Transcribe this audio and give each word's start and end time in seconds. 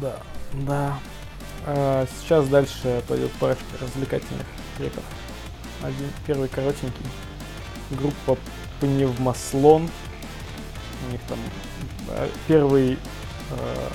Да, 0.00 0.16
да. 0.52 0.98
А, 1.66 2.06
сейчас 2.20 2.48
дальше 2.48 3.02
пойдет 3.08 3.30
парочка 3.32 3.64
развлекательных 3.80 4.46
треков. 4.76 5.04
Один 5.82 6.10
первый 6.26 6.48
коротенький. 6.48 7.06
Группа 7.90 8.38
Пневмослон. 8.80 9.88
У 11.06 11.12
них 11.12 11.20
там 11.28 11.38
а, 12.10 12.28
первый 12.46 12.94
э, 12.94 13.88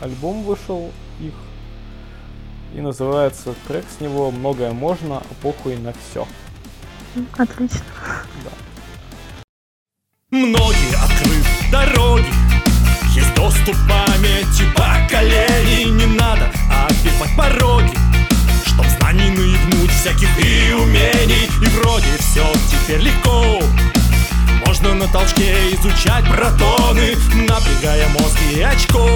альбом 0.00 0.42
вышел 0.42 0.90
их. 1.20 1.34
И 2.74 2.80
называется 2.80 3.54
трек 3.66 3.86
с 3.96 4.00
него 4.00 4.30
«Многое 4.30 4.72
можно, 4.72 5.18
а 5.18 5.34
похуй 5.42 5.76
на 5.76 5.92
все». 5.92 6.26
Отлично. 7.36 7.80
Да. 8.44 8.50
Теперь 22.88 23.02
легко. 23.02 23.60
Можно 24.66 24.94
на 24.94 25.08
толчке 25.08 25.74
изучать 25.74 26.24
протоны 26.24 27.16
Напрягая 27.34 28.08
мозг 28.08 28.38
и 28.50 28.62
очко. 28.62 29.06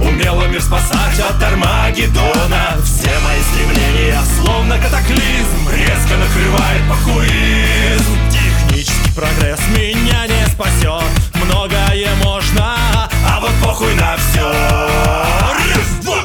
Умело 0.00 0.44
мир 0.44 0.62
спасать 0.62 1.20
от 1.20 1.42
Армагеддона. 1.42 2.78
Все 2.82 3.10
мои 3.20 3.40
стремления 3.52 4.18
словно 4.40 4.78
катаклизм 4.78 5.68
Резко 5.70 6.16
накрывает 6.16 6.88
похуизм. 6.88 8.16
Технический 8.30 9.12
прогресс 9.14 9.60
меня 9.76 10.26
не 10.26 10.46
спасет. 10.50 11.04
Многое 11.34 12.08
можно, 12.24 12.76
а 13.28 13.40
вот 13.40 13.50
похуй 13.62 13.94
на 13.94 14.16
все 14.16 14.48
Раз, 14.48 16.02
два, 16.02 16.22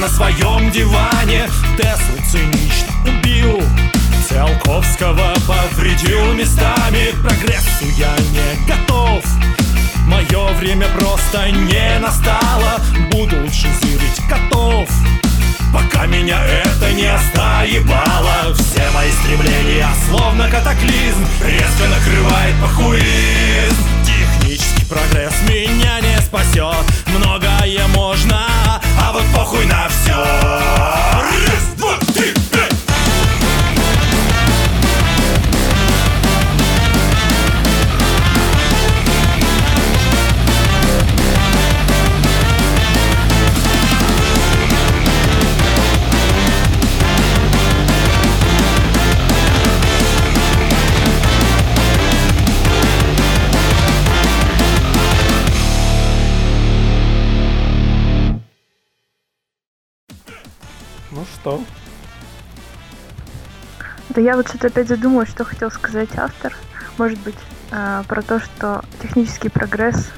на 0.00 0.08
своем 0.08 0.70
диване. 0.70 1.48
Теслу 1.76 2.16
цинично 2.30 2.92
убил 3.04 3.62
Циолковского 4.28 5.34
повредил 5.46 6.32
местами. 6.32 7.12
Прогрессу 7.22 7.84
я 7.98 8.14
не 8.32 8.66
готов 8.66 9.22
Мое 10.06 10.52
время 10.54 10.86
просто 10.98 11.50
не 11.50 11.98
настало. 11.98 12.80
Буду 13.10 13.42
лучше 13.42 13.68
зырить 13.82 14.22
котов 14.28 14.88
Пока 15.72 16.06
меня 16.06 16.42
это 16.46 16.92
не 16.92 17.06
оставало. 17.06 18.54
Все 18.54 18.82
мои 18.94 19.10
стремления 19.10 19.88
словно 20.08 20.48
катаклизм 20.48 21.26
Резко 21.44 21.88
накрывает 21.88 22.54
похуизм. 22.60 23.76
Технический 24.04 24.86
прогресс 24.86 25.34
меня 25.48 26.00
не 26.00 26.18
спасет 26.22 26.86
Многое 27.18 27.86
можно, 27.88 28.80
вот 29.12 29.24
похуй 29.34 29.66
на 29.66 29.88
все 29.88 30.14
Да 64.20 64.24
я 64.24 64.36
вот 64.36 64.48
что-то 64.48 64.66
опять 64.66 64.86
задумалась, 64.86 65.30
что 65.30 65.46
хотел 65.46 65.70
сказать 65.70 66.10
автор. 66.18 66.54
Может 66.98 67.18
быть, 67.20 67.38
а, 67.70 68.02
про 68.02 68.20
то, 68.20 68.38
что 68.38 68.84
технический 69.00 69.48
прогресс 69.48 70.10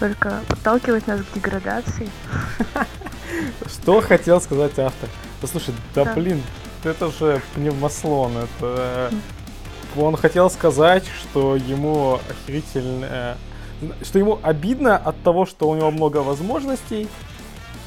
только 0.00 0.40
подталкивает 0.48 1.06
нас 1.06 1.20
к 1.20 1.32
деградации. 1.32 2.10
Что 3.68 4.00
хотел 4.00 4.40
сказать 4.40 4.76
автор? 4.80 5.08
Да 5.40 5.46
слушай, 5.46 5.72
да, 5.94 6.12
блин, 6.12 6.42
это 6.82 7.08
же 7.12 7.40
пневмослон. 7.54 8.32
Это 8.36 9.12
он 9.94 10.16
хотел 10.16 10.50
сказать, 10.50 11.04
что 11.06 11.54
ему 11.54 12.18
охерительно, 12.28 13.06
э, 13.08 13.34
что 14.02 14.18
ему 14.18 14.40
обидно 14.42 14.96
от 14.96 15.22
того, 15.22 15.46
что 15.46 15.68
у 15.68 15.76
него 15.76 15.92
много 15.92 16.16
возможностей, 16.16 17.06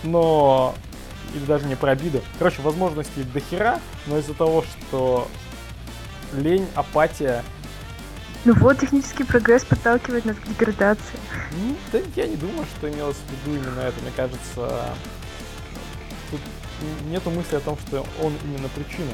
но 0.03 0.73
или 1.33 1.43
даже 1.43 1.65
не 1.65 1.75
про 1.75 1.91
обиду. 1.91 2.21
Короче, 2.37 2.61
возможностей 2.61 3.23
до 3.23 3.41
хера, 3.41 3.81
но 4.07 4.19
из-за 4.19 4.33
того, 4.33 4.63
что 4.63 5.27
лень, 6.33 6.67
апатия. 6.75 7.43
Ну 8.45 8.53
вот, 8.53 8.79
технический 8.79 9.25
прогресс 9.25 9.65
подталкивает 9.65 10.25
нас 10.25 10.37
к 10.37 10.47
деградации. 10.47 11.19
Ну, 11.51 11.75
да 11.91 11.99
я 12.15 12.27
не 12.27 12.37
думаю, 12.37 12.65
что 12.77 12.89
имелось 12.89 13.17
в 13.17 13.47
виду 13.47 13.57
именно 13.57 13.81
это. 13.81 14.01
Мне 14.01 14.11
кажется, 14.15 14.95
тут 16.31 16.39
нету 17.09 17.31
мысли 17.31 17.57
о 17.57 17.59
том, 17.59 17.77
что 17.85 18.05
он 18.21 18.33
именно 18.45 18.69
причина. 18.69 19.11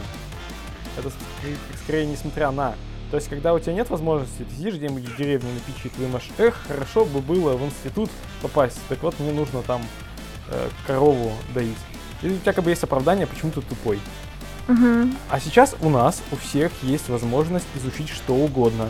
Это 0.97 1.09
скорее, 1.09 1.57
скорее 1.83 2.05
несмотря 2.05 2.51
на. 2.51 2.75
То 3.11 3.17
есть, 3.17 3.29
когда 3.29 3.53
у 3.53 3.59
тебя 3.59 3.73
нет 3.73 3.89
возможности, 3.89 4.43
ты 4.43 4.55
сидишь 4.55 4.75
где-нибудь 4.75 5.03
в 5.03 5.17
деревне 5.17 5.51
на 5.53 5.59
печи, 5.59 5.89
ты 5.89 6.01
думаешь, 6.01 6.29
эх, 6.37 6.59
хорошо 6.67 7.05
бы 7.05 7.21
было 7.21 7.55
в 7.55 7.63
институт 7.65 8.09
попасть. 8.41 8.79
Так 8.89 9.01
вот, 9.03 9.19
мне 9.19 9.31
нужно 9.31 9.61
там 9.63 9.81
э, 10.49 10.69
корову 10.85 11.31
доить. 11.53 11.77
И 12.21 12.29
у 12.29 12.37
тебя 12.37 12.53
как 12.53 12.63
бы 12.63 12.71
есть 12.71 12.83
оправдание, 12.83 13.27
почему 13.27 13.51
ты 13.51 13.61
тупой. 13.61 13.99
Мгм. 14.67 15.15
А 15.29 15.39
сейчас 15.39 15.75
у 15.81 15.89
нас, 15.89 16.21
у 16.31 16.35
всех 16.35 16.71
есть 16.81 17.09
возможность 17.09 17.67
изучить 17.75 18.09
что 18.09 18.33
угодно. 18.33 18.89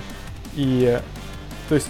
И, 0.55 0.99
то 1.69 1.75
есть, 1.75 1.89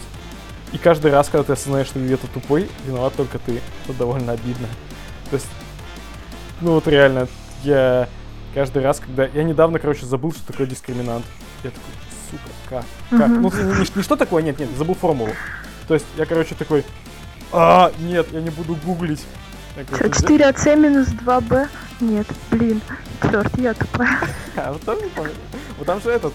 и 0.73 0.77
каждый 0.77 1.11
раз, 1.11 1.29
когда 1.29 1.43
ты 1.43 1.53
осознаешь, 1.53 1.87
что 1.87 1.99
где-то 1.99 2.27
тупой, 2.27 2.69
виноват 2.85 3.13
только 3.15 3.37
ты. 3.39 3.61
Это 3.85 3.97
довольно 3.97 4.31
обидно. 4.33 4.67
То 5.29 5.35
есть, 5.35 5.47
ну 6.61 6.73
вот 6.73 6.87
реально, 6.87 7.27
я 7.63 8.09
каждый 8.53 8.81
раз, 8.83 8.99
когда... 8.99 9.25
Я 9.27 9.43
недавно, 9.43 9.79
короче, 9.79 10.05
забыл, 10.05 10.31
что 10.31 10.45
такое 10.47 10.65
дискриминант. 10.67 11.25
Я 11.63 11.69
такой, 11.69 11.93
сука, 12.31 12.43
как? 12.69 12.85
Как? 13.19 13.29
Мгм. 13.29 13.41
Ну, 13.43 13.79
не- 13.79 13.87
не 13.95 14.03
что 14.03 14.15
такое, 14.15 14.41
нет, 14.41 14.59
нет, 14.59 14.69
забыл 14.77 14.95
формулу. 14.95 15.31
То 15.87 15.93
есть, 15.93 16.05
я, 16.17 16.25
короче, 16.25 16.55
такой, 16.55 16.83
а, 17.51 17.91
нет, 17.99 18.27
я 18.31 18.41
не 18.41 18.49
буду 18.49 18.75
гуглить. 18.83 19.23
Я 19.75 19.83
Чё, 19.83 20.09
говорю, 20.09 20.09
4ac 20.11 20.75
минус 20.77 21.07
2b? 21.09 21.67
Нет, 22.01 22.27
блин, 22.51 22.81
черт, 23.21 23.57
я 23.57 23.73
тупая. 23.73 24.19
А, 24.55 24.71
вот 24.71 24.81
там 24.83 24.97
не 25.01 25.09
помню. 25.09 25.31
Вот 25.77 25.85
там 25.87 26.01
же 26.01 26.09
этот, 26.11 26.33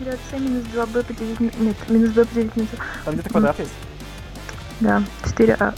4ac 0.00 0.40
минус 0.40 0.64
2b 0.74 1.04
поделить. 1.04 1.40
Нет, 1.60 1.76
минус 1.88 2.10
b 2.10 2.24
поделить 2.24 2.56
на... 2.56 2.66
там 3.04 3.14
где-то 3.14 3.30
квадрат 3.30 3.58
есть. 3.60 3.72
Да, 4.80 5.02
4а. 5.24 5.74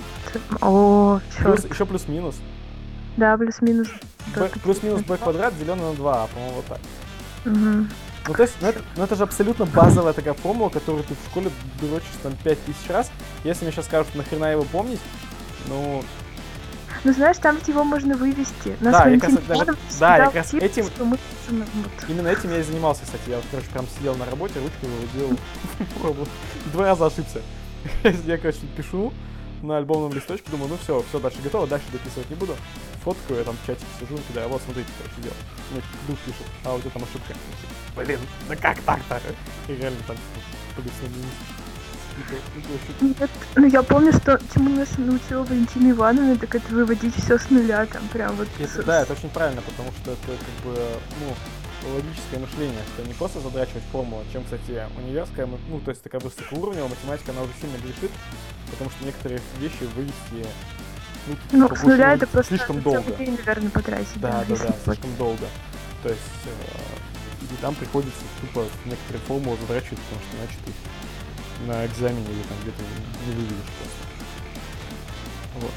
О, 0.60 1.20
Плюс, 1.38 1.60
черт. 1.62 1.72
еще 1.72 1.86
плюс-минус. 1.86 2.36
Да, 3.16 3.36
плюс-минус. 3.36 3.88
Б- 4.36 4.48
Плюс-минус 4.62 5.02
b 5.02 5.16
квадрат 5.16 5.58
деленный 5.58 5.90
на 5.90 5.94
2, 5.94 6.26
по-моему, 6.28 6.54
вот 6.56 6.66
так. 6.66 6.78
Ну, 7.44 8.34
то 8.34 8.42
есть, 8.42 8.54
ну 8.60 8.68
это, 8.68 8.80
ну, 8.96 9.04
это 9.04 9.16
же 9.16 9.22
абсолютно 9.24 9.64
базовая 9.66 10.12
такая 10.12 10.34
формула, 10.34 10.68
которую 10.68 11.02
ты 11.04 11.14
в 11.14 11.30
школе 11.30 11.50
дрочишь 11.80 12.06
там 12.22 12.32
5000 12.44 12.90
раз. 12.90 13.10
Если 13.44 13.64
мне 13.64 13.72
сейчас 13.72 13.86
скажут, 13.86 14.14
нахрена 14.14 14.52
его 14.52 14.62
помнить, 14.62 15.00
ну, 15.68 16.04
Ну, 17.04 17.12
знаешь, 17.12 17.36
там 17.38 17.56
ведь 17.56 17.68
его 17.68 17.82
можно 17.84 18.14
вывести. 18.16 18.76
Нас 18.80 18.92
Да, 18.92 19.08
я 19.08 19.18
как 19.18 19.30
раз- 19.30 19.38
да, 19.48 19.54
Иванов 19.54 19.66
вот- 19.68 19.78
всегда 19.88 20.08
да, 20.08 20.16
я 20.18 20.24
как 20.26 20.34
раз 20.34 20.48
учил, 20.54 20.60
этим- 20.66 20.84
мы 20.98 21.16
вот. 21.48 21.60
именно 22.08 22.28
этим 22.28 22.50
я 22.50 22.58
и 22.58 22.62
занимался, 22.62 23.02
кстати. 23.04 23.22
Я, 23.28 23.36
вот, 23.36 23.44
короче, 23.50 23.68
прям 23.70 23.86
сидел 23.88 24.14
на 24.16 24.26
работе, 24.26 24.54
ручкой 24.60 24.88
выводил 24.88 25.38
пробу. 26.00 26.26
Два 26.72 26.84
раза 26.86 27.06
ошибся. 27.06 27.40
Я, 28.26 28.36
короче, 28.36 28.58
пишу 28.76 29.12
на 29.62 29.78
альбомном 29.78 30.12
листочке, 30.12 30.50
думаю, 30.50 30.68
ну 30.70 30.76
все, 30.82 31.02
все, 31.08 31.18
дальше 31.18 31.38
готово, 31.42 31.66
дальше 31.66 31.86
дописывать 31.92 32.28
не 32.28 32.36
буду. 32.36 32.54
Фоткаю, 33.04 33.38
я 33.38 33.44
там 33.44 33.56
в 33.62 33.66
чатике 33.66 33.86
сижу, 33.98 34.18
кидаю, 34.28 34.48
вот, 34.50 34.60
смотрите, 34.62 34.88
короче, 34.98 35.20
делал. 35.22 35.36
Мне 35.72 35.82
дух 36.06 36.18
пишет, 36.26 36.42
а 36.64 36.74
у 36.74 36.80
тебя 36.80 36.90
там 36.90 37.02
ошибка. 37.04 37.34
Блин, 37.96 38.18
да 38.48 38.56
как 38.56 38.78
так-то? 38.80 39.20
И 39.68 39.72
реально 39.76 39.98
там 40.06 40.16
на 40.76 40.82
минус. 41.08 41.32
Нет, 43.00 43.30
ну 43.56 43.66
я 43.66 43.82
помню, 43.82 44.12
что 44.12 44.38
чему 44.54 44.70
нас 44.76 44.88
научила 44.98 45.42
Валентина 45.44 45.90
Ивановна, 45.90 46.36
так 46.36 46.54
это 46.54 46.74
выводить 46.74 47.14
все 47.16 47.38
с 47.38 47.50
нуля, 47.50 47.86
там 47.86 48.06
прям 48.08 48.36
вот. 48.36 48.48
Это, 48.58 48.82
да, 48.82 49.02
это 49.02 49.12
очень 49.12 49.30
правильно, 49.30 49.62
потому 49.62 49.90
что 49.92 50.12
это 50.12 50.26
как 50.26 50.64
бы, 50.64 50.78
ну, 51.20 51.94
логическое 51.94 52.38
мышление, 52.38 52.80
что 52.94 53.06
не 53.06 53.14
просто 53.14 53.40
задрачивать 53.40 53.82
формулу, 53.90 54.22
чем, 54.32 54.44
кстати, 54.44 54.86
универская, 54.98 55.46
ну, 55.46 55.80
то 55.80 55.90
есть 55.90 56.02
такая 56.02 56.20
высокоуровневая 56.20 56.90
математика, 56.90 57.32
она 57.32 57.42
уже 57.42 57.52
сильно 57.60 57.76
грешит, 57.78 58.10
потому 58.70 58.90
что 58.90 59.04
некоторые 59.04 59.40
вещи 59.58 59.84
вывести 59.96 60.46
ну, 61.52 61.68
ну 61.68 61.76
с 61.76 61.82
нуля 61.82 62.14
это 62.14 62.26
просто 62.26 62.56
слишком 62.56 62.80
долго. 62.80 63.12
День, 63.12 63.36
наверное, 63.36 63.70
потратить. 63.70 64.08
Да, 64.16 64.44
да, 64.48 64.56
да, 64.56 64.66
да 64.66 64.74
слишком 64.84 65.14
долго. 65.16 65.46
То 66.02 66.08
есть 66.08 66.20
э, 66.46 66.90
и 67.50 67.56
там 67.60 67.74
приходится 67.74 68.20
тупо 68.40 68.64
некоторые 68.84 69.20
формулы 69.26 69.56
задрачивать, 69.60 69.98
потому 69.98 70.20
что 70.22 70.36
иначе 70.38 70.54
ты 70.64 70.72
на 71.66 71.86
экзамене 71.86 72.30
или 72.30 72.42
там 72.42 72.58
где-то 72.62 72.82
не 73.26 73.32
выведешь 73.32 73.72
просто. 73.78 74.10
Вот. 75.60 75.72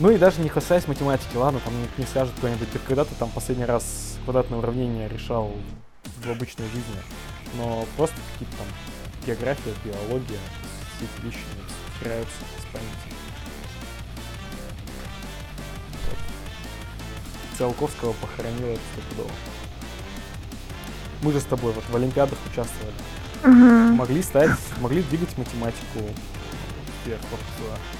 Ну 0.00 0.10
и 0.10 0.18
даже 0.18 0.40
не 0.40 0.48
касаясь 0.48 0.86
математики, 0.86 1.36
ладно, 1.36 1.60
там 1.60 1.74
не, 1.96 2.06
скажет 2.06 2.32
кто-нибудь, 2.38 2.70
ты 2.70 2.78
когда 2.78 3.04
ты 3.04 3.14
там 3.16 3.30
последний 3.30 3.64
раз 3.64 4.16
квадратное 4.24 4.58
уравнение 4.58 5.08
решал 5.08 5.52
в 6.22 6.30
обычной 6.30 6.66
жизни, 6.66 7.02
но 7.56 7.84
просто 7.96 8.16
какие-то 8.32 8.56
там 8.58 8.66
география, 9.26 9.74
биология, 9.84 10.38
все 10.96 11.04
эти 11.04 11.24
вещи 11.24 11.38
не 11.38 11.96
стираются 11.98 12.36
с 12.60 12.72
памяти. 12.72 13.16
Циолковского 17.56 18.12
похоронила 18.12 18.70
это 18.70 18.80
стопудово. 18.92 19.30
Мы 21.22 21.32
же 21.32 21.40
с 21.40 21.44
тобой 21.44 21.72
вот 21.72 21.82
в 21.88 21.96
Олимпиадах 21.96 22.38
участвовали. 22.46 22.94
Угу. 23.44 23.94
Могли 23.94 24.22
стать, 24.22 24.50
могли 24.80 25.02
двигать 25.02 25.36
математику 25.38 26.00
вверх. 27.04 27.20
Вот, 27.30 27.40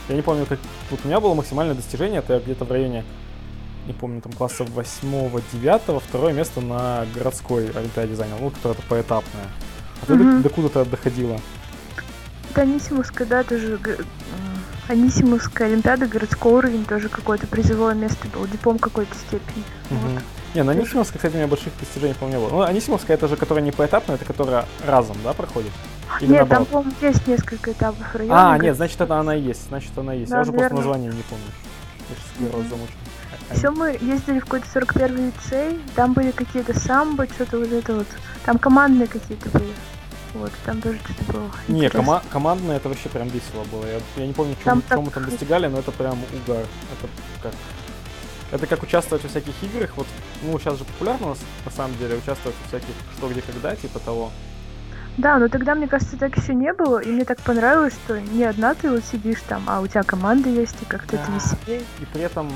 я 0.08 0.16
не 0.16 0.22
помню, 0.22 0.46
как 0.46 0.58
вот 0.90 1.00
у 1.04 1.08
меня 1.08 1.20
было 1.20 1.34
максимальное 1.34 1.74
достижение, 1.74 2.18
это 2.20 2.40
где-то 2.40 2.64
в 2.64 2.72
районе, 2.72 3.04
не 3.86 3.92
помню, 3.92 4.20
там 4.20 4.32
класса 4.32 4.64
8-9, 4.64 6.00
второе 6.00 6.32
место 6.32 6.60
на 6.60 7.06
городской 7.14 7.70
Олимпиаде 7.70 8.14
занял, 8.14 8.36
ну, 8.40 8.50
которая-то 8.50 8.82
поэтапная. 8.88 9.46
А 10.02 10.06
ты 10.06 10.14
угу. 10.14 10.42
до, 10.42 10.48
куда-то 10.48 10.84
доходила? 10.84 11.40
Это 12.50 12.62
Анисимовская, 12.62 13.26
да, 13.26 13.42
тоже 13.44 13.78
Анисимовская 14.88 15.68
Олимпиада, 15.68 16.06
городской 16.06 16.52
уровень, 16.52 16.84
тоже 16.84 17.08
какое-то 17.08 17.46
призовое 17.46 17.94
место 17.94 18.26
было, 18.28 18.48
диплом 18.48 18.78
какой-то 18.78 19.14
степени. 19.14 19.64
Угу. 19.90 20.00
Вот. 20.00 20.22
Не, 20.54 20.62
на 20.62 20.72
Анисимовской, 20.72 21.18
кстати, 21.18 21.34
у 21.34 21.36
меня 21.36 21.46
больших 21.46 21.72
достижений, 21.78 22.14
по 22.14 22.24
не 22.24 22.36
было. 22.36 22.48
Ну, 22.48 22.62
Анисимовская 22.62 23.16
это 23.16 23.28
же, 23.28 23.36
которая 23.36 23.62
не 23.62 23.70
поэтапно, 23.70 24.12
это 24.12 24.24
которая 24.24 24.64
разом, 24.86 25.16
да, 25.22 25.32
проходит? 25.32 25.72
Или 26.20 26.32
нет, 26.32 26.48
наоборот? 26.48 26.48
там, 26.48 26.66
по-моему, 26.66 26.92
есть 27.02 27.26
несколько 27.26 27.72
этапов 27.72 28.14
района. 28.14 28.54
А, 28.54 28.58
нет, 28.58 28.76
значит, 28.76 29.00
это 29.00 29.18
она 29.18 29.34
и 29.34 29.40
есть, 29.40 29.68
значит, 29.68 29.96
она 29.96 30.14
и 30.14 30.20
есть. 30.20 30.30
Да, 30.30 30.38
я 30.38 30.42
уже 30.42 30.52
наверное. 30.52 30.68
просто 30.70 30.88
название 30.88 31.12
не 31.12 31.22
помню. 31.22 31.44
Я 32.08 32.16
сейчас 32.16 32.54
mm-hmm. 32.54 32.68
замучен. 32.70 32.94
Все, 33.50 33.70
мы 33.70 33.98
ездили 34.00 34.40
в 34.40 34.44
какой-то 34.44 34.66
41-й 34.66 35.26
лицей, 35.26 35.80
там 35.94 36.12
были 36.12 36.30
какие-то 36.30 36.78
самбо, 36.78 37.26
что-то 37.26 37.58
вот 37.58 37.72
это 37.72 37.94
вот. 37.94 38.06
Там 38.44 38.58
командные 38.58 39.06
какие-то 39.06 39.48
были. 39.50 39.72
Вот, 40.34 40.52
там 40.66 40.80
тоже 40.80 40.98
что-то 41.04 41.32
было. 41.32 41.50
Не, 41.68 41.88
кома- 41.88 42.22
командное 42.30 42.76
это 42.76 42.88
вообще 42.88 43.08
прям 43.08 43.28
весело 43.28 43.64
было. 43.72 43.86
Я, 43.86 44.00
я 44.16 44.26
не 44.26 44.34
помню, 44.34 44.54
чем, 44.62 44.82
там 44.82 45.04
мы 45.04 45.10
там 45.10 45.24
достигали, 45.24 45.66
но 45.66 45.78
это 45.78 45.90
прям 45.92 46.18
угар. 46.32 46.66
Это 46.92 47.08
как 47.42 47.52
это 48.50 48.66
как 48.66 48.82
участвовать 48.82 49.22
во 49.22 49.28
всяких 49.28 49.54
играх. 49.62 49.90
Вот, 49.96 50.06
ну, 50.42 50.58
сейчас 50.58 50.78
же 50.78 50.84
популярно 50.84 51.26
у 51.26 51.30
нас, 51.30 51.38
на 51.64 51.70
самом 51.70 51.96
деле, 51.98 52.16
участвовать 52.16 52.56
во 52.62 52.68
всяких 52.68 52.94
что, 53.16 53.28
где, 53.28 53.42
когда, 53.42 53.76
типа 53.76 53.98
того. 53.98 54.30
Да, 55.18 55.38
но 55.38 55.48
тогда, 55.48 55.74
мне 55.74 55.88
кажется, 55.88 56.16
так 56.16 56.36
еще 56.36 56.54
не 56.54 56.72
было, 56.72 56.98
и 57.00 57.08
мне 57.08 57.24
так 57.24 57.40
понравилось, 57.40 57.92
что 58.04 58.20
не 58.20 58.44
одна 58.44 58.74
ты 58.74 58.88
вот 58.88 59.02
сидишь 59.04 59.40
там, 59.48 59.64
а 59.66 59.80
у 59.80 59.86
тебя 59.88 60.04
команда 60.04 60.48
есть, 60.48 60.76
и 60.80 60.84
как-то 60.84 61.16
да. 61.16 61.22
это 61.22 61.32
веселее. 61.32 61.82
И 62.00 62.04
при 62.06 62.22
этом... 62.22 62.52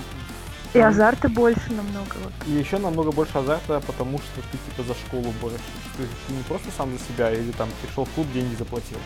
И 0.73 0.79
там... 0.79 0.89
азарта 0.89 1.29
больше 1.29 1.71
намного. 1.71 2.15
Вот. 2.23 2.33
И 2.47 2.53
еще 2.53 2.79
намного 2.79 3.11
больше 3.11 3.37
азарта, 3.37 3.81
потому 3.81 4.19
что 4.19 4.41
ты 4.53 4.59
типа 4.59 4.85
за 4.87 4.94
школу 4.94 5.35
борешься. 5.43 5.65
Ты, 5.97 6.05
ты 6.05 6.33
не 6.33 6.43
просто 6.44 6.69
сам 6.77 6.91
за 6.93 6.99
себя, 7.05 7.33
или 7.33 7.50
там 7.50 7.69
пришел 7.83 8.05
в 8.05 8.11
клуб, 8.11 8.29
деньги 8.33 8.55
заплатил. 8.55 8.97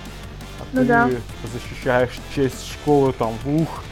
А 0.61 0.65
ну 0.73 0.83
ты 0.83 0.87
да. 0.87 1.11
защищаешь 1.53 2.19
честь 2.35 2.69
школы, 2.73 3.15
там, 3.15 3.33
ух, 3.47 3.83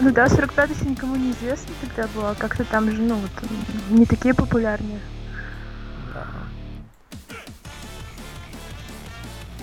ну 0.00 0.10
да, 0.14 0.28
45 0.28 0.70
еще 0.70 0.84
никому 0.84 1.16
не 1.16 1.32
известно 1.32 1.74
тогда 1.80 2.08
было, 2.14 2.34
как-то 2.38 2.64
там 2.64 2.90
же, 2.90 3.00
ну, 3.00 3.16
вот, 3.16 3.30
не 3.90 4.06
такие 4.06 4.34
популярные. 4.34 5.00
Да. 6.14 6.26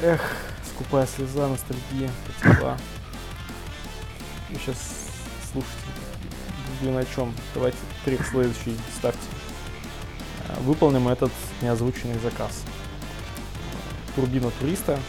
Эх, 0.02 0.22
скупая 0.66 1.08
слеза, 1.08 1.48
ностальгия, 1.48 2.10
потекла. 2.28 2.78
Ну, 4.50 4.60
сейчас 4.60 4.78
слушайте, 5.52 5.76
блин, 6.82 6.98
о 6.98 7.06
чем? 7.06 7.34
Давайте 7.54 7.78
трек 8.04 8.26
следующий 8.26 8.78
ставьте. 8.98 9.20
Э, 10.50 10.60
выполним 10.62 11.08
этот 11.08 11.32
неозвученный 11.62 12.20
заказ. 12.20 12.64
Турбина 14.16 14.52
туриста, 14.60 15.00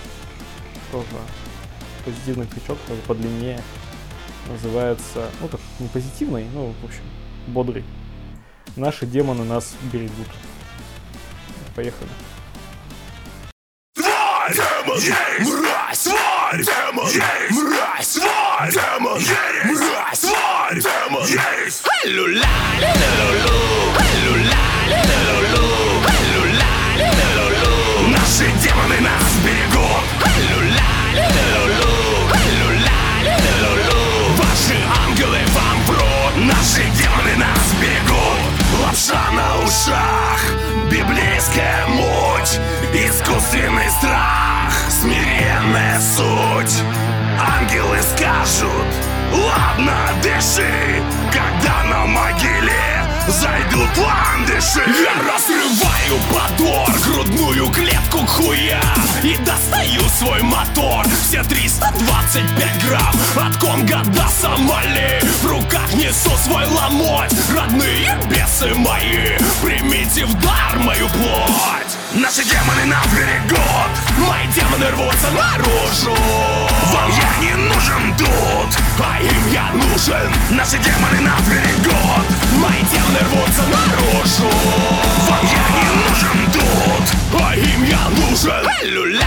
тоже 0.90 1.06
позитивный 2.04 2.46
крючок, 2.46 2.78
тоже 2.86 3.00
подлиннее 3.02 3.60
называется, 4.48 5.30
ну 5.40 5.48
как 5.48 5.60
не 5.78 5.88
позитивный, 5.88 6.46
ну 6.52 6.74
в 6.80 6.84
общем 6.84 7.02
бодрый. 7.48 7.84
Наши 8.76 9.06
демоны 9.06 9.44
нас 9.44 9.74
берегут. 9.92 10.28
Поехали. 11.74 12.10
Демон, 13.96 14.98
есть, 14.98 15.50
мразь, 15.50 16.04
тварь, 16.04 16.62
демон, 16.62 17.06
есть, 17.06 17.62
мразь, 17.62 18.14
тварь, 18.14 18.72
демон, 18.72 19.18
есть, 19.18 19.32
мразь, 19.64 20.20
тварь, 20.20 20.80
демон, 20.80 21.26
есть. 21.26 21.82
Лапша 38.96 39.30
на 39.32 39.62
ушах. 39.62 40.40
Библейская 40.90 41.86
муть. 41.88 42.58
Искусственный 42.94 43.90
страх. 43.90 44.72
Смиренная 44.88 46.00
суть. 46.00 46.82
Ангелы 47.38 47.98
скажут 48.00 48.86
Ладно, 49.34 49.94
дыши 50.22 51.02
Когда 51.30 51.84
на 51.84 52.06
могиле 52.06 53.05
Зайдут 53.28 53.90
ландыши 53.98 54.84
Я 54.86 55.14
разрываю 55.20 56.20
подор. 56.32 56.88
Грудную 57.00 57.68
клетку 57.70 58.18
хуя 58.26 58.80
И 59.22 59.36
достаю 59.38 60.02
свой 60.18 60.42
мотор. 60.42 61.04
Все 61.22 61.42
325 61.42 62.84
грамм 62.84 63.46
От 63.46 63.56
Конга 63.56 64.02
до 64.04 64.28
Сомали. 64.28 65.20
В 65.42 65.46
руках 65.46 65.92
несу 65.94 66.30
свой 66.44 66.66
ломоть 66.66 67.34
Родные 67.52 68.16
бесы 68.30 68.72
мои. 68.74 69.36
Примите 69.60 70.24
в 70.24 70.34
дар 70.40 70.78
мою 70.78 71.08
плоть 71.08 72.05
Наши 72.16 72.42
демоны 72.44 72.86
нас 72.86 73.06
берегут 73.08 74.26
Мои 74.26 74.46
демоны 74.46 74.90
рвутся 74.90 75.30
наружу. 75.32 76.16
Вам 76.90 77.10
я 77.10 77.42
не 77.42 77.54
нужен 77.54 78.16
тут. 78.16 78.78
А 79.04 79.20
им 79.20 79.48
я 79.52 79.70
нужен. 79.74 80.32
Наши 80.48 80.78
демоны 80.78 81.20
нас 81.20 81.42
берегут 81.42 82.26
Мои 82.56 82.80
демоны 82.90 83.18
рвутся 83.20 83.64
наружу. 83.64 84.50
Вам 85.28 85.44
я 85.44 85.64
не 85.76 85.88
нужен 86.08 86.52
тут. 86.54 87.42
А 87.42 87.54
им 87.54 87.84
я 87.84 88.08
нужен. 88.08 88.66
Люля, 88.82 89.26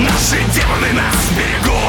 Наши 0.00 0.42
демоны 0.52 0.92
нас 0.94 1.30
берегут 1.36 1.79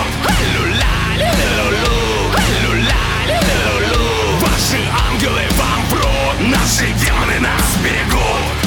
Наши 6.81 6.93
демоны 6.93 7.39
нас 7.39 7.77
берегут. 7.83 8.57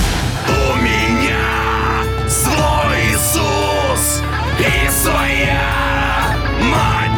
У 0.46 0.76
меня 0.76 2.28
свой 2.28 3.10
Иисус 3.10 4.22
и 4.60 4.88
своя 4.88 5.74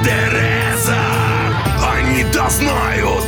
Тереза 0.03 0.97
Они 1.93 2.25
дознают 2.25 3.25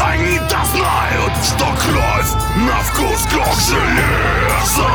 Они 0.00 0.38
дознают 0.38 1.32
Что 1.42 1.64
кровь 1.74 2.30
на 2.56 2.80
вкус 2.82 3.26
как 3.32 3.54
железо 3.54 4.92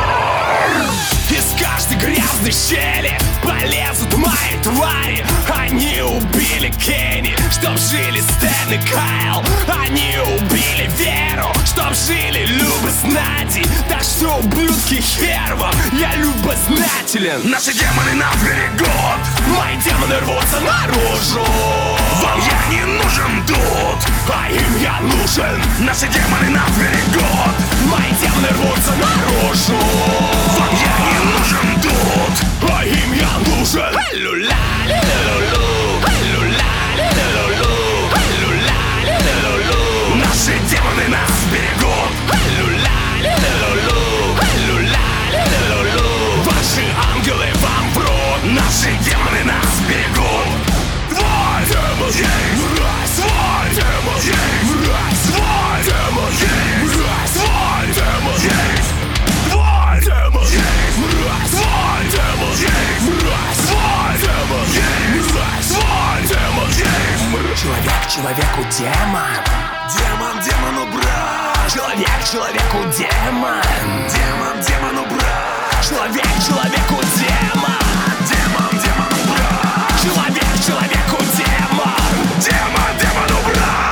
из 1.57 1.65
каждой 1.65 1.97
грязной 1.97 2.51
щели 2.51 3.17
полезут 3.43 4.13
мои 4.17 4.61
твари. 4.63 5.25
Они 5.55 6.01
убили 6.01 6.71
Кенни, 6.71 7.35
чтоб 7.51 7.77
жили 7.77 8.21
Стэн 8.21 8.73
и 8.73 8.77
Кайл. 8.87 9.43
Они 9.81 10.17
убили 10.37 10.89
Веру, 10.97 11.51
чтоб 11.65 11.93
жили 11.93 12.45
любознати 12.45 13.65
Так 13.87 14.01
что, 14.01 14.37
ублюдки, 14.37 15.01
хер 15.01 15.55
вам, 15.55 15.73
я 15.93 16.15
любознателен. 16.15 17.49
Наши 17.49 17.73
демоны 17.73 18.13
нас 18.15 18.35
берегут 18.43 19.21
Мои 19.47 19.75
демоны 19.77 20.19
рвутся 20.19 20.59
наружу. 20.59 21.45
Вам 22.21 22.39
я 22.39 22.75
не 22.75 22.83
нужен 22.85 23.45
тут, 23.45 24.11
а 24.33 24.49
им 24.49 24.81
я 24.81 24.99
нужен. 25.01 25.61
Наши 25.79 26.07
демоны 26.07 26.49
нас 26.49 26.69
берегут 26.77 27.55
Мои 27.85 28.11
демоны 28.21 28.49
рвутся 28.49 28.93
наружу. 28.95 29.77
Вам 30.57 30.69
я 30.71 30.97
не 31.05 31.31
нужен 31.31 31.46
тут, 31.81 32.71
а 32.71 32.85
им 32.85 33.13
я 33.13 33.29
нужен. 33.45 33.93
Наши 40.15 40.59
демоны 40.69 41.07
нас 41.09 41.36
человеку 68.17 68.63
демон. 68.71 69.43
Демон 69.93 70.41
демону 70.43 70.91
брат. 70.91 71.71
Человек 71.71 72.23
человеку 72.31 72.79
демон. 72.97 73.61
Демон 74.09 74.59
демону 74.65 75.05
брат. 75.05 75.85
Человек 75.87 76.25
человеку 76.47 76.99
демон. 77.15 77.77
Демон 78.27 78.71
демону 78.81 79.21
брат. 79.29 79.93
Человек 80.01 80.65
человеку 80.65 81.23
демон. 81.37 82.41
Демон 82.41 82.97
демону 82.99 83.39
брат 83.45 83.86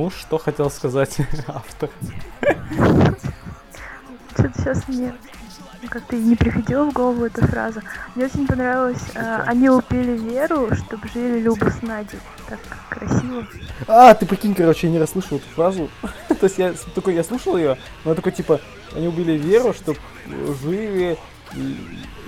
Ну, 0.00 0.08
что 0.08 0.38
хотел 0.38 0.70
сказать 0.70 1.18
автор? 1.46 1.90
Что-то 4.32 4.52
сейчас 4.56 4.88
мне 4.88 5.12
как-то 5.90 6.16
и 6.16 6.20
не 6.20 6.36
приходила 6.36 6.84
в 6.84 6.94
голову 6.94 7.26
эта 7.26 7.46
фраза. 7.46 7.82
Мне 8.14 8.24
очень 8.24 8.46
понравилось, 8.46 9.02
э, 9.14 9.42
они 9.44 9.68
убили 9.68 10.16
Веру, 10.16 10.74
чтобы 10.74 11.06
жили 11.08 11.40
Люба 11.40 11.68
с 11.68 11.82
Надей. 11.82 12.18
Так 12.48 12.60
красиво. 12.88 13.46
А, 13.86 14.14
ты 14.14 14.24
прикинь, 14.24 14.54
короче, 14.54 14.86
я 14.86 14.92
не 14.94 14.98
расслышал 14.98 15.36
эту 15.36 15.48
фразу. 15.48 15.90
То 16.28 16.44
есть 16.44 16.56
я 16.56 16.72
такой, 16.94 17.14
я 17.14 17.22
слушал 17.22 17.58
ее, 17.58 17.76
но 18.06 18.14
такой 18.14 18.32
типа, 18.32 18.58
они 18.96 19.06
убили 19.06 19.32
Веру, 19.32 19.74
чтобы 19.74 19.98
жили... 20.62 21.18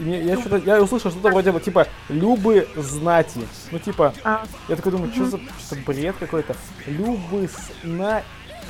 Я, 0.01 0.39
что-то, 0.39 0.57
я 0.57 0.83
услышал 0.83 1.11
что-то 1.11 1.31
вроде 1.31 1.53
бы, 1.53 1.61
типа, 1.61 1.87
Любы 2.09 2.69
знати. 2.77 3.41
Ну, 3.71 3.79
типа, 3.79 4.15
А, 4.25 4.45
я 4.69 4.77
такой 4.77 4.93
думаю, 4.93 5.13
что 5.13 5.27
за 5.27 5.41
что 5.59 5.77
бред 5.87 6.17
какой-то. 6.19 6.57
Любы 6.87 7.49
с 7.49 7.73
на... 7.83 8.23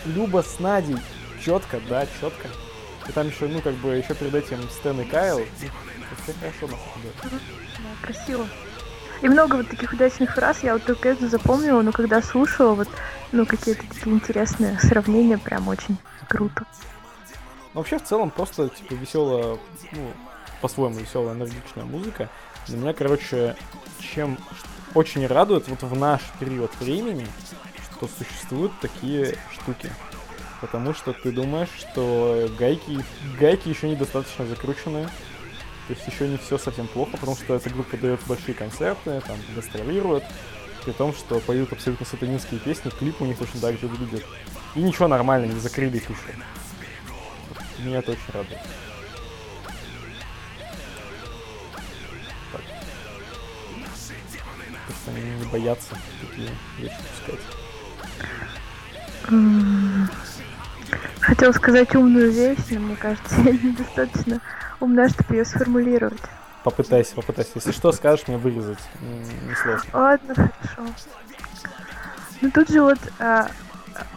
Люба 0.05 0.43
с 0.43 0.59
Надей. 0.59 0.97
Четко, 1.45 1.81
да, 1.89 2.07
четко. 2.21 2.49
И 3.09 3.13
там 3.13 3.29
еще, 3.29 3.47
ну, 3.47 3.61
как 3.61 3.75
бы, 3.75 3.95
еще 3.95 4.15
перед 4.15 4.35
этим 4.35 4.59
Стэн 4.71 5.01
и 5.01 5.05
Кайл. 5.05 5.41
Все 6.23 6.33
хорошо, 6.35 6.67
на 6.67 6.79
самом 6.79 7.03
деле. 7.03 7.41
да, 7.79 8.07
красиво. 8.07 8.47
И 9.23 9.29
много 9.29 9.57
вот 9.57 9.69
таких 9.69 9.93
удачных 9.93 10.35
фраз. 10.35 10.63
Я 10.63 10.75
вот 10.75 10.85
только 10.85 11.09
эту 11.09 11.29
запомнила, 11.29 11.83
но 11.83 11.93
когда 11.93 12.21
слушала, 12.23 12.75
вот, 12.75 12.89
ну, 13.31 13.47
какие-то 13.47 13.83
такие 13.87 14.15
интересные 14.15 14.79
сравнения, 14.81 15.39
прям 15.39 15.69
очень 15.69 15.97
круто. 16.29 16.65
Ну, 17.75 17.81
вообще, 17.81 17.99
в 17.99 18.05
целом, 18.05 18.31
просто, 18.31 18.69
типа, 18.69 18.95
веселая, 18.95 19.59
ну, 19.93 20.13
по-своему 20.63 20.99
веселая, 20.99 21.35
энергичная 21.35 21.85
музыка. 21.85 22.31
Для 22.69 22.79
меня, 22.79 22.93
короче, 22.95 23.57
чем 23.99 24.39
очень 24.95 25.27
радует 25.27 25.69
вот 25.69 25.83
в 25.83 25.99
наш 25.99 26.23
период 26.39 26.71
времени, 26.81 27.27
что 27.97 28.09
существуют 28.09 28.73
такие 28.81 29.37
штуки. 29.53 29.91
Потому 30.61 30.95
что 30.95 31.13
ты 31.13 31.33
думаешь, 31.33 31.69
что 31.77 32.49
гайки, 32.59 33.05
гайки 33.39 33.69
еще 33.69 33.91
недостаточно 33.91 34.47
закрученные. 34.47 35.07
То 35.89 35.95
есть 35.95 36.07
еще 36.07 36.29
не 36.29 36.37
все 36.37 36.57
совсем 36.57 36.87
плохо, 36.87 37.13
потому 37.13 37.37
что 37.37 37.57
эта 37.57 37.69
группа 37.69 37.97
дает 37.97 38.21
большие 38.27 38.55
концерты, 38.55 39.21
там, 39.27 39.37
гастролирует. 39.57 40.25
При 40.85 40.93
том, 40.93 41.13
что 41.13 41.41
поют 41.41 41.73
абсолютно 41.73 42.07
сатанинские 42.07 42.61
песни, 42.61 42.91
клип 42.91 43.21
у 43.21 43.25
них 43.25 43.39
точно 43.39 43.61
так 43.61 43.79
же 43.79 43.89
выглядит. 43.89 44.25
И 44.77 44.81
ничего 44.81 45.09
нормально, 45.09 45.47
не 45.47 45.61
закрыли 45.61 45.97
их 45.97 46.09
еще. 46.09 46.21
Меня 47.81 47.99
это 47.99 48.13
очень 48.13 48.33
радует. 48.33 48.59
Не 55.23 55.45
боятся 55.47 55.95
такие 56.21 56.49
вещи 56.79 56.97
пускать. 57.11 57.41
М, 59.29 60.09
Хотела 61.21 61.53
сказать 61.53 61.95
умную 61.95 62.31
вещь, 62.33 62.59
но 62.71 62.81
мне 62.81 62.97
кажется, 62.97 63.35
я 63.45 63.53
недостаточно 63.53 64.41
умна, 64.81 65.09
чтобы 65.09 65.37
ее 65.37 65.45
сформулировать. 65.45 66.21
Попытайся, 66.65 67.15
попытайся. 67.15 67.53
Если 67.57 67.73
что, 67.73 67.93
скажешь 67.93 68.27
мне 68.29 68.37
вырезать. 68.37 68.79
М, 69.01 69.49
Несложно. 69.49 69.91
Ладно, 69.93 70.35
хорошо. 70.35 70.93
Ну 72.41 72.51
тут 72.51 72.69
же 72.71 72.83
вот 72.83 72.99
а, 73.21 73.49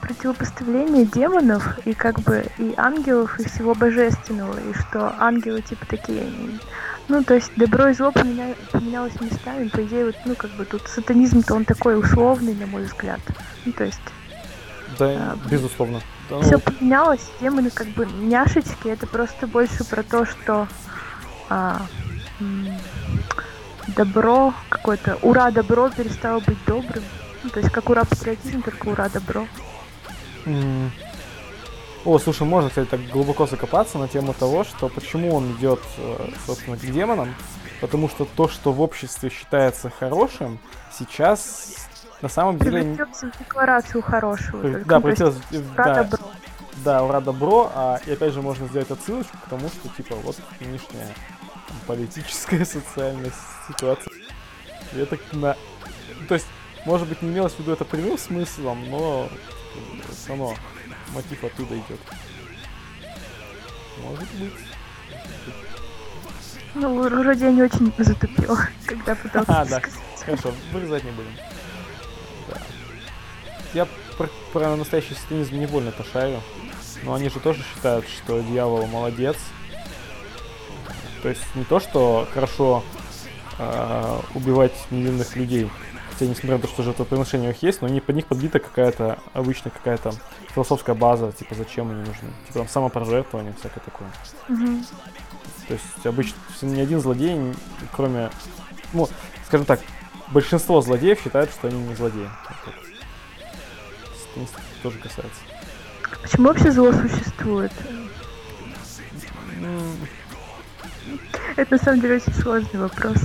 противопоставление 0.01 1.05
демонов 1.05 1.79
и 1.85 1.93
как 1.93 2.19
бы 2.21 2.45
и 2.57 2.73
ангелов, 2.75 3.39
и 3.39 3.47
всего 3.47 3.75
божественного, 3.75 4.57
и 4.59 4.73
что 4.73 5.15
ангелы 5.19 5.61
типа 5.61 5.85
такие, 5.85 6.23
ну 7.07 7.23
то 7.23 7.35
есть 7.35 7.51
добро 7.55 7.87
и 7.89 7.93
зло 7.93 8.11
поменя- 8.11 8.55
поменялось 8.71 9.19
местами, 9.21 9.67
по 9.69 9.83
идее 9.83 10.05
вот, 10.05 10.15
ну 10.25 10.35
как 10.35 10.51
бы 10.51 10.65
тут 10.65 10.81
сатанизм-то 10.87 11.53
он 11.53 11.65
такой 11.65 11.99
условный, 11.99 12.53
на 12.55 12.65
мой 12.67 12.83
взгляд. 12.83 13.19
Ну 13.65 13.71
то 13.71 13.83
есть 13.83 14.01
Да, 14.99 15.05
А, 15.05 15.37
безусловно. 15.49 16.01
Да, 16.29 16.37
ну, 16.37 16.41
все 16.41 16.57
поменялось, 16.57 17.21
демоны 17.39 17.69
как 17.69 17.87
бы 17.87 18.05
няшечки, 18.05 18.87
это 18.87 19.05
просто 19.07 19.47
больше 19.47 19.83
про 19.83 20.03
то, 20.03 20.25
что 20.25 20.67
а, 21.49 21.81
добро 23.95 24.53
какое-то, 24.69 25.17
ура, 25.21 25.51
добро 25.51 25.89
перестало 25.89 26.39
быть 26.39 26.57
добрым. 26.65 27.03
Ну, 27.43 27.49
то 27.51 27.59
есть 27.59 27.71
как 27.71 27.89
ура 27.89 28.03
патриотизм, 28.03 28.63
только 28.63 28.87
ура, 28.87 29.09
добро. 29.09 29.47
м. 30.45 30.91
О, 32.05 32.19
слушай, 32.19 32.43
можно, 32.43 32.69
кстати, 32.69 32.87
так 32.87 33.01
глубоко 33.07 33.47
закопаться 33.47 33.97
на 33.97 34.07
тему 34.07 34.35
того, 34.35 34.63
что 34.63 34.89
почему 34.89 35.33
он 35.33 35.53
идет, 35.53 35.81
э, 35.97 36.29
собственно, 36.45 36.77
к 36.77 36.81
демонам. 36.81 37.33
Потому 37.81 38.09
что 38.09 38.25
то, 38.25 38.47
что 38.47 38.71
в 38.71 38.79
обществе 38.79 39.31
считается 39.31 39.89
хорошим, 39.89 40.59
сейчас 40.95 41.87
на 42.21 42.29
самом 42.29 42.59
деле... 42.59 42.81
Превратился 42.83 43.31
в 43.31 43.39
декларацию. 43.39 44.03
При- 44.61 44.71
только, 44.73 44.85
Да, 44.85 44.95
есть 44.95 45.17
превратилось 45.17 45.35
да, 45.75 46.03
добро. 46.03 46.31
Да, 46.83 47.03
ура, 47.03 47.21
добро. 47.21 47.71
А, 47.73 47.99
и 48.05 48.11
опять 48.11 48.33
же 48.33 48.41
можно 48.43 48.67
сделать 48.67 48.91
отсылочку 48.91 49.37
к 49.37 49.49
тому, 49.49 49.67
что 49.69 49.89
типа 49.89 50.15
вот 50.17 50.37
нынешняя 50.59 51.07
там, 51.67 51.77
политическая, 51.87 52.65
социальная 52.65 53.31
ситуация. 53.67 54.13
И 54.93 54.99
это 54.99 55.17
на... 55.31 55.57
То 56.27 56.35
есть, 56.35 56.47
может 56.85 57.07
быть, 57.07 57.23
не 57.23 57.31
имелось 57.31 57.53
в 57.53 57.59
виду 57.59 57.71
это 57.71 57.83
прямым 57.83 58.19
смыслом, 58.19 58.89
но 58.91 59.27
все 60.11 60.29
равно 60.29 60.53
мотив 61.13 61.43
оттуда 61.43 61.75
идет. 61.75 61.99
Может 64.01 64.29
быть. 64.39 64.53
Ну, 66.75 67.01
вроде 67.01 67.45
я 67.45 67.51
не 67.51 67.63
очень 67.63 67.93
затупила, 67.97 68.59
когда 68.85 69.15
пыталась 69.15 69.47
А, 69.49 69.65
да. 69.65 69.81
Хорошо, 70.25 70.53
вырезать 70.73 71.03
не 71.03 71.11
будем. 71.11 71.31
Да. 72.49 72.57
Я 73.73 73.87
про, 74.17 74.29
про 74.51 74.75
настоящий 74.75 75.13
сатанизм 75.13 75.57
не 75.57 75.67
больно 75.67 75.93
шарю. 76.11 76.41
Но 77.03 77.13
они 77.13 77.29
же 77.29 77.39
тоже 77.39 77.63
считают, 77.63 78.05
что 78.07 78.41
дьявол 78.41 78.87
молодец. 78.87 79.37
То 81.21 81.29
есть 81.29 81.43
не 81.55 81.63
то, 81.63 81.79
что 81.79 82.27
хорошо 82.33 82.83
э, 83.57 84.19
убивать 84.33 84.73
невинных 84.91 85.35
людей, 85.35 85.69
хотя 86.15 86.29
несмотря 86.29 86.55
на 86.55 86.61
то, 86.61 86.67
что 86.69 86.81
жертвоприношения 86.83 87.49
у 87.49 87.51
них 87.51 87.61
есть, 87.61 87.81
но 87.81 87.89
не 87.89 87.99
под 87.99 88.15
них 88.15 88.25
подбита 88.25 88.59
какая-то 88.59 89.19
обычная 89.33 89.71
какая-то 89.71 90.13
философская 90.53 90.95
база, 90.95 91.33
типа 91.33 91.55
зачем 91.55 91.91
они 91.91 91.99
нужны, 91.99 92.29
типа 92.47 92.59
там 92.59 92.69
самопожертвование, 92.69 93.53
всякое 93.59 93.81
такое. 93.81 94.07
Мгм. 94.47 94.85
То 95.67 95.73
есть 95.73 96.05
обычно 96.05 96.37
ни 96.61 96.79
один 96.79 97.01
злодей, 97.01 97.37
кроме, 97.91 98.29
ну, 98.93 99.09
скажем 99.45 99.65
так, 99.65 99.81
большинство 100.31 100.79
злодеев 100.81 101.19
считают, 101.19 101.51
что 101.51 101.67
они 101.67 101.81
не 101.81 101.95
злодеи. 101.95 102.29
Сатанистов 104.27 104.61
тоже 104.83 104.97
касается. 104.99 105.41
Почему 106.21 106.47
вообще 106.47 106.71
зло 106.71 106.93
существует? 106.93 107.73
Это 111.57 111.73
на 111.73 111.77
самом 111.77 111.99
деле 111.99 112.15
очень 112.15 112.33
сложный 112.33 112.79
вопрос. 112.79 113.17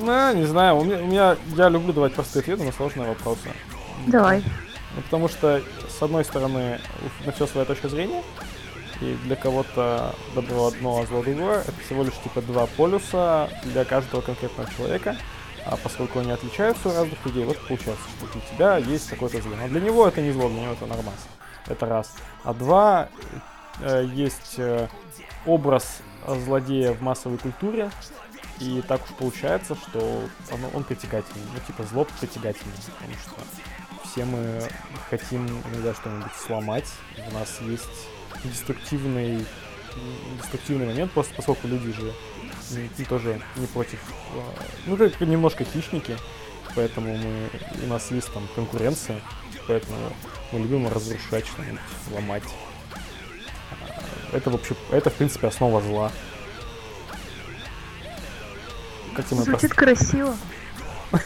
Ну, 0.00 0.34
не 0.34 0.46
знаю, 0.46 0.76
у 0.76 0.84
меня, 0.84 0.96
у 0.98 1.06
меня- 1.06 1.36
я 1.56 1.68
люблю 1.68 1.92
давать 1.92 2.14
простые 2.14 2.40
ответы 2.42 2.64
на 2.64 2.72
сложные 2.72 3.08
вопросы. 3.08 3.50
Давай. 4.06 4.42
Ну, 4.96 5.02
потому 5.02 5.28
что, 5.28 5.62
с 5.88 6.02
одной 6.02 6.24
стороны, 6.24 6.80
у- 7.22 7.26
на 7.26 7.32
все 7.32 7.46
своя 7.46 7.66
точка 7.66 7.88
зрения, 7.88 8.22
и 9.00 9.16
для 9.24 9.36
кого-то 9.36 10.14
добро 10.34 10.66
одно, 10.68 11.00
а 11.00 11.06
зло 11.06 11.22
другое. 11.22 11.60
Это 11.60 11.72
всего 11.84 12.02
лишь 12.02 12.14
типа 12.22 12.42
два 12.42 12.66
полюса 12.66 13.48
для 13.64 13.84
каждого 13.84 14.20
конкретного 14.20 14.68
человека. 14.76 15.16
А 15.66 15.76
поскольку 15.76 16.20
они 16.20 16.32
отличаются 16.32 16.88
у 16.88 16.94
разных 16.94 17.24
людей, 17.26 17.44
вот 17.44 17.58
получается, 17.58 18.02
что 18.18 18.26
для 18.32 18.40
тебя 18.50 18.76
есть 18.78 19.08
какое-то 19.10 19.40
зло. 19.42 19.52
Но 19.60 19.68
для 19.68 19.80
него 19.80 20.08
это 20.08 20.22
не 20.22 20.32
зло, 20.32 20.48
для 20.48 20.62
него 20.62 20.72
это 20.72 20.86
нормас. 20.86 21.26
Это 21.66 21.86
раз. 21.86 22.14
А 22.44 22.54
два, 22.54 23.08
э, 23.80 24.06
есть 24.14 24.54
э, 24.56 24.88
образ 25.46 25.98
злодея 26.26 26.92
в 26.94 27.02
массовой 27.02 27.38
культуре, 27.38 27.90
и 28.60 28.82
так 28.86 29.02
уж 29.04 29.10
получается, 29.16 29.74
что 29.74 30.28
оно- 30.52 30.70
он 30.74 30.84
притягательный. 30.84 31.44
Ну, 31.54 31.60
типа, 31.66 31.84
зло 31.84 32.06
притягательный, 32.20 32.74
потому 32.98 33.14
что 33.14 34.08
все 34.08 34.24
мы 34.24 34.68
хотим 35.08 35.46
иногда 35.72 35.94
что-нибудь 35.94 36.32
сломать. 36.46 36.86
У 37.30 37.34
нас 37.34 37.58
есть 37.62 37.88
деструктивный, 38.44 39.44
деструктивный 40.42 40.86
момент, 40.86 41.12
просто 41.12 41.34
поскольку 41.34 41.66
люди 41.68 41.92
же 41.92 42.12
м, 42.72 43.04
тоже 43.08 43.40
не 43.56 43.66
против, 43.66 43.98
э, 44.34 44.40
ну, 44.86 44.96
как 44.96 45.20
немножко 45.22 45.64
хищники, 45.64 46.16
поэтому 46.76 47.16
мы, 47.16 47.50
у 47.82 47.86
нас 47.88 48.10
есть 48.12 48.32
там 48.32 48.46
конкуренция, 48.54 49.20
поэтому 49.66 49.96
мы 50.52 50.60
любим 50.60 50.86
разрушать 50.86 51.46
что-нибудь, 51.46 51.80
ломать. 52.12 52.44
А, 53.70 54.36
Это 54.36 54.50
вообще, 54.50 54.74
это 54.92 55.10
в 55.10 55.14
принципе 55.14 55.48
основа 55.48 55.80
зла. 55.82 56.12
Как 59.14 59.26
Звучит 59.26 59.74
красиво. 59.74 60.34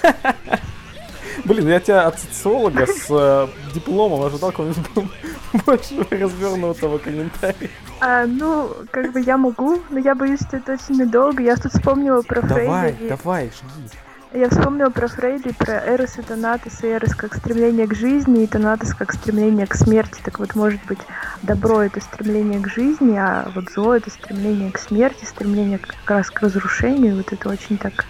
Блин, 1.45 1.69
я 1.69 1.81
тебя 1.81 2.07
от 2.07 2.19
социолога 2.19 2.87
с 2.87 3.07
э, 3.11 3.49
дипломом 3.75 4.23
ожидал 4.23 4.51
какого-нибудь 4.51 5.11
больше 5.67 6.07
развернутого 6.11 6.99
комментария. 6.99 7.71
А, 8.01 8.25
ну, 8.27 8.71
как 8.91 9.13
бы 9.13 9.21
я 9.21 9.37
могу, 9.37 9.83
но 9.91 9.99
я 9.99 10.15
боюсь, 10.15 10.41
что 10.41 10.57
это 10.57 10.73
очень 10.75 10.97
надолго. 10.97 11.43
Я 11.43 11.57
тут 11.57 11.73
вспомнила 11.73 12.23
про 12.23 12.41
Давай, 12.43 12.93
Фрейда. 12.95 13.05
и- 13.05 13.09
давай, 13.09 13.47
жги. 13.47 13.91
Я 14.37 14.51
вспомнила 14.51 14.91
про 14.91 15.07
Фрейда 15.07 15.51
и 15.51 15.53
про 15.53 15.75
Эрос 15.95 16.19
и 16.19 16.23
Танатос. 16.23 16.83
И 16.83 16.89
Эрос 16.89 17.15
как 17.15 17.37
стремление 17.37 17.87
к 17.87 17.95
жизни, 17.95 18.43
и 18.43 18.47
Танатос 18.49 18.93
как 18.93 19.13
стремление 19.13 19.65
к 19.65 19.77
смерти. 19.77 20.21
Так 20.25 20.41
вот, 20.41 20.57
может 20.57 20.85
быть, 20.87 20.99
добро— 21.43 21.83
это 21.85 22.01
стремление 22.01 22.59
к 22.61 22.67
жизни, 22.67 23.17
а 23.17 23.49
вот 23.55 23.71
зло— 23.71 23.95
это 23.97 24.11
стремление 24.11 24.73
к 24.73 24.79
смерти, 24.79 25.25
стремление 25.25 25.79
как 25.79 25.95
раз 26.11 26.33
к 26.33 26.41
разрушению. 26.41 27.15
Вот 27.15 27.33
это 27.33 27.49
очень 27.49 27.79
так 27.79 28.07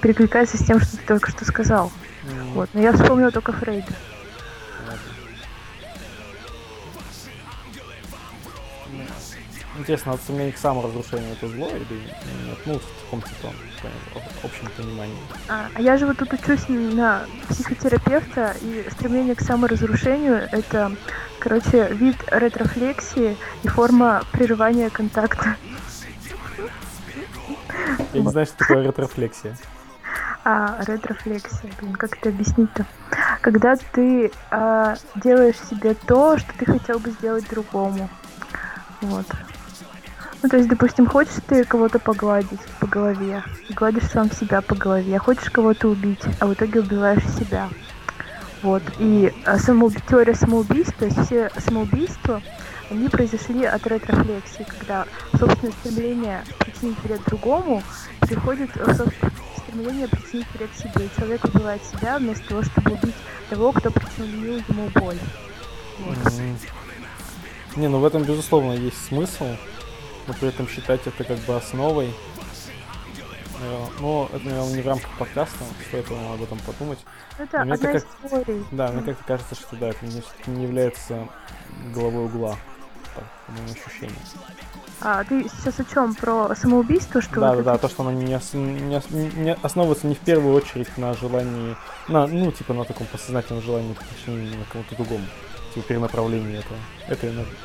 перекликается 0.00 0.56
с 0.56 0.64
тем, 0.64 0.78
что 0.78 0.96
ты 0.96 1.02
только 1.04 1.32
что 1.32 1.44
сказал. 1.44 1.90
М, 2.30 2.52
Вот, 2.52 2.70
но 2.72 2.80
я 2.80 2.92
вспомнила 2.92 3.32
только 3.32 3.50
Фрейда. 3.50 3.92
Интересно, 9.80 10.14
стремление 10.18 10.52
к 10.52 10.58
саморазрушению 10.58 11.32
это 11.32 11.48
зло 11.48 11.66
или 11.68 12.00
нет? 12.00 12.58
Ну, 12.66 12.78
в 12.78 13.02
таком 13.02 13.22
типа, 13.22 13.48
в 14.42 14.44
общем 14.44 14.68
понимании. 14.76 15.16
А, 15.48 15.68
а 15.74 15.80
я 15.80 15.96
же 15.96 16.04
вот 16.04 16.18
тут 16.18 16.34
учусь 16.34 16.68
на 16.68 17.24
психотерапевта, 17.48 18.56
и 18.60 18.86
стремление 18.90 19.34
к 19.34 19.40
саморазрушению— 19.40 20.46
это, 20.52 20.94
короче, 21.38 21.88
вид 21.94 22.16
ретрофлексии 22.26 23.38
и 23.62 23.68
форма 23.68 24.22
прерывания 24.32 24.90
контакта. 24.90 25.56
Я 28.12 28.20
не 28.20 28.28
знаю, 28.28 28.46
что 28.46 28.58
такое 28.58 28.82
ретрофлексия. 28.82 29.56
А, 30.44 30.76
ретрофлексия, 30.86 31.70
блин, 31.80 31.94
как 31.94 32.18
это 32.18 32.28
объяснить-то? 32.28 32.84
Когда 33.40 33.76
ты 33.76 34.30
а, 34.50 34.96
делаешь 35.14 35.58
себе 35.70 35.94
то, 35.94 36.36
что 36.36 36.52
ты 36.58 36.66
хотел 36.66 36.98
бы 36.98 37.10
сделать 37.12 37.48
другому. 37.48 38.10
Вот. 39.00 39.26
Ну, 40.42 40.48
то 40.48 40.56
есть, 40.56 40.68
допустим, 40.68 41.06
хочешь 41.06 41.34
ты 41.46 41.64
кого-то 41.64 41.98
погладить 41.98 42.60
по 42.78 42.86
голове, 42.86 43.42
гладишь 43.70 44.04
сам 44.04 44.30
себя 44.30 44.62
по 44.62 44.74
голове, 44.74 45.18
хочешь 45.18 45.50
кого-то 45.50 45.88
убить, 45.88 46.22
а 46.38 46.46
в 46.46 46.54
итоге 46.54 46.80
убиваешь 46.80 47.26
себя. 47.38 47.68
Вот. 48.62 48.82
И 48.98 49.32
а, 49.44 49.56
самоуб- 49.56 50.02
теория 50.08 50.34
самоубийств, 50.34 50.94
то 50.98 51.06
есть 51.06 51.18
все 51.26 51.50
самоубийства, 51.58 52.42
они 52.90 53.08
произошли 53.08 53.64
от 53.64 53.86
ретрофлексии, 53.86 54.66
когда 54.66 55.06
собственное 55.38 55.72
стремление 55.72 56.42
причинить 56.58 56.98
вред 57.04 57.20
другому 57.26 57.82
в 58.20 58.26
собственное 58.28 59.32
стремление 59.58 60.08
причинить 60.08 60.46
вред 60.54 60.70
себе. 60.76 61.06
И 61.06 61.20
человек 61.20 61.44
убивает 61.44 61.82
себя 61.84 62.18
вместо 62.18 62.48
того, 62.48 62.62
чтобы 62.62 62.92
убить 62.92 63.14
того, 63.48 63.72
кто 63.72 63.90
причинил 63.90 64.62
ему 64.68 64.88
боль. 64.94 65.18
Вот. 65.98 66.32
Мгм. 66.32 66.58
Не, 67.76 67.88
ну 67.88 67.98
в 68.00 68.04
этом, 68.04 68.24
безусловно, 68.24 68.72
есть 68.72 69.06
смысл, 69.06 69.46
но 70.30 70.36
при 70.38 70.48
этом 70.48 70.68
считать 70.68 71.00
это 71.06 71.24
как 71.24 71.38
бы 71.38 71.56
основой. 71.56 72.14
Э, 73.60 73.86
Но 73.98 74.30
это, 74.32 74.44
наверное, 74.46 74.74
не 74.76 74.82
в 74.82 74.86
рамках 74.86 75.10
подкаста, 75.18 75.64
стоит 75.88 76.08
вам 76.08 76.34
об 76.34 76.42
этом 76.42 76.58
подумать. 76.60 77.00
Это 77.36 77.64
Мне 77.64 77.74
одна 77.74 77.92
так 77.92 77.96
из 77.96 78.30
теорий. 78.30 78.64
Да, 78.70 78.88
мне 78.92 79.02
как-то 79.02 79.24
кажется, 79.24 79.54
что 79.56 79.74
да, 79.76 79.88
это 79.88 80.06
не, 80.06 80.22
не 80.46 80.62
является 80.62 81.26
головой 81.92 82.26
угла, 82.26 82.56
так, 83.16 83.24
по 83.46 83.52
моим 83.52 83.64
ощущениям. 83.74 84.16
А, 85.00 85.24
ты 85.24 85.48
сейчас 85.48 85.80
о 85.80 85.84
чем? 85.84 86.14
Про 86.14 86.54
самоубийство, 86.54 87.20
что 87.20 87.40
Да, 87.40 87.56
да, 87.56 87.62
да, 87.62 87.78
то, 87.78 87.88
что 87.88 88.02
оно 88.02 88.12
не, 88.12 88.36
ос- 88.36 88.52
не, 88.52 88.96
ос- 88.96 89.10
не 89.10 89.52
основывается 89.62 90.06
не 90.06 90.14
в 90.14 90.18
первую 90.20 90.54
очередь 90.54 90.96
на 90.96 91.12
желании, 91.14 91.74
на, 92.06 92.26
ну, 92.28 92.52
типа 92.52 92.72
на 92.72 92.84
таком 92.84 93.06
подсознательном 93.08 93.62
желании 93.64 93.94
причинения 93.94 94.56
на 94.58 94.64
кому-то 94.66 94.94
другому, 94.94 95.24
типа 95.74 95.88
перенаправления 95.88 96.60
этого, 96.60 96.78
этой 97.08 97.30
энергии. 97.30 97.56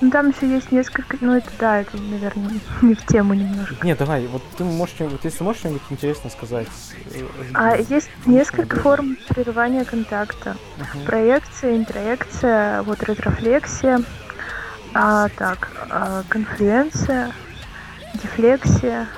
Ну 0.00 0.10
там 0.10 0.30
еще 0.30 0.48
есть 0.48 0.72
несколько, 0.72 1.16
ну 1.20 1.34
это 1.34 1.50
да, 1.58 1.80
это, 1.80 1.96
наверное, 1.96 2.50
не 2.82 2.94
в 2.94 3.04
тему 3.06 3.34
немножко. 3.34 3.76
Не, 3.84 3.94
давай, 3.94 4.26
вот 4.26 4.42
ты 4.56 4.64
можешь, 4.64 4.94
вот 4.98 5.24
если 5.24 5.44
можешь 5.44 5.60
что-нибудь 5.60 5.82
интересно 5.90 6.30
сказать. 6.30 6.68
э, 7.14 7.24
А 7.54 7.76
жги. 7.76 7.94
есть 7.94 8.10
несколько 8.26 8.76
форм 8.76 9.16
прерывания 9.28 9.84
контакта. 9.84 10.56
Мгм. 10.76 11.04
Проекция, 11.06 11.76
интроекция, 11.76 12.82
вот 12.82 13.02
ретрофлексия, 13.02 14.00
а, 14.94 15.28
так, 15.36 15.68
а, 15.90 16.22
конфлюенция, 16.28 17.32
дефлексия, 18.14 19.08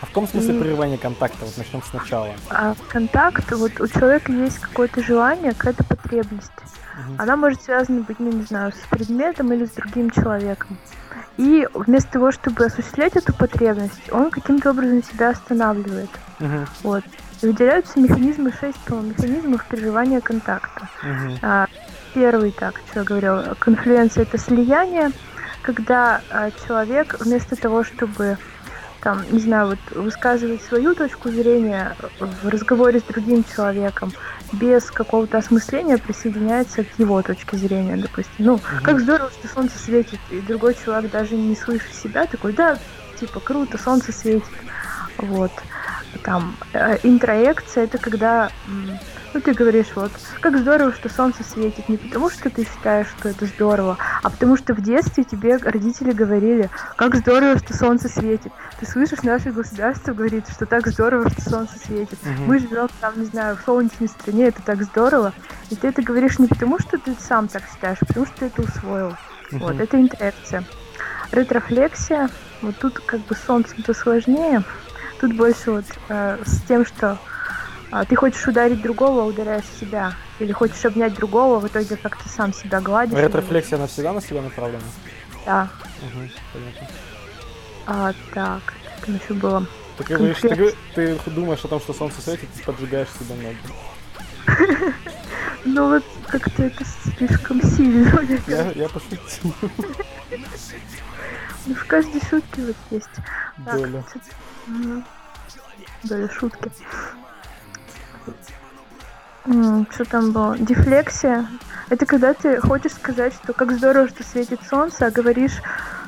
А 0.00 0.06
в 0.06 0.08
каком 0.08 0.26
смысле 0.26 0.54
и- 0.54 0.96
контакта? 0.96 1.44
Вот 1.44 1.56
начнем 1.56 1.82
сначала. 1.82 2.28
а 2.48 2.74
контакт, 2.88 3.52
вот 3.52 3.80
у 3.80 3.86
человека 3.86 4.32
есть 4.32 4.58
какое-то 4.58 5.02
желание, 5.02 5.52
какая-то 5.52 5.84
потребность. 5.84 6.50
Она 7.18 7.36
может 7.36 7.62
связана 7.62 8.02
быть, 8.02 8.18
ну 8.18 8.30
не 8.30 8.42
знаю, 8.42 8.72
с 8.72 8.86
предметом 8.90 9.52
или 9.52 9.64
с 9.64 9.70
другим 9.70 10.10
человеком. 10.10 10.78
И 11.36 11.66
вместо 11.72 12.12
того, 12.12 12.32
чтобы 12.32 12.66
осуществлять 12.66 13.16
эту 13.16 13.32
потребность, 13.32 14.12
он 14.12 14.30
каким-то 14.30 14.70
образом 14.70 15.02
себя 15.02 15.30
останавливает. 15.30 16.10
Мгм. 16.38 16.66
Вот. 16.82 17.04
И 17.40 17.46
выделяются 17.46 17.98
механизмы, 17.98 18.52
шесть, 18.52 18.78
механизмов 18.90 19.64
прерывания 19.66 20.20
контакта. 20.20 20.88
Мгм. 21.02 21.38
А, 21.40 21.66
первый, 22.12 22.52
так, 22.52 22.74
что 22.90 23.00
я 23.00 23.04
говорила, 23.04 23.56
конфлюенция 23.58 24.24
это 24.24 24.36
слияние, 24.36 25.12
когда 25.62 26.20
а, 26.30 26.50
человек 26.66 27.16
вместо 27.20 27.56
того, 27.56 27.84
чтобы 27.84 28.36
там, 29.02 29.22
не 29.30 29.40
знаю, 29.40 29.68
вот 29.68 29.78
высказывать 29.96 30.62
свою 30.62 30.94
точку 30.94 31.30
зрения 31.30 31.96
в 32.18 32.48
разговоре 32.48 33.00
с 33.00 33.02
другим 33.04 33.44
человеком, 33.44 34.12
без 34.52 34.90
какого-то 34.90 35.38
осмысления 35.38 35.98
присоединяется 35.98 36.84
к 36.84 36.98
его 36.98 37.22
точке 37.22 37.56
зрения, 37.56 37.96
допустим. 37.96 38.34
Ну, 38.38 38.60
как 38.82 39.00
здорово, 39.00 39.30
что 39.30 39.48
солнце 39.48 39.78
светит, 39.78 40.18
и 40.30 40.40
другой 40.40 40.74
человек 40.74 41.10
даже 41.10 41.34
не 41.34 41.56
слышит 41.56 41.94
себя, 41.94 42.26
такой, 42.26 42.52
да, 42.52 42.78
типа, 43.18 43.40
круто, 43.40 43.78
солнце 43.78 44.12
светит. 44.12 44.48
Вот. 45.18 45.52
Там, 46.22 46.56
э, 46.72 46.98
интроекция, 47.02 47.84
это 47.84 47.98
когда 47.98 48.50
Ну, 49.32 49.40
ты 49.40 49.52
говоришь, 49.54 49.86
вот, 49.94 50.10
как 50.40 50.58
здорово, 50.58 50.92
что 50.92 51.08
солнце 51.08 51.44
светит. 51.44 51.88
Не 51.88 51.96
потому, 51.96 52.30
что 52.30 52.50
ты 52.50 52.64
считаешь, 52.64 53.06
что 53.18 53.28
это 53.28 53.46
здорово, 53.46 53.96
а 54.22 54.30
потому 54.30 54.56
что 54.56 54.74
в 54.74 54.80
детстве 54.80 55.22
тебе 55.22 55.56
родители 55.56 56.10
говорили, 56.10 56.68
как 56.96 57.14
здорово, 57.14 57.58
что 57.58 57.76
солнце 57.76 58.08
светит. 58.08 58.52
Ты 58.80 58.86
слышишь, 58.86 59.22
наше 59.22 59.52
государство 59.52 60.12
говорит, 60.12 60.48
что 60.48 60.66
так 60.66 60.88
здорово, 60.88 61.30
что 61.30 61.48
солнце 61.48 61.78
светит. 61.78 62.18
Угу. 62.22 62.42
Мы 62.46 62.58
живем 62.58 62.88
там, 63.00 63.20
не 63.20 63.26
знаю, 63.26 63.56
в 63.56 63.60
солнечной 63.64 64.08
стране, 64.08 64.48
это 64.48 64.62
так 64.62 64.82
здорово. 64.82 65.32
И 65.70 65.76
ты 65.76 65.88
это 65.88 66.02
говоришь 66.02 66.40
не 66.40 66.48
потому, 66.48 66.80
что 66.80 66.98
ты 66.98 67.14
сам 67.20 67.46
так 67.46 67.62
считаешь, 67.72 67.98
а 68.00 68.06
потому 68.06 68.26
что 68.26 68.34
ты 68.40 68.46
это 68.46 68.62
усвоил. 68.62 69.16
Угу. 69.52 69.58
Вот, 69.58 69.80
это 69.80 70.00
интроекция. 70.00 70.64
Ретрофлексия, 71.30 72.30
вот 72.62 72.76
тут 72.78 72.98
как 72.98 73.20
бы 73.20 73.36
солнцем-то 73.36 73.94
сложнее. 73.94 74.64
Тут 75.20 75.36
больше 75.36 75.70
вот 75.70 75.84
э, 76.08 76.38
с 76.44 76.62
тем, 76.62 76.84
что 76.84 77.18
ты 78.08 78.16
хочешь 78.16 78.46
ударить 78.46 78.82
другого, 78.82 79.22
а 79.22 79.26
ударяешь 79.26 79.64
себя. 79.80 80.14
Или 80.38 80.52
хочешь 80.52 80.84
обнять 80.84 81.14
другого, 81.14 81.58
в 81.58 81.66
итоге 81.66 81.96
как 81.96 82.16
ты 82.22 82.28
сам 82.28 82.52
себя 82.52 82.80
гладишь. 82.80 83.18
Ретрофлексия, 83.18 83.78
она 83.78 83.86
всегда 83.86 84.12
на 84.12 84.20
себя 84.20 84.42
направлена? 84.42 84.82
Да. 85.44 85.68
Угу, 86.02 86.28
понятно. 86.52 86.88
А, 87.86 88.12
так, 88.32 88.62
что 88.96 89.06
там 89.06 89.14
еще 89.16 89.34
было? 89.34 89.66
Ты, 89.98 90.04
говоришь, 90.04 90.74
ты, 90.94 91.16
ты 91.16 91.30
думаешь 91.30 91.64
о 91.64 91.68
том, 91.68 91.80
что 91.80 91.92
солнце 91.92 92.22
светит, 92.22 92.48
ты 92.56 92.62
поджигаешь 92.62 93.08
себя 93.08 93.34
ноги. 93.36 93.58
Ну 95.64 95.90
вот 95.90 96.04
как-то 96.26 96.62
это 96.62 96.84
слишком 96.84 97.62
сильно. 97.62 98.18
Я, 98.46 98.70
я 98.72 98.88
пошутил. 98.88 99.54
Ну, 101.66 101.74
в 101.74 101.86
каждой 101.86 102.22
шутке 102.22 102.62
вот 102.62 102.76
есть. 102.90 103.10
Доля. 103.58 104.02
Так, 104.02 105.04
Доля 106.04 106.28
шутки. 106.30 106.70
Что 109.90 110.04
там 110.04 110.32
было? 110.32 110.56
Дефлексия. 110.58 111.46
Это 111.88 112.06
когда 112.06 112.34
ты 112.34 112.60
хочешь 112.60 112.92
сказать, 112.92 113.34
что 113.34 113.52
как 113.52 113.72
здорово, 113.72 114.08
что 114.08 114.22
светит 114.22 114.60
солнце, 114.68 115.06
а 115.06 115.10
говоришь, 115.10 115.60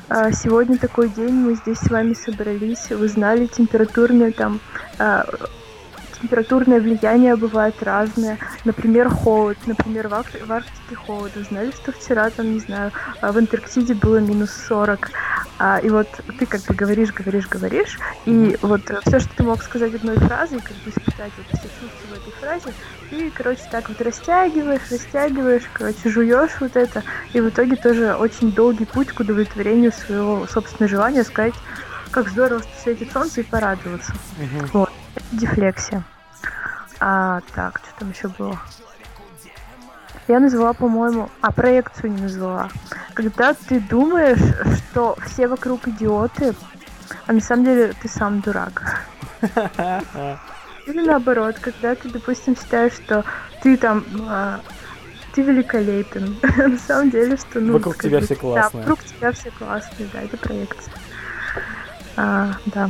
«А, 0.07 0.31
сегодня 0.31 0.77
такой 0.77 1.09
день, 1.09 1.33
мы 1.33 1.55
здесь 1.55 1.79
с 1.79 1.89
вами 1.89 2.13
собрались, 2.13 2.89
вы 2.89 3.07
знали 3.07 3.47
температурную 3.47 4.31
там 4.33 4.59
температурное 6.23 6.79
влияние 6.79 7.35
бывает 7.35 7.83
разное. 7.83 8.37
Например, 8.63 9.09
холод. 9.09 9.57
Например, 9.65 10.07
в, 10.07 10.23
в 10.45 10.51
Арктике 10.51 10.95
холод. 10.95 11.31
Вы 11.35 11.43
знали, 11.43 11.71
что 11.71 11.91
вчера 11.91 12.29
там, 12.29 12.53
не 12.53 12.59
знаю, 12.59 12.91
а, 13.21 13.31
в 13.31 13.37
Антарктиде 13.37 13.93
было 13.93 14.17
минус 14.17 14.51
40. 14.67 15.11
А, 15.59 15.79
и 15.79 15.89
вот 15.89 16.07
ты 16.39 16.45
как 16.45 16.61
бы 16.61 16.73
говоришь, 16.73 17.11
говоришь, 17.13 17.47
говоришь, 17.47 17.99
и 18.25 18.57
вот 18.61 18.81
все, 19.05 19.19
что 19.19 19.35
ты 19.35 19.43
мог 19.43 19.61
сказать 19.61 19.93
одной 19.93 20.17
фразой, 20.17 20.59
как 20.59 20.75
бы 20.77 20.89
испытать 20.89 21.31
вот 21.37 21.47
все 21.47 21.67
чувства 21.67 22.07
в 22.09 22.13
этой 22.13 22.33
фразе, 22.39 22.73
ты, 23.09 23.29
короче, 23.29 23.61
так 23.69 23.89
вот 23.89 24.01
растягиваешь, 24.01 24.81
растягиваешь, 24.89 25.63
короче, 25.73 26.09
жуешь 26.09 26.59
вот 26.59 26.75
это, 26.75 27.03
и 27.33 27.39
в 27.39 27.49
итоге 27.49 27.75
тоже 27.75 28.15
очень 28.15 28.51
долгий 28.51 28.85
путь 28.85 29.11
к 29.11 29.19
удовлетворению 29.19 29.91
своего 29.91 30.47
собственного 30.47 30.89
желания 30.89 31.23
сказать, 31.23 31.53
как 32.11 32.29
здорово, 32.29 32.61
что 32.61 32.81
светит 32.81 33.11
солнце, 33.11 33.41
и 33.41 33.43
порадоваться. 33.43 34.13
Угу. 34.39 34.67
Вот. 34.73 34.89
Дефлексия. 35.31 36.03
А, 37.05 37.41
так, 37.53 37.81
что 37.83 37.99
там 37.99 38.11
еще 38.11 38.29
было? 38.29 38.57
Я 40.29 40.39
назвала, 40.39 40.71
по-моему, 40.71 41.29
а 41.41 41.51
проекцию 41.51 42.13
не 42.13 42.21
назвала. 42.21 42.69
Когда 43.13 43.53
ты 43.53 43.81
думаешь, 43.81 44.39
что 44.77 45.17
все 45.25 45.49
вокруг 45.49 45.85
идиоты, 45.89 46.55
а 47.27 47.33
на 47.33 47.41
самом 47.41 47.65
деле 47.65 47.93
ты 48.01 48.07
сам 48.07 48.39
дурак. 48.39 49.01
Или 50.87 51.05
наоборот, 51.05 51.57
когда 51.59 51.93
ты, 51.95 52.07
допустим, 52.07 52.55
считаешь, 52.55 52.93
что 52.93 53.25
ты 53.61 53.75
там 53.75 54.05
а, 54.29 54.61
ты 55.33 55.41
великолепен. 55.41 56.37
на 56.57 56.77
самом 56.77 57.09
деле, 57.09 57.35
что 57.35 57.59
ну. 57.59 57.73
Вокруг 57.73 57.97
тебя 57.97 58.21
все 58.21 58.35
классные. 58.37 58.71
Да, 58.71 58.79
вокруг 58.79 59.03
тебя 59.03 59.31
все 59.33 59.51
классные, 59.51 60.07
да, 60.13 60.21
это 60.21 60.37
проекция. 60.37 60.93
А, 62.15 62.53
да. 62.67 62.89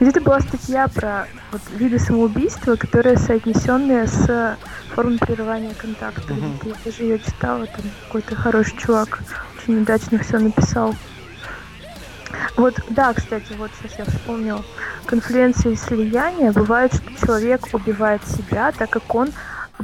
Где-то 0.00 0.20
была 0.20 0.40
статья 0.40 0.88
про 0.88 1.26
вот, 1.52 1.60
виды 1.76 1.98
самоубийства, 1.98 2.76
которые 2.76 3.16
соотнесенные 3.16 4.06
с 4.06 4.56
формой 4.94 5.18
прерывания 5.18 5.74
контакта. 5.74 6.32
Mm-hmm. 6.32 6.68
Я 6.68 6.74
даже 6.84 7.02
ее 7.02 7.18
читала, 7.18 7.66
там 7.66 7.84
какой-то 8.06 8.34
хороший 8.34 8.76
чувак 8.76 9.20
очень 9.56 9.82
удачно 9.82 10.18
все 10.18 10.38
написал. 10.38 10.94
Вот, 12.56 12.74
да, 12.90 13.12
кстати, 13.14 13.52
вот 13.56 13.70
сейчас 13.80 13.98
я 13.98 14.04
вспомнил. 14.04 14.64
Конфлюенция 15.06 15.72
и 15.72 15.76
слияние. 15.76 16.52
Бывает, 16.52 16.92
что 16.92 17.26
человек 17.26 17.68
убивает 17.72 18.26
себя, 18.26 18.72
так 18.72 18.90
как 18.90 19.14
он 19.14 19.30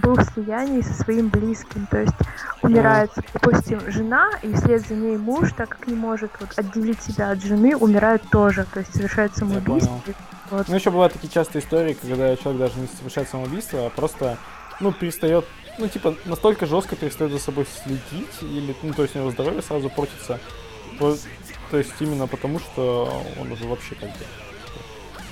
был 0.01 0.15
в 0.15 0.25
слиянии 0.33 0.81
со 0.81 0.93
своим 0.95 1.29
близким. 1.29 1.87
То 1.91 2.01
есть 2.01 2.15
умирает, 2.63 3.11
допустим, 3.33 3.81
жена, 3.91 4.31
и 4.43 4.53
вслед 4.55 4.87
за 4.87 4.95
ней 4.95 5.17
муж, 5.17 5.53
так 5.57 5.71
как 5.71 5.87
не 5.87 5.95
может 5.95 6.31
вот, 6.41 6.51
отделить 6.57 7.01
себя 7.03 7.31
от 7.31 7.43
жены, 7.43 7.77
умирает 7.77 8.23
тоже. 8.31 8.67
То 8.73 8.81
есть 8.81 8.95
совершает 8.95 9.37
самоубийство. 9.37 10.01
Вот. 10.51 10.69
Ну, 10.69 10.75
еще 10.75 10.91
бывают 10.91 11.13
такие 11.13 11.31
частые 11.31 11.63
истории, 11.63 11.95
когда 11.95 12.37
человек 12.37 12.61
даже 12.61 12.79
не 12.79 12.87
совершает 12.87 13.29
самоубийство, 13.29 13.87
а 13.87 13.91
просто, 13.91 14.37
ну, 14.81 14.93
перестает, 14.93 15.47
ну, 15.79 15.89
типа, 15.89 16.15
настолько 16.27 16.67
жестко 16.67 16.97
перестает 16.97 17.33
за 17.33 17.39
собой 17.39 17.67
следить, 17.67 18.43
или, 18.43 18.77
ну, 18.83 18.93
то 18.93 19.03
есть 19.03 19.17
у 19.17 19.21
него 19.21 19.31
здоровье 19.31 19.63
сразу 19.63 19.89
портится. 19.89 20.39
То 20.99 21.79
есть 21.79 21.95
именно 21.99 22.27
потому, 22.27 22.59
что 22.59 23.23
он 23.41 23.51
уже 23.51 23.67
вообще 23.67 23.95
как 23.95 24.11
бы... 24.11 24.25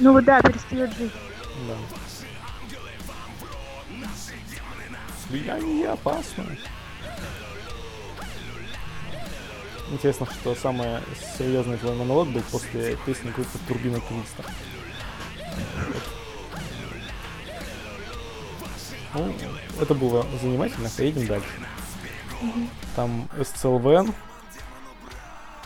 Ну 0.00 0.12
вот 0.12 0.24
да, 0.24 0.40
перестает 0.40 0.92
жить. 0.96 1.12
Да. 1.68 1.74
Влияние 5.32 5.88
опасно. 5.88 6.44
Интересно, 9.90 10.26
что 10.26 10.54
самый 10.54 10.98
серьезный 11.38 11.78
твой 11.78 11.94
монолог 11.94 12.28
был 12.28 12.42
после 12.50 12.98
песни 13.06 13.30
группы 13.30 13.58
Турбина 13.66 13.98
Твиста. 14.00 14.44
Ну, 19.14 19.34
это 19.80 19.94
было 19.94 20.26
занимательно, 20.42 20.90
поедем 20.94 21.26
дальше. 21.26 21.48
Там 22.94 23.26
SCLVN. 23.38 24.14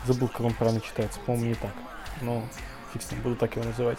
Забыл, 0.07 0.29
как 0.29 0.43
он 0.43 0.55
правильно 0.55 0.81
читается, 0.81 1.19
по-моему, 1.27 1.47
не 1.49 1.55
так. 1.57 1.73
Но 2.21 2.49
фиг 2.93 3.03
с 3.03 3.11
ним, 3.11 3.21
буду 3.23 3.35
так 3.35 3.57
его 3.57 3.65
называть. 3.65 3.99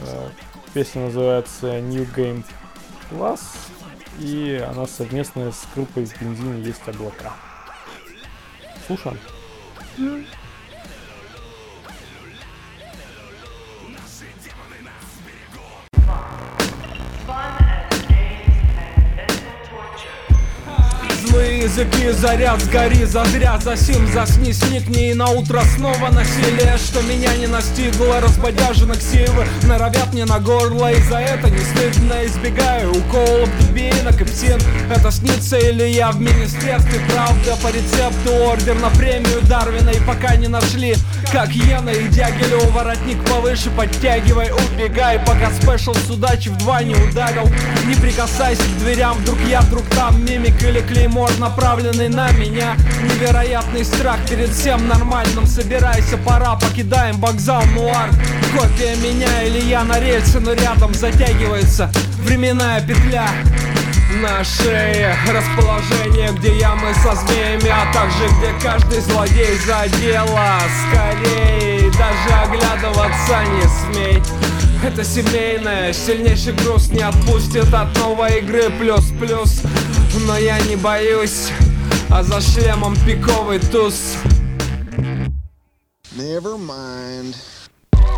Э, 0.00 0.30
песня 0.72 1.02
называется 1.02 1.78
New 1.82 2.04
Game 2.04 2.42
Plus 3.10 3.40
и 4.18 4.56
она 4.68 4.86
совместная 4.86 5.52
с 5.52 5.66
группой 5.74 6.04
в 6.04 6.20
бензине 6.20 6.62
есть 6.62 6.86
облака. 6.86 7.32
Слушаем. 8.86 9.18
Mm. 9.96 10.24
Языки 21.78 22.10
заряд, 22.10 22.60
сгори, 22.60 23.04
зазря, 23.04 23.56
засим, 23.62 24.12
засни, 24.12 24.50
сникни 24.50 25.10
И 25.10 25.14
на 25.14 25.30
утро 25.30 25.62
снова 25.76 26.08
насилие, 26.10 26.76
что 26.76 27.00
меня 27.02 27.32
не 27.36 27.46
настигло 27.46 28.20
Разбодяженных 28.20 29.00
силы 29.00 29.46
норовят 29.62 30.12
мне 30.12 30.24
на 30.24 30.40
горло 30.40 30.90
И 30.90 31.00
за 31.02 31.18
это 31.18 31.48
не 31.48 31.58
стыдно 31.58 32.26
избегаю 32.26 32.90
уколов 32.90 33.48
дубинок 33.60 34.20
и 34.20 34.24
псин. 34.24 34.60
Это 34.90 35.12
снится 35.12 35.56
или 35.56 35.84
я 35.84 36.10
в 36.10 36.20
министерстве? 36.20 37.00
Правда 37.14 37.56
по 37.62 37.68
рецепту 37.68 38.34
ордер 38.48 38.74
на 38.80 38.90
премию 38.90 39.40
Дарвина 39.42 39.90
И 39.90 40.00
пока 40.00 40.34
не 40.34 40.48
нашли, 40.48 40.96
как 41.32 41.50
Йена 41.50 41.90
и 41.90 42.08
Дягилю 42.08 42.58
Воротник 42.72 43.24
повыше 43.24 43.70
подтягивай, 43.70 44.50
убегай 44.50 45.20
Пока 45.20 45.52
спешл 45.52 45.94
с 45.94 46.10
удачи 46.10 46.48
в 46.48 46.58
два 46.58 46.82
не 46.82 46.96
ударил. 46.96 47.48
Не 47.86 47.94
прикасайся 47.94 48.62
к 48.62 48.78
дверям, 48.78 49.16
вдруг 49.18 49.38
я, 49.48 49.60
вдруг 49.60 49.84
там 49.90 50.24
Мимик 50.24 50.60
или 50.64 50.80
клеймор 50.80 51.30
направленный 51.68 52.08
на 52.08 52.30
меня. 52.32 52.76
Невероятный 53.02 53.84
страх 53.84 54.16
перед 54.26 54.48
всем 54.48 54.88
нормальным. 54.88 55.46
Собирайся, 55.46 56.16
пора, 56.16 56.54
покидаем 56.54 57.20
вокзал 57.20 57.62
Нуар. 57.74 58.08
Копия 58.54 58.96
меня 58.96 59.42
или 59.42 59.60
я 59.68 59.84
на 59.84 60.00
рельсе, 60.00 60.38
но 60.40 60.54
рядом 60.54 60.94
затягивается 60.94 61.90
Временная 62.24 62.80
петля. 62.80 63.28
На 64.22 64.42
шее 64.42 65.14
Расположение, 65.28 66.32
где 66.38 66.58
ямы 66.58 66.94
со 67.02 67.14
змеями 67.14 67.68
А 67.68 67.92
также 67.92 68.24
где 68.38 68.66
каждый 68.66 69.00
злодей 69.00 69.58
за 69.66 69.86
дело. 69.98 70.58
Скорее, 70.88 71.90
даже 71.90 72.34
оглядываться 72.44 73.42
не 73.52 73.92
смей. 73.92 74.22
Это 74.82 75.04
семейное, 75.04 75.92
сильнейший 75.92 76.54
груз 76.54 76.88
не 76.88 77.02
отпустит 77.02 77.74
от 77.74 77.94
новой 77.98 78.38
игры. 78.38 78.70
Плюс-плюс 78.78 79.62
Но 80.26 80.36
я 80.36 80.60
не 80.60 80.76
боюсь, 80.76 81.48
а 82.10 82.22
за 82.22 82.40
шлемом 82.40 82.96
пиковый 83.06 83.58
туз. 83.60 84.16
Never 86.16 86.58
mind. 86.58 87.34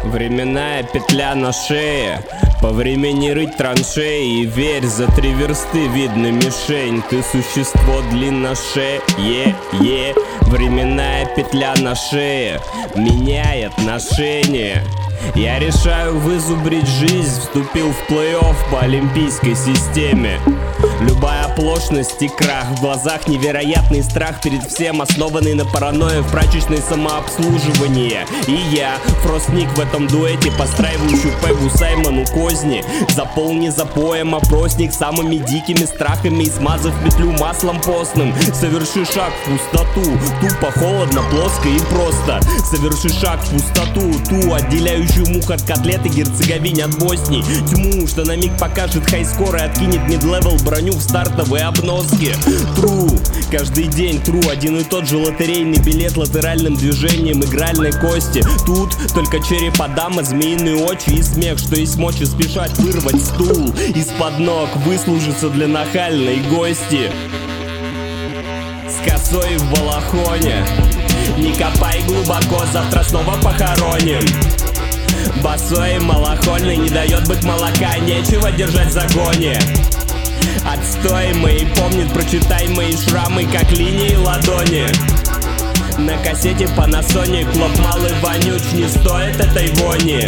Временная 0.04 0.82
петля 0.82 1.34
на 1.34 1.52
шее 1.52 2.24
По 2.62 2.70
времени 2.70 3.30
рыть 3.30 3.56
траншеи 3.58 4.40
И 4.40 4.46
верь, 4.46 4.86
за 4.86 5.06
три 5.08 5.34
версты 5.34 5.88
видно 5.88 6.32
мишень. 6.32 7.02
Ты 7.10 7.22
существо 7.22 8.00
длинношее 8.10 9.02
е 9.18 10.14
Временная 10.42 11.26
петля 11.36 11.74
на 11.76 11.94
шее 11.94 12.60
Меняет 12.96 13.76
ношение. 13.78 14.82
Я 15.34 15.58
решаю 15.58 16.18
вызубрить 16.18 16.88
жизнь, 16.88 17.40
вступил 17.40 17.92
в 17.92 18.10
плей-офф 18.10 18.56
по 18.70 18.80
олимпийской 18.80 19.54
системе. 19.54 20.40
Любая 21.00 21.39
оплошность 21.50 22.20
и 22.22 22.28
крах 22.28 22.66
В 22.76 22.80
глазах 22.80 23.26
невероятный 23.28 24.02
страх 24.02 24.40
перед 24.40 24.64
всем 24.64 25.02
Основанный 25.02 25.54
на 25.54 25.64
паранойе 25.64 26.22
в 26.22 26.30
прачечной 26.30 26.78
самообслуживании 26.78 28.18
И 28.46 28.52
я, 28.74 28.96
Фростник 29.22 29.68
в 29.70 29.80
этом 29.80 30.06
дуэте 30.06 30.52
Постраивающий 30.52 31.32
Пегу 31.44 31.70
Саймону 31.70 32.24
козни. 32.26 32.84
Заполни 33.14 33.68
запоем 33.68 34.34
опросник 34.34 34.92
Самыми 34.92 35.36
дикими 35.36 35.84
страхами 35.84 36.44
И 36.44 36.50
смазав 36.50 36.94
петлю 37.04 37.32
маслом 37.32 37.80
постным. 37.80 38.34
Соверши 38.54 39.04
шаг 39.04 39.32
в 39.44 39.50
пустоту 39.50 40.18
Тупо, 40.40 40.70
холодно, 40.72 41.22
плоско 41.30 41.68
и 41.68 41.78
просто. 41.90 42.40
Соверши 42.64 43.08
шаг 43.08 43.40
в 43.42 43.50
пустоту 43.50 44.12
Ту, 44.28 44.54
отделяющую 44.54 45.28
мух 45.28 45.50
от 45.50 45.62
котлеты 45.62 46.08
Герцеговинь 46.08 46.82
от 46.82 46.98
Боснии 46.98 47.42
Тьму, 47.68 48.06
что 48.06 48.24
на 48.24 48.36
миг 48.36 48.56
покажет 48.58 49.08
high 49.08 49.30
score 49.30 49.56
И 49.56 49.60
откинет 49.60 50.06
mid-level 50.08 50.56
броню 50.64 50.92
в 50.92 51.00
стартовые 51.40 51.64
обноски. 51.64 52.34
Тру, 52.76 53.08
каждый 53.50 53.86
день 53.86 54.20
тру 54.20 54.40
Один 54.50 54.78
и 54.78 54.84
тот 54.84 55.08
же 55.08 55.16
лотерейный 55.16 55.78
билет 55.78 56.16
латеральным 56.16 56.74
движением 56.74 57.42
игральной 57.42 57.92
кости. 57.92 58.44
Тут 58.66 58.90
только 59.14 59.40
черепа 59.40 59.88
дама, 59.88 60.22
змеиные 60.22 60.76
очи 60.76 61.10
и 61.10 61.22
смех 61.22 61.58
Что 61.58 61.76
есть 61.76 61.96
мочи 61.96 62.24
спешат 62.24 62.76
вырвать 62.78 63.22
стул 63.22 63.68
из-под 63.94 64.38
ног 64.38 64.68
Выслужиться 64.84 65.48
для 65.50 65.66
нахальной 65.68 66.40
гости. 66.50 67.10
С 68.88 69.08
косой 69.08 69.56
в 69.56 69.70
балахоне. 69.72 70.66
Не 71.38 71.52
копай 71.52 72.02
глубоко, 72.06 72.64
завтра 72.72 73.02
снова 73.02 73.36
похороним. 73.42 74.22
Босой 75.42 75.98
малохольный 76.00 76.76
не 76.76 76.90
дает 76.90 77.26
быть 77.28 77.42
молока 77.44 77.96
Нечего 77.98 78.50
держать 78.50 78.88
в 78.88 78.92
загоне 78.92 79.58
Отстой 80.64 81.32
мои 81.34 81.64
помнит, 81.76 82.12
прочитай 82.12 82.68
мои 82.68 82.96
шрамы, 82.96 83.46
как 83.46 83.70
линии 83.72 84.16
ладони. 84.16 84.86
На 85.98 86.16
кассете 86.22 86.64
Panasonic, 86.64 87.52
клоп 87.52 87.76
малый 87.78 88.12
вонюч, 88.22 88.62
не 88.72 88.88
стоит 88.88 89.40
этой 89.40 89.68
вони 89.74 90.24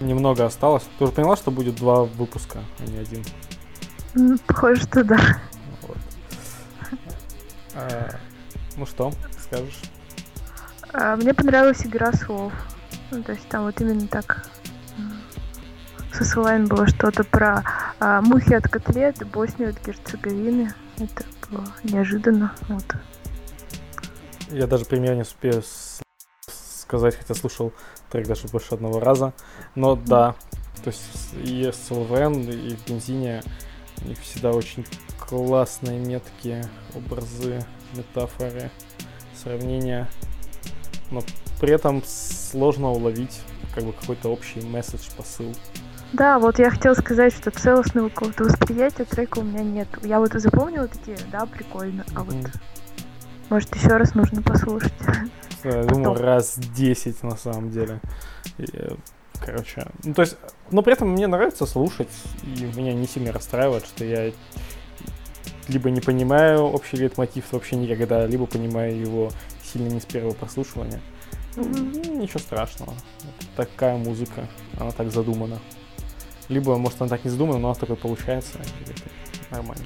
немного 0.00 0.44
осталось. 0.44 0.84
Ты 0.98 1.04
уже 1.04 1.12
поняла, 1.12 1.36
что 1.36 1.50
будет 1.50 1.76
два 1.76 2.04
выпуска, 2.04 2.60
а 2.78 2.82
не 2.84 2.98
один? 2.98 4.38
Похоже, 4.46 4.82
что 4.82 5.04
да. 5.04 5.18
Вот. 5.82 5.98
А, 7.74 8.10
ну 8.76 8.86
что, 8.86 9.12
скажешь? 9.38 9.80
А, 10.92 11.16
мне 11.16 11.34
понравилась 11.34 11.84
игра 11.84 12.12
слов. 12.12 12.52
Ну, 13.10 13.22
то 13.22 13.32
есть 13.32 13.46
там 13.48 13.64
вот 13.64 13.80
именно 13.80 14.08
так 14.08 14.48
со 16.12 16.24
словами 16.24 16.64
было 16.64 16.86
что-то 16.86 17.24
про 17.24 17.62
а, 18.00 18.22
мухи 18.22 18.54
от 18.54 18.68
котлет, 18.68 19.26
Боснию 19.28 19.70
от 19.70 19.86
Герцеговины. 19.86 20.74
Это 20.96 21.24
было 21.50 21.66
неожиданно. 21.84 22.54
Вот. 22.68 22.84
Я 24.50 24.66
даже 24.66 24.84
пример 24.86 25.14
не 25.14 25.22
успею 25.22 25.62
сказать, 26.86 27.16
хотя 27.16 27.34
слушал 27.34 27.72
трек 28.10 28.26
даже 28.26 28.46
больше 28.48 28.74
одного 28.74 29.00
раза. 29.00 29.32
Но 29.74 29.96
да, 29.96 30.36
то 30.84 30.90
есть 30.90 31.02
и 31.42 31.70
СЛВН, 31.72 32.48
и 32.48 32.76
в 32.76 32.86
бензине 32.86 33.42
у 34.04 34.08
них 34.08 34.18
всегда 34.20 34.52
очень 34.52 34.86
классные 35.18 35.98
метки, 35.98 36.62
образы, 36.94 37.64
метафоры, 37.94 38.70
сравнения. 39.34 40.08
Но 41.10 41.22
при 41.60 41.72
этом 41.72 42.02
сложно 42.04 42.90
уловить 42.90 43.40
как 43.74 43.84
бы 43.84 43.92
какой-то 43.92 44.28
общий 44.28 44.60
месседж, 44.60 45.08
посыл. 45.16 45.54
Да, 46.12 46.38
вот 46.38 46.58
я 46.60 46.70
хотела 46.70 46.94
сказать, 46.94 47.34
что 47.34 47.50
целостного 47.50 48.08
какого-то 48.08 48.44
восприятия 48.44 49.04
трека 49.04 49.40
у 49.40 49.42
меня 49.42 49.62
нет. 49.62 49.88
Я 50.02 50.20
вот 50.20 50.32
запомнила 50.32 50.86
такие, 50.86 51.18
да, 51.32 51.46
прикольно, 51.46 52.04
а 52.14 52.20
mm-hmm. 52.20 52.42
вот 52.42 52.50
может 53.50 53.74
еще 53.74 53.88
раз 53.88 54.14
нужно 54.14 54.40
послушать. 54.40 54.92
Я 55.66 55.84
думаю, 55.84 56.14
раз 56.14 56.58
10 56.58 57.22
на 57.22 57.36
самом 57.36 57.70
деле. 57.70 58.00
И, 58.58 58.66
короче, 59.40 59.86
ну 60.04 60.14
то 60.14 60.22
есть, 60.22 60.36
но 60.70 60.82
при 60.82 60.92
этом 60.92 61.10
мне 61.10 61.26
нравится 61.26 61.66
слушать, 61.66 62.08
и 62.44 62.64
меня 62.76 62.94
не 62.94 63.06
сильно 63.06 63.32
расстраивает, 63.32 63.84
что 63.84 64.04
я 64.04 64.32
либо 65.68 65.90
не 65.90 66.00
понимаю 66.00 66.62
общий 66.62 66.96
лейтмотив 66.96 67.52
вообще 67.52 67.76
никогда, 67.76 68.26
либо 68.26 68.46
понимаю 68.46 68.98
его 68.98 69.30
сильно 69.62 69.88
не 69.88 70.00
с 70.00 70.04
первого 70.04 70.34
прослушивания. 70.34 71.00
Mm-hmm. 71.56 72.16
Ничего 72.18 72.38
страшного. 72.38 72.92
Это 73.18 73.68
такая 73.68 73.96
музыка, 73.96 74.46
она 74.78 74.92
так 74.92 75.10
задумана. 75.10 75.58
Либо, 76.48 76.76
может, 76.76 77.00
она 77.00 77.08
так 77.08 77.24
не 77.24 77.30
задумана, 77.30 77.58
но 77.58 77.68
она 77.70 77.74
такой 77.74 77.96
получается. 77.96 78.58
нормально. 79.50 79.84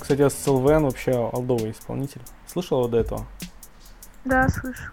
Кстати, 0.00 0.28
СЛВН 0.28 0.84
вообще 0.84 1.12
алдовый 1.32 1.72
исполнитель. 1.72 2.20
Слышал 2.46 2.88
до 2.88 2.98
этого? 2.98 3.26
Да, 4.24 4.48
слышал. 4.48 4.92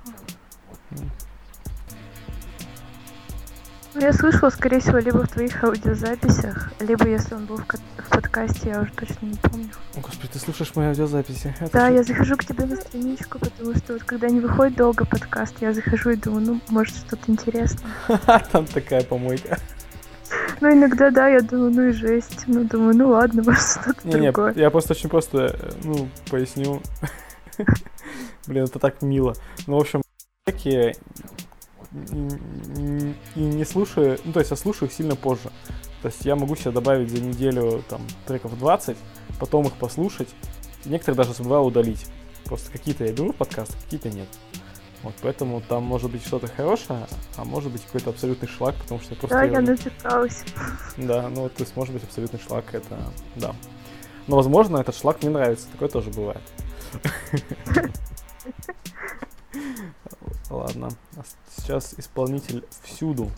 Я 3.96 4.14
слышала, 4.14 4.50
скорее 4.50 4.80
всего, 4.80 5.00
либо 5.00 5.24
в 5.24 5.28
твоих 5.28 5.64
аудиозаписях, 5.64 6.72
либо 6.80 7.08
если 7.08 7.34
он 7.34 7.46
был 7.46 7.58
в, 7.58 7.66
в 7.66 8.10
подкасте, 8.10 8.70
я 8.70 8.82
уже 8.82 8.92
точно 8.94 9.26
не 9.26 9.36
помню. 9.36 9.70
О, 9.96 10.00
господи, 10.00 10.34
ты 10.34 10.40
слушаешь 10.40 10.76
мои 10.76 10.88
аудиозаписи? 10.88 11.54
Это 11.60 11.72
да, 11.74 11.88
же... 11.88 11.96
я 11.96 12.04
захожу 12.04 12.38
к 12.38 12.46
тебе 12.46 12.66
на 12.66 12.76
страничку, 12.76 13.40
потому 13.40 13.76
что 13.76 13.94
вот 13.94 14.04
когда 14.04 14.30
не 14.30 14.40
выходит 14.40 14.78
долго 14.78 15.06
подкаст, 15.06 15.56
я 15.62 15.74
захожу 15.74 16.12
и 16.12 16.16
думаю, 16.16 16.46
ну, 16.46 16.62
может, 16.70 16.96
что-то 16.96 17.32
интересное. 17.32 17.92
Там 18.52 18.68
такая 18.68 19.04
помойка. 19.04 19.58
Ну, 20.62 20.72
иногда, 20.72 21.10
да, 21.12 21.28
я 21.28 21.42
думаю, 21.42 21.72
ну 21.72 21.88
и 21.88 21.92
жесть. 21.92 22.44
Ну, 22.48 22.64
думаю, 22.64 22.96
ну 22.96 23.10
ладно, 23.10 23.44
может, 23.46 23.62
что-то 23.62 24.08
не, 24.08 24.32
другое. 24.32 24.54
Не, 24.54 24.62
я 24.62 24.70
просто 24.70 24.94
очень 24.94 25.10
просто, 25.10 25.74
ну, 25.84 26.08
поясню. 26.30 26.82
Блин, 28.48 28.66
это 28.66 28.80
так 28.80 29.02
мило. 29.02 29.34
Ну, 29.68 29.78
в 29.78 29.82
общем, 29.82 30.02
такие 30.46 30.96
и 31.92 33.40
не 33.40 33.66
слушаю, 33.66 34.20
ну, 34.24 34.32
то 34.32 34.40
есть 34.40 34.52
я 34.52 34.58
слушаю 34.58 34.90
их 34.90 34.94
сильно 34.94 35.16
позже. 35.16 35.50
То 36.02 36.08
есть 36.08 36.24
я 36.24 36.36
могу 36.36 36.56
себе 36.56 36.72
добавить 36.72 37.10
за 37.10 37.22
неделю 37.22 37.84
там 37.90 38.02
треков 38.26 38.58
20, 38.58 38.96
потом 39.40 39.66
их 39.66 39.74
послушать, 39.74 40.30
некоторые 40.86 41.18
даже 41.18 41.34
забываю 41.34 41.64
удалить. 41.64 42.06
Просто 42.46 42.72
какие-то 42.72 43.06
я 43.06 43.12
беру 43.12 43.34
в 43.34 43.36
подкаст, 43.36 43.76
какие-то 43.84 44.10
нет. 44.10 44.28
Вот, 45.04 45.14
поэтому 45.22 45.62
там 45.62 45.84
может 45.84 46.12
быть 46.12 46.26
что-то 46.26 46.48
хорошее, 46.48 47.08
а 47.38 47.46
может 47.46 47.72
быть 47.72 47.84
какой-то 47.86 48.10
абсолютный 48.10 48.50
шлак, 48.50 48.76
потому 48.76 49.00
что 49.00 49.14
я 49.14 49.20
просто... 49.20 49.38
Да, 49.38 49.44
я 49.46 49.62
начиталась. 49.62 50.44
Да, 50.98 51.30
ну 51.30 51.48
то 51.48 51.64
есть 51.64 51.76
может 51.76 51.94
быть 51.94 52.04
абсолютный 52.04 52.40
шлак, 52.40 52.74
это... 52.74 52.98
Да. 53.36 53.56
Но, 54.30 54.36
возможно, 54.36 54.78
этот 54.78 54.96
шлак 54.96 55.24
мне 55.24 55.32
нравится. 55.32 55.68
Такое 55.72 55.90
тоже 55.90 56.12
бывает. 56.12 56.42
Ладно. 60.52 60.90
А 61.18 61.22
сейчас 61.58 61.96
исполнитель 61.98 62.64
всюду, 62.84 63.32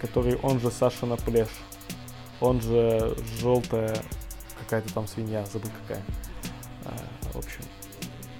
который 0.00 0.36
он 0.36 0.60
же 0.60 0.70
Саша 0.70 1.04
на 1.04 1.16
пляж. 1.16 1.48
Он 2.40 2.60
же 2.60 3.16
желтая 3.40 3.96
какая-то 4.60 4.94
там 4.94 5.08
свинья, 5.08 5.44
забыл 5.46 5.70
какая. 5.82 6.04
А, 6.84 6.94
в 7.32 7.38
общем, 7.38 7.62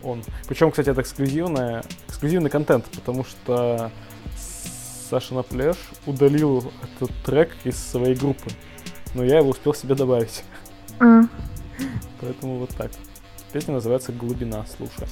он. 0.05 0.23
Причем, 0.47 0.71
кстати, 0.71 0.91
это 0.91 1.01
эксклюзивная, 1.03 1.83
эксклюзивный 2.19 2.51
контент, 2.51 2.85
потому 2.87 3.25
что 3.25 3.93
Саша 5.09 5.35
на 5.35 5.45
пляж 5.45 5.77
удалил 6.05 6.73
этот 6.83 7.15
трек 7.25 7.55
из 7.63 7.79
своей 7.79 8.17
группы. 8.17 8.51
Но 9.15 9.23
я 9.23 9.39
его 9.39 9.51
успел 9.51 9.73
себе 9.73 9.95
добавить. 9.95 10.43
М. 10.99 11.31
Поэтому 12.21 12.59
вот 12.59 12.71
так. 12.71 12.91
Песня 13.53 13.75
называется 13.75 14.13
«Глубина», 14.13 14.67
слушай. 14.77 15.07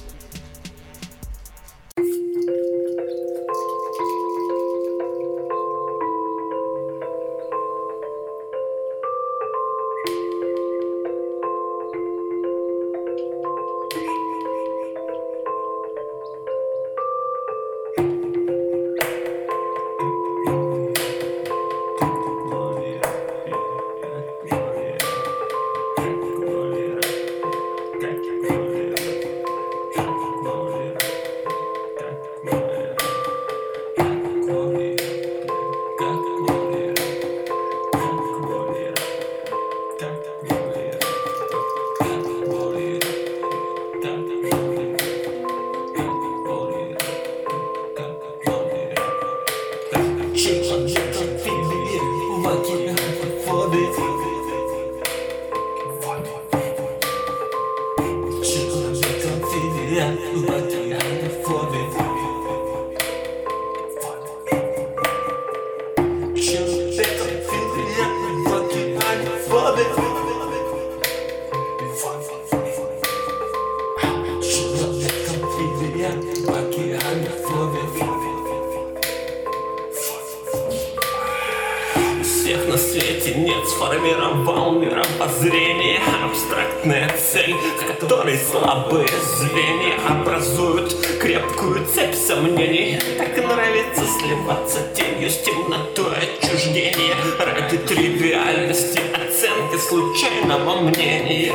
Сформировал 83.77 84.71
мировоззрение 84.71 85.99
Абстрактная 86.25 87.09
цель, 87.17 87.55
которой 87.87 88.37
слабые 88.37 89.07
звенья 89.07 89.99
Образуют 90.09 90.95
крепкую 91.21 91.85
цепь 91.85 92.15
сомнений. 92.15 92.99
Так 93.17 93.37
нравится 93.37 94.03
сливаться 94.19 94.79
тенью 94.95 95.29
с 95.29 95.37
темнотой 95.43 96.15
отчуждения 96.17 97.15
Ради 97.39 97.77
тривиальности 97.77 98.99
оценки 99.13 99.77
случайного 99.79 100.81
мнения 100.81 101.53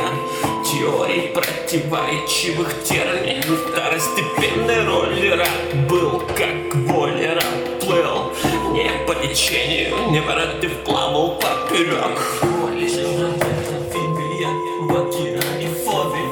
Теорий 0.63 1.33
противоречивых 1.33 2.83
терний 2.83 3.41
Второстепенной 3.41 4.85
роли 4.85 5.29
раб 5.31 5.89
был, 5.89 6.23
как 6.37 6.73
воле 6.73 7.33
раб 7.33 7.72
уплыл 7.83 8.31
Не 8.71 8.89
по 9.05 9.15
течению, 9.15 10.11
не 10.11 10.21
ворот 10.21 10.61
ты 10.61 10.69
вплавал 10.69 11.39
поперек 11.39 12.41
Валишь 12.41 12.93
на 12.93 13.35
это 13.35 13.75
фигурья, 13.91 14.49
баки 14.89 15.39
и 15.61 15.67
фобии 15.67 16.22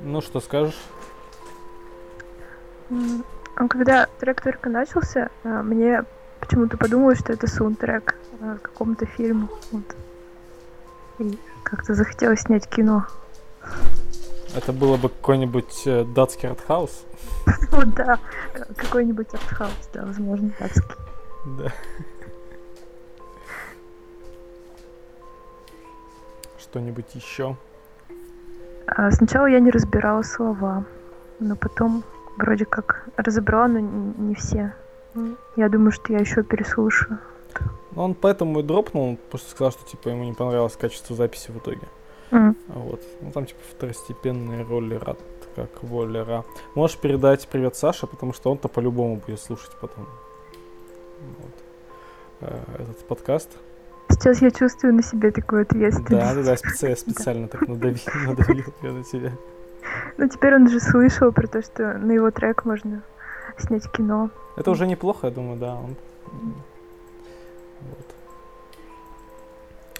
Ну, 0.00 0.20
что 0.20 0.40
скажешь? 0.40 0.78
А 2.90 3.68
Когда 3.68 4.06
трек 4.20 4.42
только 4.42 4.68
начался, 4.68 5.30
а, 5.44 5.62
мне 5.62 6.04
почему-то 6.40 6.76
подумалось, 6.76 7.18
что 7.20 7.32
это 7.32 7.46
саундтрек 7.46 8.14
а, 8.40 8.58
к 8.58 8.62
какому-то 8.62 9.06
фильму. 9.06 9.48
Вот. 9.72 9.84
И 11.18 11.38
как-то 11.62 11.94
захотелось 11.94 12.40
снять 12.40 12.68
кино. 12.68 13.06
Это 14.54 14.72
было 14.72 14.96
бы 14.96 15.08
какой-нибудь 15.08 15.86
э, 15.86 16.04
датский 16.04 16.48
артхаус? 16.50 17.04
Вот 17.72 17.94
да, 17.94 18.18
какой-нибудь 18.76 19.34
артхаус, 19.34 19.88
да, 19.92 20.04
возможно, 20.06 20.50
датский. 20.58 20.96
Да. 21.58 21.72
Что-нибудь 26.58 27.14
еще? 27.14 27.56
А 28.86 29.10
сначала 29.10 29.46
я 29.46 29.60
не 29.60 29.70
разбирала 29.70 30.22
слова, 30.22 30.84
но 31.40 31.56
потом 31.56 32.04
вроде 32.38 32.64
как 32.64 33.08
разобрала, 33.16 33.68
но 33.68 33.78
не 33.80 34.34
все. 34.34 34.72
Я 35.56 35.68
думаю, 35.68 35.92
что 35.92 36.12
я 36.12 36.18
еще 36.20 36.42
переслушаю. 36.42 37.18
Ну, 37.92 38.02
он 38.02 38.14
поэтому 38.14 38.60
и 38.60 38.62
дропнул, 38.62 39.16
потому 39.16 39.38
что 39.40 39.50
сказал, 39.50 39.72
что 39.72 39.84
типа 39.90 40.10
ему 40.10 40.24
не 40.24 40.34
понравилось 40.34 40.76
качество 40.76 41.16
записи 41.16 41.50
в 41.50 41.56
итоге. 41.58 41.88
М, 42.32 42.56
Вот. 42.68 43.00
Ну 43.22 43.30
там 43.32 43.46
типа 43.46 43.60
второстепенные 43.70 44.62
роли 44.64 44.94
рад, 44.96 45.18
как 45.56 45.82
волера. 45.82 46.44
Можешь 46.74 46.98
передать 46.98 47.48
привет 47.48 47.74
Саше, 47.76 48.06
потому 48.06 48.34
что 48.34 48.50
он-то 48.50 48.68
по-любому 48.68 49.16
будет 49.26 49.40
слушать 49.40 49.70
потом. 49.80 50.06
Вот. 51.40 51.54
Э, 52.42 52.58
Этот 52.82 52.98
подкаст. 53.08 53.50
Сейчас 54.18 54.40
я 54.42 54.50
чувствую 54.50 54.94
на 54.94 55.02
себе 55.02 55.30
такую 55.30 55.62
ответственность. 55.62 56.10
Да, 56.10 56.34
да, 56.34 56.42
да, 56.42 56.54
специ- 56.54 56.88
я 56.88 56.96
специально 56.96 57.48
так 57.48 57.68
надавил, 57.68 57.98
надавил 58.26 58.64
я 58.82 58.92
на 58.92 59.04
тебя. 59.04 59.32
Ну 60.16 60.28
теперь 60.28 60.54
он 60.54 60.68
же 60.68 60.80
слышал 60.80 61.32
про 61.32 61.46
то, 61.46 61.62
что 61.62 61.98
на 61.98 62.12
его 62.12 62.30
трек 62.30 62.64
можно 62.64 63.02
снять 63.58 63.90
кино. 63.92 64.30
Это 64.56 64.70
уже 64.70 64.86
неплохо, 64.86 65.26
я 65.28 65.32
думаю, 65.32 65.58
да. 65.58 65.74
Он... 65.74 65.94
Вот. 67.82 68.06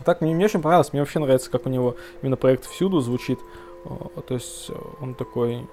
Так, 0.05 0.21
мне, 0.23 0.35
мне 0.35 0.47
очень 0.47 0.62
понравилось. 0.62 0.93
Мне 0.93 1.03
вообще 1.03 1.19
нравится, 1.19 1.51
как 1.51 1.67
у 1.67 1.69
него 1.69 1.97
именно 2.23 2.37
проект 2.37 2.64
всюду 2.64 3.01
звучит. 3.01 3.39
То 3.85 4.35
есть 4.35 4.71
он 5.01 5.14
такой 5.14 5.67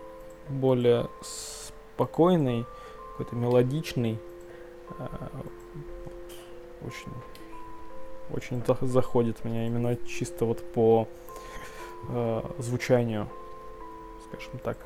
более 0.49 1.07
спокойный, 1.21 2.65
какой-то 3.11 3.35
мелодичный. 3.35 4.19
э, 4.99 5.05
Очень, 6.85 7.11
очень 8.31 8.63
за- 8.65 8.77
заходит 8.81 9.43
меня 9.43 9.65
именно 9.67 9.95
чисто 10.05 10.45
вот 10.45 10.63
по 10.73 11.07
э, 12.09 12.41
звучанию, 12.59 13.27
скажем 14.27 14.59
так. 14.63 14.77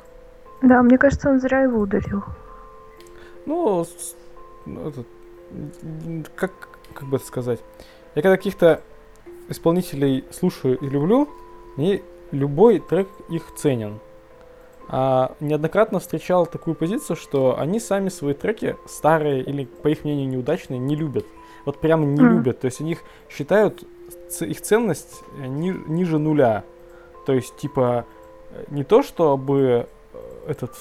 Да, 0.61 0.81
мне 0.81 0.97
кажется, 0.97 1.29
он 1.29 1.39
зря 1.39 1.61
его 1.61 1.79
удалил. 1.79 2.23
Ну, 3.45 3.85
это, 4.65 5.03
как, 6.35 6.51
как 6.93 7.07
бы 7.07 7.17
это 7.17 7.25
сказать? 7.25 7.59
Я 8.15 8.21
когда 8.21 8.35
каких-то 8.35 8.81
исполнителей 9.49 10.25
слушаю 10.31 10.77
и 10.77 10.89
люблю, 10.89 11.29
мне 11.75 12.01
любой 12.31 12.79
трек 12.79 13.07
их 13.29 13.43
ценен. 13.55 13.99
А 14.89 15.35
неоднократно 15.39 15.99
встречал 15.99 16.45
такую 16.45 16.75
позицию, 16.75 17.17
что 17.17 17.59
они 17.59 17.79
сами 17.79 18.09
свои 18.09 18.33
треки 18.33 18.77
старые 18.87 19.43
или, 19.43 19.65
по 19.65 19.89
их 19.89 20.03
мнению, 20.03 20.29
неудачные, 20.29 20.79
не 20.79 20.95
любят. 20.95 21.25
Вот 21.67 21.79
прямо 21.79 22.05
не 22.05 22.21
Мгм. 22.21 22.37
любят. 22.37 22.61
То 22.61 22.65
есть 22.65 22.79
у 22.79 22.85
них 22.85 22.99
считают 23.29 23.83
их 24.39 24.61
ценность 24.61 25.21
э, 25.37 25.47
ни- 25.47 25.83
ниже 25.91 26.17
нуля. 26.17 26.63
То 27.25 27.33
есть, 27.33 27.57
типа, 27.57 28.05
э, 28.51 28.63
не 28.69 28.85
то, 28.85 29.03
чтобы 29.03 29.85
э, 30.13 30.17
этот, 30.47 30.71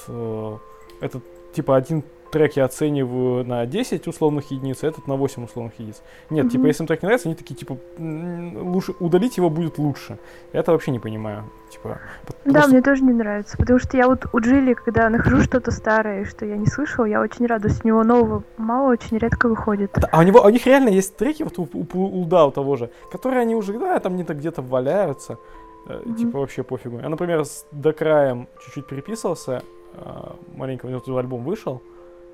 этот, 1.01 1.25
типа, 1.57 1.77
один 1.77 2.03
трек 2.33 2.57
я 2.57 2.65
оцениваю 2.65 3.45
на 3.47 3.65
10 3.67 4.07
условных 4.09 4.51
единиц, 4.51 4.83
а 4.83 4.89
этот 4.89 5.07
на 5.07 5.15
8 5.17 5.45
условных 5.45 5.75
единиц. 5.79 6.03
Нет, 6.29 6.47
типа, 6.51 6.59
Мгм. 6.63 6.67
если 6.69 6.83
им 6.83 6.87
трек 6.89 7.03
не 7.03 7.07
нравится, 7.07 7.29
они 7.29 7.37
такие, 7.37 7.55
типа, 7.55 7.79
«М, 7.99 8.73
лучше 8.73 8.93
удалить 9.01 9.37
его 9.39 9.49
будет 9.49 9.79
лучше. 9.79 10.19
Я 10.53 10.61
это 10.61 10.73
вообще 10.73 10.91
не 10.91 10.99
понимаю. 10.99 11.45
Типа, 11.71 11.99
потому 12.27 12.55
Да, 12.55 12.67
мне 12.67 12.83
тоже 12.83 13.05
не 13.05 13.13
нравится, 13.13 13.57
потому 13.57 13.79
что 13.79 13.97
я 13.97 14.07
вот 14.09 14.27
у 14.33 14.41
Джилли, 14.41 14.75
когда 14.75 15.09
нахожу 15.09 15.41
что-то 15.43 15.71
старое, 15.71 16.25
что 16.25 16.45
я 16.45 16.57
не 16.57 16.67
слышала, 16.67 17.07
я 17.07 17.21
очень 17.21 17.47
радуюсь. 17.47 17.81
У 17.85 17.89
него 17.89 18.05
нового 18.05 18.43
мало, 18.59 18.91
очень 18.93 19.19
редко 19.19 19.49
выходит. 19.49 19.91
А 20.11 20.19
у 20.19 20.23
него, 20.23 20.43
а 20.45 20.47
у 20.47 20.51
них 20.51 20.67
реально 20.67 20.91
есть 20.91 21.17
треки, 21.17 21.43
вот 21.45 21.59
у, 21.59 21.63
у, 21.73 21.87
у 21.95 22.21
Улда 22.21 22.45
у 22.45 22.51
того 22.51 22.77
же, 22.77 22.91
которые 23.13 23.43
они 23.43 23.55
уже, 23.55 23.79
да, 23.79 23.99
там 24.01 24.15
где-то 24.17 24.35
где-то 24.35 24.63
валяются, 24.63 25.39
Мгм. 25.87 26.15
типа 26.17 26.39
вообще 26.41 26.65
пофигу. 26.65 26.99
Я, 26.99 27.09
например, 27.09 27.45
с 27.45 27.65
до 27.71 27.93
краем 27.93 28.49
чуть-чуть 28.65 28.87
переписывался, 28.87 29.63
э, 29.95 30.33
маленько 30.55 30.87
у 30.87 30.89
него 30.89 31.01
тут 31.01 31.17
альбом 31.17 31.45
вышел, 31.45 31.83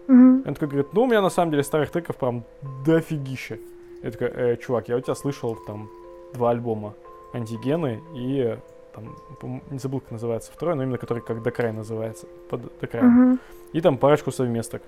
и 0.09 0.13
он 0.13 0.55
такой 0.55 0.69
говорит, 0.69 0.93
ну, 0.93 1.03
у 1.03 1.07
меня 1.07 1.23
на 1.23 1.31
самом 1.31 1.53
деле 1.53 1.63
старых 1.63 1.91
треков 1.91 2.17
прям 2.17 2.45
дофигища. 2.85 3.59
Я 4.03 4.11
такой, 4.11 4.29
«Э, 4.29 4.57
чувак, 4.57 4.89
я 4.89 4.97
у 4.97 5.01
тебя 5.01 5.15
слышал 5.15 5.57
там 5.67 5.89
два 6.35 6.51
альбома, 6.51 6.95
антигены 7.33 8.03
и 8.15 8.59
там, 8.93 9.63
не 9.71 9.79
забыл, 9.79 10.01
как 10.01 10.11
называется 10.11 10.51
второй, 10.53 10.75
но 10.75 10.83
именно 10.83 10.99
который 10.99 11.23
как 11.23 11.43
до 11.43 11.51
края 11.51 11.73
называется, 11.73 12.27
под 12.51 12.63
до 12.81 12.87
края. 12.87 13.05
Мгм. 13.05 13.41
И 13.73 13.81
там 13.81 13.97
парочку 13.97 14.33
совместок. 14.33 14.83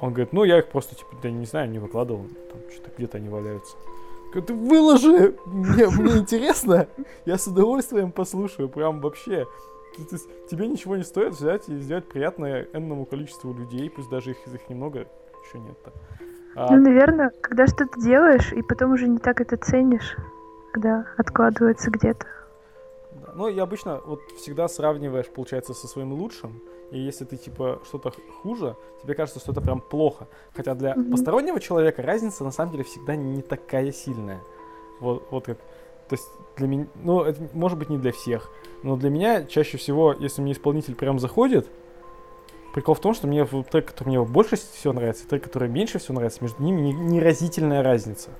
Он 0.00 0.10
говорит, 0.10 0.32
ну 0.32 0.44
я 0.44 0.58
их 0.58 0.68
просто, 0.68 0.94
типа, 0.94 1.10
да 1.22 1.30
не 1.30 1.46
знаю, 1.46 1.70
не 1.70 1.78
выкладывал. 1.78 2.24
Там 2.50 2.60
что-то 2.72 2.90
где-то 2.96 3.18
они 3.18 3.28
валяются. 3.28 3.76
Говорю, 4.32 4.46
ты 4.46 4.54
выложи! 4.54 5.36
Мне, 5.46 5.88
мне 5.88 6.18
интересно. 6.18 6.86
Я 7.24 7.38
с 7.38 7.46
удовольствием 7.46 8.12
послушаю. 8.12 8.68
Прям 8.68 9.00
вообще. 9.00 9.46
То- 10.04 10.16
есть 10.16 10.28
тебе 10.50 10.66
ничего 10.66 10.96
не 10.96 11.04
стоит 11.04 11.34
взять 11.34 11.68
и 11.68 11.76
сделать 11.78 12.08
приятное 12.08 12.66
энному 12.72 13.04
количеству 13.06 13.52
людей, 13.52 13.88
пусть 13.90 14.08
даже 14.10 14.30
их, 14.30 14.36
их 14.46 14.68
немного 14.68 15.06
еще 15.46 15.58
нет-то. 15.58 15.92
А, 16.56 16.74
Ну, 16.74 16.82
наверное, 16.82 17.30
когда 17.40 17.66
что-то 17.66 18.00
делаешь, 18.00 18.52
и 18.52 18.62
потом 18.62 18.92
уже 18.92 19.08
не 19.08 19.18
так 19.18 19.40
это 19.40 19.56
ценишь, 19.56 20.16
когда 20.72 21.06
откладывается 21.16 21.90
где-то. 21.90 22.26
Да. 23.12 23.32
Ну, 23.34 23.48
и 23.48 23.58
обычно 23.58 24.00
вот 24.06 24.20
всегда 24.38 24.68
сравниваешь, 24.68 25.28
получается, 25.28 25.74
со 25.74 25.86
своим 25.88 26.12
лучшим. 26.12 26.60
И 26.90 26.98
если 26.98 27.24
ты, 27.24 27.36
типа, 27.36 27.80
что-то 27.84 28.12
хуже, 28.42 28.76
тебе 29.02 29.14
кажется, 29.14 29.38
что 29.40 29.52
это 29.52 29.60
прям 29.60 29.80
плохо. 29.80 30.26
Хотя 30.56 30.74
для 30.74 30.94
Мгм. 30.96 31.12
постороннего 31.12 31.60
человека 31.60 32.02
разница, 32.02 32.42
на 32.44 32.50
самом 32.50 32.72
деле, 32.72 32.84
всегда 32.84 33.14
не 33.16 33.42
такая 33.42 33.92
сильная. 33.92 34.40
Вот, 35.00 35.26
вот 35.30 35.46
как... 35.46 35.58
То 36.10 36.16
есть 36.16 36.28
для 36.56 36.66
меня... 36.66 36.86
Ну, 36.96 37.22
это 37.22 37.40
может 37.52 37.78
быть 37.78 37.88
не 37.88 37.96
для 37.96 38.10
всех. 38.10 38.50
Но 38.82 38.96
для 38.96 39.10
меня 39.10 39.44
чаще 39.44 39.78
всего, 39.78 40.12
если 40.12 40.42
мне 40.42 40.52
исполнитель 40.52 40.96
прям 40.96 41.20
заходит, 41.20 41.68
прикол 42.74 42.96
в 42.96 43.00
том, 43.00 43.14
что 43.14 43.28
мне 43.28 43.46
трек, 43.46 43.86
который 43.86 44.08
мне 44.08 44.20
больше 44.20 44.56
всего 44.56 44.92
нравится, 44.92 45.24
и 45.24 45.28
трек, 45.28 45.44
который 45.44 45.68
меньше 45.68 46.00
всего 46.00 46.16
нравится, 46.16 46.42
между 46.42 46.60
ними 46.64 46.80
не- 46.80 46.92
неразительная 46.92 47.84
разница. 47.84 48.30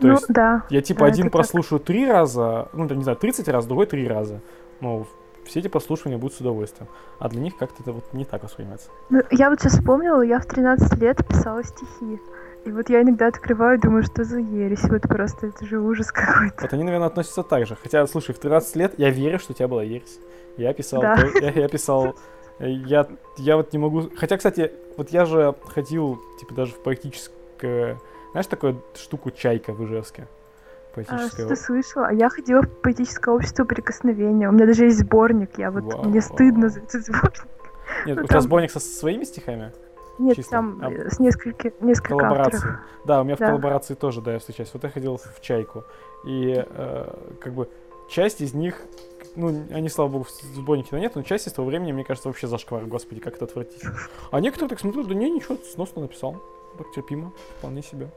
То 0.00 0.06
ну, 0.06 0.12
есть 0.12 0.26
да. 0.28 0.64
я 0.68 0.82
типа 0.82 1.00
Да, 1.00 1.06
один 1.06 1.26
это 1.26 1.32
так. 1.32 1.40
прослушаю 1.40 1.80
три 1.80 2.06
раза, 2.06 2.68
ну, 2.74 2.86
не 2.86 3.02
знаю, 3.02 3.16
30 3.16 3.48
раз, 3.48 3.64
другой 3.66 3.86
три 3.86 4.06
раза. 4.06 4.42
Ну, 4.80 5.06
все 5.44 5.60
эти 5.60 5.68
прослушивания 5.68 6.18
будут 6.18 6.36
с 6.36 6.40
удовольствием. 6.40 6.90
А 7.18 7.30
для 7.30 7.40
них 7.40 7.56
как-то 7.56 7.82
это 7.82 7.92
вот 7.92 8.12
не 8.12 8.26
так 8.26 8.42
воспринимается. 8.42 8.90
Ну, 9.08 9.22
я 9.30 9.48
вот 9.48 9.60
сейчас 9.60 9.78
вспомнила, 9.78 10.20
я 10.20 10.40
в 10.40 10.44
13 10.44 10.98
лет 10.98 11.26
писала 11.26 11.64
стихи. 11.64 12.20
И 12.64 12.70
вот 12.72 12.90
я 12.90 13.02
иногда 13.02 13.26
открываю 13.28 13.80
думаю, 13.80 14.02
что 14.02 14.22
за 14.24 14.38
ересь. 14.38 14.82
Вот 14.84 15.02
просто 15.02 15.46
это 15.48 15.64
же 15.64 15.80
ужас 15.80 16.12
какой-то. 16.12 16.62
Вот 16.62 16.72
они, 16.72 16.84
наверное, 16.84 17.06
относятся 17.08 17.42
так 17.42 17.66
же. 17.66 17.76
Хотя, 17.82 18.06
слушай, 18.06 18.34
в 18.34 18.38
13 18.38 18.76
лет 18.76 18.94
я 18.98 19.10
верю, 19.10 19.38
что 19.38 19.52
у 19.52 19.56
тебя 19.56 19.68
была 19.68 19.82
ересь. 19.82 20.18
Я 20.56 20.72
писал, 20.74 21.00
Да. 21.00 21.16
я, 21.40 21.50
я 21.50 21.68
писал, 21.68 22.14
я, 22.58 23.06
я 23.38 23.56
вот 23.56 23.72
не 23.72 23.78
могу... 23.78 24.10
Хотя, 24.16 24.36
кстати, 24.36 24.72
вот 24.98 25.10
я 25.10 25.24
же 25.24 25.54
ходил, 25.74 26.20
типа, 26.38 26.54
даже 26.54 26.72
в 26.72 26.82
поэтическое... 26.82 27.98
Знаешь, 28.32 28.46
такую 28.46 28.82
штуку 28.94 29.30
«Чайка» 29.30 29.72
в 29.72 29.82
Ижевске? 29.84 30.26
А, 30.92 30.94
Поэтическое. 30.96 31.28
что 31.28 31.48
ты 31.48 31.56
слышала? 31.56 32.08
А 32.08 32.12
я 32.12 32.28
ходила 32.28 32.62
в 32.62 32.68
поэтическое 32.68 33.34
общество 33.34 33.64
прикосновения. 33.64 34.48
У 34.48 34.52
меня 34.52 34.66
даже 34.66 34.84
есть 34.84 34.98
сборник. 34.98 35.50
Я 35.56 35.70
вот 35.70 35.84
Вау, 35.84 36.04
мне 36.04 36.20
стыдно 36.20 36.62
вау. 36.62 36.70
за 36.70 36.80
этот 36.80 37.06
сборник. 37.06 37.44
Нет, 38.06 38.16
ну 38.16 38.22
у 38.22 38.26
тебя 38.26 38.34
там- 38.34 38.40
сборник 38.42 38.70
со 38.70 38.80
своими 38.80 39.24
стихами? 39.24 39.72
Нет, 40.20 40.36
Чисто. 40.36 40.50
там 40.52 40.80
А, 40.82 41.10
с 41.10 41.18
несколько, 41.18 41.72
несколько 41.80 42.10
коллаборации. 42.10 42.56
авторов. 42.56 42.80
Да, 43.04 43.20
у 43.20 43.24
меня 43.24 43.36
в 43.36 43.38
Да. 43.38 43.46
коллаборации 43.46 43.94
тоже, 43.94 44.20
да, 44.20 44.34
я 44.34 44.38
встречаюсь. 44.38 44.70
Вот 44.74 44.84
я 44.84 44.90
ходил 44.90 45.16
в 45.16 45.40
чайку. 45.40 45.84
И 46.24 46.62
э, 46.66 47.14
как 47.40 47.54
бы 47.54 47.68
часть 48.08 48.40
из 48.40 48.52
них, 48.54 48.82
ну, 49.36 49.48
они, 49.70 49.88
слава 49.88 50.08
богу, 50.08 50.24
в 50.24 50.30
сборнике 50.30 50.94
нет, 51.00 51.14
но 51.14 51.22
часть 51.22 51.46
из 51.46 51.52
того 51.52 51.68
времени, 51.68 51.92
мне 51.92 52.04
кажется, 52.04 52.28
вообще 52.28 52.46
зашквар. 52.46 52.84
Господи, 52.84 53.20
как 53.20 53.36
это 53.36 53.46
отвратительно. 53.46 53.94
А 54.30 54.40
некоторые 54.40 54.68
так 54.68 54.80
смотрят, 54.80 55.08
да 55.08 55.14
не, 55.14 55.30
ничего, 55.30 55.56
сносно 55.72 56.02
написал. 56.02 56.36
Так 56.76 56.86
терпимо, 56.94 57.32
вполне 57.58 57.82
себе. 57.82 58.10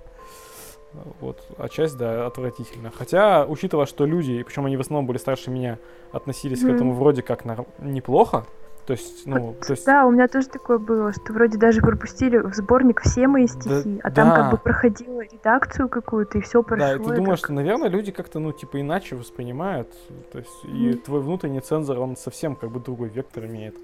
Вот. 1.22 1.42
А 1.58 1.70
часть, 1.70 1.98
да, 1.98 2.28
отвратительно. 2.28 2.92
Хотя, 2.96 3.46
учитывая, 3.46 3.86
что 3.88 4.06
люди, 4.06 4.44
причем 4.44 4.66
они 4.66 4.78
в 4.78 4.82
основном 4.82 5.08
были 5.08 5.18
старше 5.18 5.50
меня, 5.50 5.80
относились 6.12 6.60
к 6.60 6.64
Мгм. 6.66 6.76
этому 6.76 6.94
вроде 6.94 7.22
как 7.24 7.46
нар- 7.46 7.66
неплохо. 7.80 8.46
То 8.86 8.94
есть, 8.94 9.26
ну, 9.26 9.56
то 9.66 9.72
есть... 9.72 9.86
Да, 9.86 10.06
у 10.06 10.12
меня 10.12 10.28
тоже 10.28 10.50
такое 10.50 10.78
было, 10.78 11.14
что 11.14 11.32
вроде 11.32 11.58
даже 11.58 11.80
пропустили 11.80 12.38
в 12.38 12.54
сборник 12.54 13.02
все 13.02 13.28
мои 13.28 13.48
стихи, 13.48 14.02
а 14.04 14.12
там 14.12 14.30
да. 14.30 14.36
как 14.36 14.52
бы 14.52 14.58
проходила 14.58 15.22
редакцию 15.22 15.88
какую-то, 15.88 16.40
и 16.40 16.42
все 16.42 16.64
прошло. 16.64 16.86
Да, 16.86 16.96
и 16.96 17.00
ты 17.00 17.10
я 17.12 17.16
думаешь, 17.16 17.40
так- 17.40 17.48
что, 17.48 17.54
наверное, 17.54 17.88
люди 17.88 18.12
как-то, 18.12 18.40
ну, 18.40 18.52
типа, 18.52 18.82
иначе 18.82 19.16
воспринимают. 19.16 19.90
То 20.34 20.40
есть, 20.40 20.66
и 20.66 20.90
Мгм. 20.90 20.98
твой 21.00 21.22
внутренний 21.22 21.62
цензор, 21.62 22.00
он 22.00 22.18
совсем 22.18 22.58
как 22.58 22.72
бы 22.72 22.82
другой 22.82 23.08
вектор 23.08 23.46
имеет. 23.46 23.76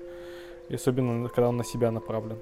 И 0.67 0.75
особенно, 0.75 1.29
когда 1.29 1.47
он 1.47 1.57
на 1.57 1.63
себя 1.63 1.91
направлен. 1.91 2.37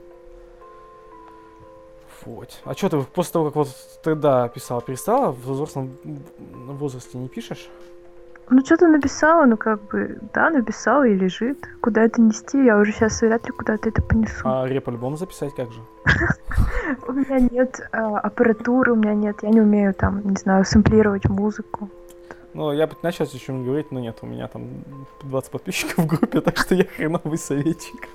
Вот. 2.26 2.60
А 2.66 2.74
что 2.74 2.90
ты 2.90 3.02
после 3.04 3.34
того, 3.34 3.46
как 3.46 3.56
вот 3.56 3.70
тогда 4.04 4.48
писала, 4.50 4.82
перестала? 4.82 5.32
В 5.32 5.48
взрослом 5.48 5.96
возрасте 6.38 7.20
не 7.20 7.30
пишешь? 7.30 7.70
Ну, 8.50 8.64
что-то 8.64 8.88
написала, 8.88 9.46
ну, 9.46 9.58
как 9.58 9.82
бы, 9.88 10.20
да, 10.34 10.50
написала 10.50 11.06
и 11.06 11.14
лежит. 11.14 11.68
Куда 11.82 12.04
это 12.04 12.22
нести, 12.22 12.64
я 12.64 12.78
уже 12.78 12.94
сейчас 12.94 13.22
вряд 13.22 13.46
ли 13.46 13.52
куда-то 13.52 13.90
это 13.90 14.02
понесу. 14.02 14.42
А 14.46 14.66
реп-альбом 14.66 15.18
записать 15.18 15.54
как 15.54 15.72
же? 15.72 15.82
У 17.08 17.12
меня 17.12 17.40
нет 17.52 17.82
а, 17.92 18.20
аппаратуры, 18.20 18.94
у 18.94 18.96
меня 18.96 19.14
нет, 19.14 19.38
я 19.42 19.50
не 19.50 19.60
умею 19.60 19.94
там, 19.94 20.22
не 20.26 20.36
знаю, 20.38 20.64
сэмплировать 20.64 21.26
музыку. 21.26 21.90
Ну, 22.54 22.72
я 22.72 22.88
бы 22.88 22.96
начал 23.04 23.26
о 23.26 23.28
чем 23.28 23.66
говорить, 23.66 23.92
но 23.92 24.00
нет, 24.00 24.18
у 24.22 24.26
меня 24.26 24.48
там 24.48 24.64
20 25.24 25.52
подписчиков 25.52 26.06
в 26.06 26.08
группе, 26.08 26.40
так 26.42 26.58
что 26.58 26.74
я 26.74 26.86
хреновый 26.86 27.38
советчик. 27.38 28.08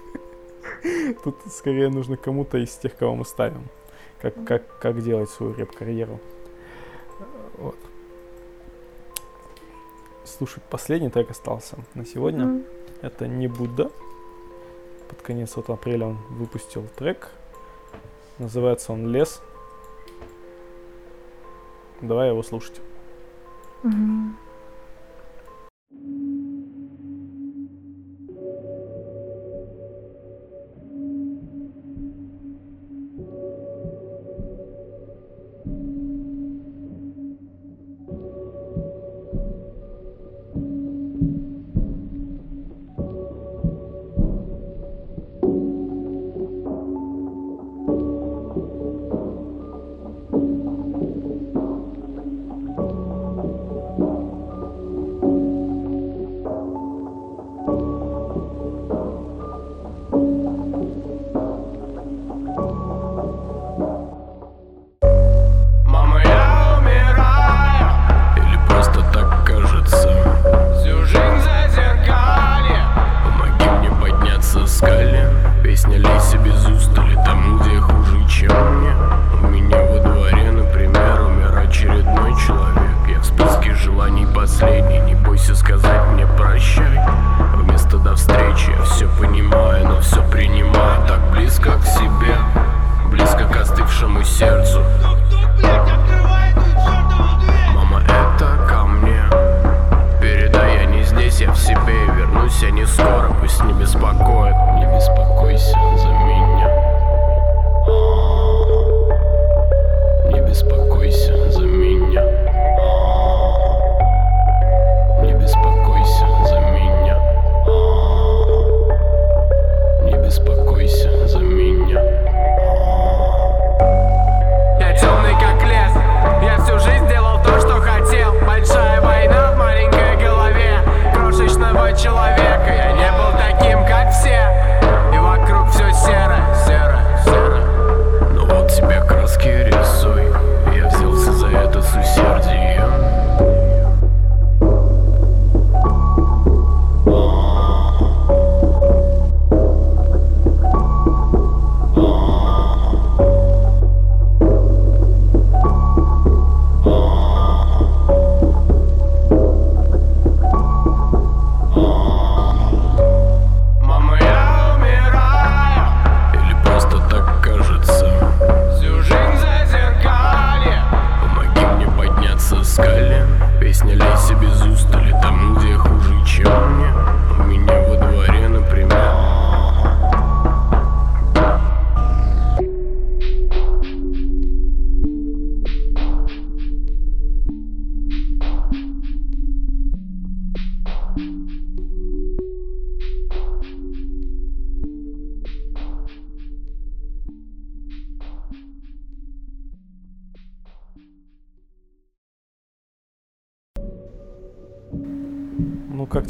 Тут 1.23 1.37
скорее 1.51 1.91
нужно 1.91 2.17
кому-то 2.17 2.57
из 2.57 2.75
тех, 2.77 2.97
кого 2.97 3.15
мы 3.17 3.27
ставим, 3.27 3.69
как, 4.21 4.35
как, 4.45 4.63
как 4.81 5.03
делать 5.03 5.29
свою 5.29 5.55
реп-карьеру. 5.55 6.19
Слушай, 10.39 10.63
последний 10.71 11.11
трек 11.11 11.31
остался 11.31 11.77
на 11.95 12.07
сегодня. 12.07 12.47
Мгм. 12.47 12.65
Это 13.03 13.29
не 13.29 13.49
Будда. 13.49 13.91
Под 15.09 15.21
конец 15.21 15.55
вот 15.57 15.69
апреля 15.69 16.07
он 16.07 16.17
выпустил 16.31 16.87
трек. 16.97 17.31
Называется 18.39 18.93
он 18.93 19.09
Лес. 19.09 19.43
Давай 22.01 22.31
его 22.31 22.43
слушать. 22.43 22.81
Мгм. 23.83 24.39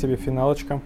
Тебе 0.02 0.16
финалочка? 0.16 0.80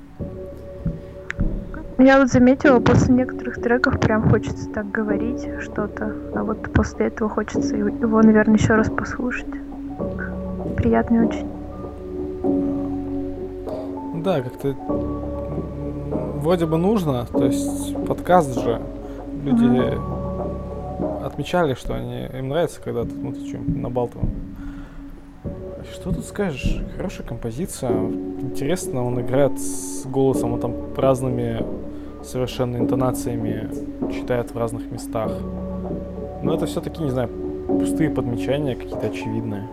Я 1.99 2.19
вот 2.19 2.29
заметила, 2.29 2.79
после 2.79 3.15
некоторых 3.15 3.63
треков 3.63 3.99
прям 3.99 4.29
хочется 4.29 4.69
так 4.69 4.91
говорить 4.91 5.49
что-то, 5.63 6.13
а 6.35 6.45
вот 6.45 6.71
после 6.75 7.07
этого 7.07 7.31
хочется 7.31 7.75
его, 7.75 8.21
наверное, 8.21 8.57
еще 8.59 8.75
раз 8.75 8.91
послушать. 8.91 9.47
Приятный 10.77 11.27
очень. 11.27 11.49
Да, 14.23 14.43
как-то 14.43 14.75
вроде 16.43 16.67
бы 16.67 16.77
нужно, 16.77 17.25
то 17.25 17.47
есть 17.47 17.97
подкаст 18.07 18.61
же, 18.63 18.83
люди 19.43 19.99
отмечали, 21.25 21.73
что 21.73 21.95
они, 21.95 22.27
им 22.39 22.51
нравится, 22.51 22.83
когда 22.85 23.05
тут 23.05 23.17
мы 23.17 23.33
тут 23.33 23.49
что-нибудь 23.49 23.77
набалтываем. 23.77 24.56
Что 25.93 26.13
тут 26.13 26.25
скажешь? 26.25 26.83
Хорошая 26.97 27.27
композиция, 27.27 27.91
интересно, 27.91 29.05
он 29.05 29.21
играет 29.21 29.59
с 29.59 30.07
голосом, 30.07 30.53
он 30.55 30.61
там 30.61 30.75
разными 30.97 31.65
совершенно 32.23 32.77
интонациями 32.77 33.69
читает 34.13 34.53
в 34.53 34.59
разных 34.59 34.91
местах. 34.91 35.31
Но 36.43 36.55
это 36.55 36.67
все-таки, 36.67 37.03
не 37.03 37.11
знаю, 37.11 37.29
пустые 37.69 38.11
подмечания 38.11 38.75
какие-то 38.75 39.07
очевидные. 39.07 39.69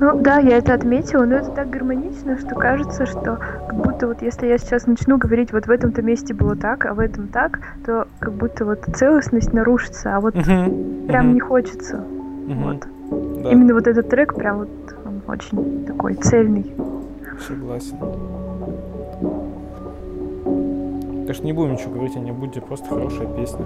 Ну 0.00 0.20
да, 0.20 0.38
я 0.38 0.58
это 0.58 0.74
отметила, 0.74 1.24
но 1.24 1.36
это 1.36 1.50
так 1.50 1.70
гармонично, 1.70 2.38
что 2.38 2.54
кажется, 2.54 3.04
что 3.04 3.38
как 3.66 3.74
будто 3.74 4.06
вот 4.06 4.22
если 4.22 4.46
я 4.46 4.56
сейчас 4.58 4.86
начну 4.86 5.18
говорить, 5.18 5.52
вот 5.52 5.66
в 5.66 5.70
этом-то 5.70 6.02
месте 6.02 6.34
было 6.34 6.54
так, 6.54 6.86
а 6.86 6.94
в 6.94 7.00
этом 7.00 7.26
так, 7.28 7.58
то 7.84 8.06
как 8.20 8.32
будто 8.32 8.64
вот 8.64 8.84
целостность 8.94 9.52
нарушится, 9.52 10.16
а 10.16 10.20
вот 10.20 10.34
прям 10.34 11.34
не 11.34 11.40
хочется. 11.40 12.04
Вот. 12.46 12.86
Да, 13.10 13.50
Именно 13.52 13.74
вот 13.74 13.86
этот 13.86 14.08
трек 14.08 14.34
прям 14.34 14.58
вот 14.58 14.68
он 15.04 15.22
очень 15.26 15.86
такой 15.86 16.14
цельный. 16.14 16.72
согласен. 17.46 17.96
Конечно, 21.22 21.44
не 21.44 21.52
будем 21.52 21.72
ничего 21.74 21.92
говорить 21.92 22.16
о 22.16 22.20
Небуде, 22.20 22.60
просто 22.60 22.88
хорошая 22.88 23.26
песня. 23.36 23.64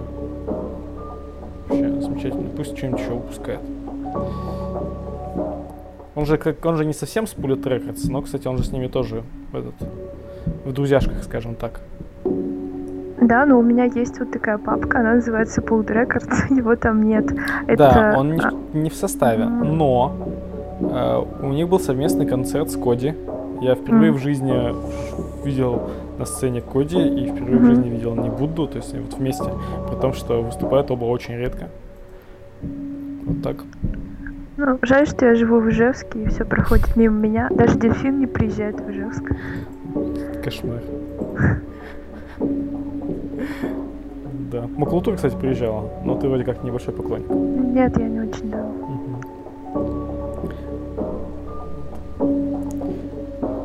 Вообще 1.68 2.00
замечательно. 2.00 2.50
Пусть 2.56 2.76
что-нибудь 2.76 3.00
еще 3.00 3.14
выпускает. 3.14 3.60
Он 6.14 6.26
же, 6.26 6.36
как, 6.36 6.64
он 6.64 6.76
же 6.76 6.84
не 6.84 6.92
совсем 6.92 7.26
с 7.26 7.34
Bullet 7.34 7.62
Records, 7.62 8.10
но, 8.10 8.20
кстати, 8.20 8.46
он 8.46 8.58
же 8.58 8.64
с 8.64 8.72
ними 8.72 8.86
тоже 8.88 9.22
в, 9.52 9.56
этот, 9.56 9.74
в 10.64 10.72
друзьяшках, 10.72 11.22
скажем 11.24 11.54
так. 11.54 11.80
Да, 13.22 13.46
но 13.46 13.58
у 13.58 13.62
меня 13.62 13.84
есть 13.84 14.18
вот 14.18 14.30
такая 14.32 14.58
папка, 14.58 14.98
она 15.00 15.14
называется 15.14 15.60
Pulled 15.60 15.86
Records, 15.86 16.52
его 16.56 16.74
там 16.76 17.02
нет. 17.02 17.30
Это... 17.66 17.76
Да, 17.76 18.14
он 18.18 18.32
не, 18.32 18.40
а, 18.40 18.50
в- 18.50 18.76
не 18.76 18.90
в 18.90 18.94
составе, 18.94 19.44
но 19.44 20.12
э, 20.80 21.22
у 21.46 21.48
них 21.52 21.68
был 21.68 21.78
совместный 21.78 22.26
концерт 22.26 22.70
с 22.70 22.76
Коди. 22.76 23.14
Я 23.60 23.74
впервые 23.76 24.10
Мгм. 24.10 24.18
в 24.20 24.22
жизни 24.22 24.74
видел 25.44 25.82
на 26.18 26.24
сцене 26.24 26.60
Коди 26.60 26.98
и 26.98 27.30
впервые 27.30 27.58
в 27.58 27.62
Мгм. 27.62 27.66
жизни 27.74 27.88
видел 27.90 28.16
не 28.16 28.28
Будду, 28.28 28.66
то 28.66 28.78
есть 28.78 28.92
они 28.92 29.04
вот 29.04 29.14
вместе, 29.14 29.44
при 29.88 30.00
том, 30.00 30.12
что 30.14 30.42
выступают 30.42 30.90
оба 30.90 31.04
очень 31.04 31.36
редко. 31.36 31.68
Вот 32.62 33.42
так. 33.42 33.56
Ну, 34.56 34.78
жаль, 34.82 35.06
что 35.06 35.26
я 35.26 35.34
живу 35.36 35.60
в 35.60 35.68
Ижевске, 35.70 36.24
и 36.24 36.28
все 36.28 36.44
проходит 36.44 36.96
мимо 36.96 37.16
меня. 37.18 37.48
Даже 37.50 37.78
дельфин 37.78 38.18
не 38.18 38.26
приезжает 38.26 38.80
в 38.80 38.90
Ижевск. 38.90 39.22
Кошмар. 40.44 40.80
Да. 44.52 44.68
Макулатура, 44.76 45.16
кстати, 45.16 45.34
приезжала, 45.34 45.88
но 46.04 46.14
ты 46.16 46.28
вроде 46.28 46.44
как 46.44 46.62
небольшой 46.62 46.92
поклонник. 46.92 47.28
Нет, 47.30 47.96
я 47.98 48.06
не 48.06 48.20
очень 48.20 48.50
давно. 48.50 48.72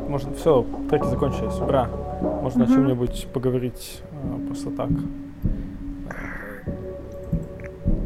Можно, 0.08 0.32
все, 0.32 0.64
треки 0.90 1.04
закончились, 1.06 1.60
ура. 1.60 1.88
Можно 2.42 2.64
о 2.64 2.66
Мгм. 2.66 2.74
чем-нибудь 2.74 3.28
поговорить 3.32 4.02
э, 4.10 4.46
просто 4.46 4.70
так. 4.70 4.88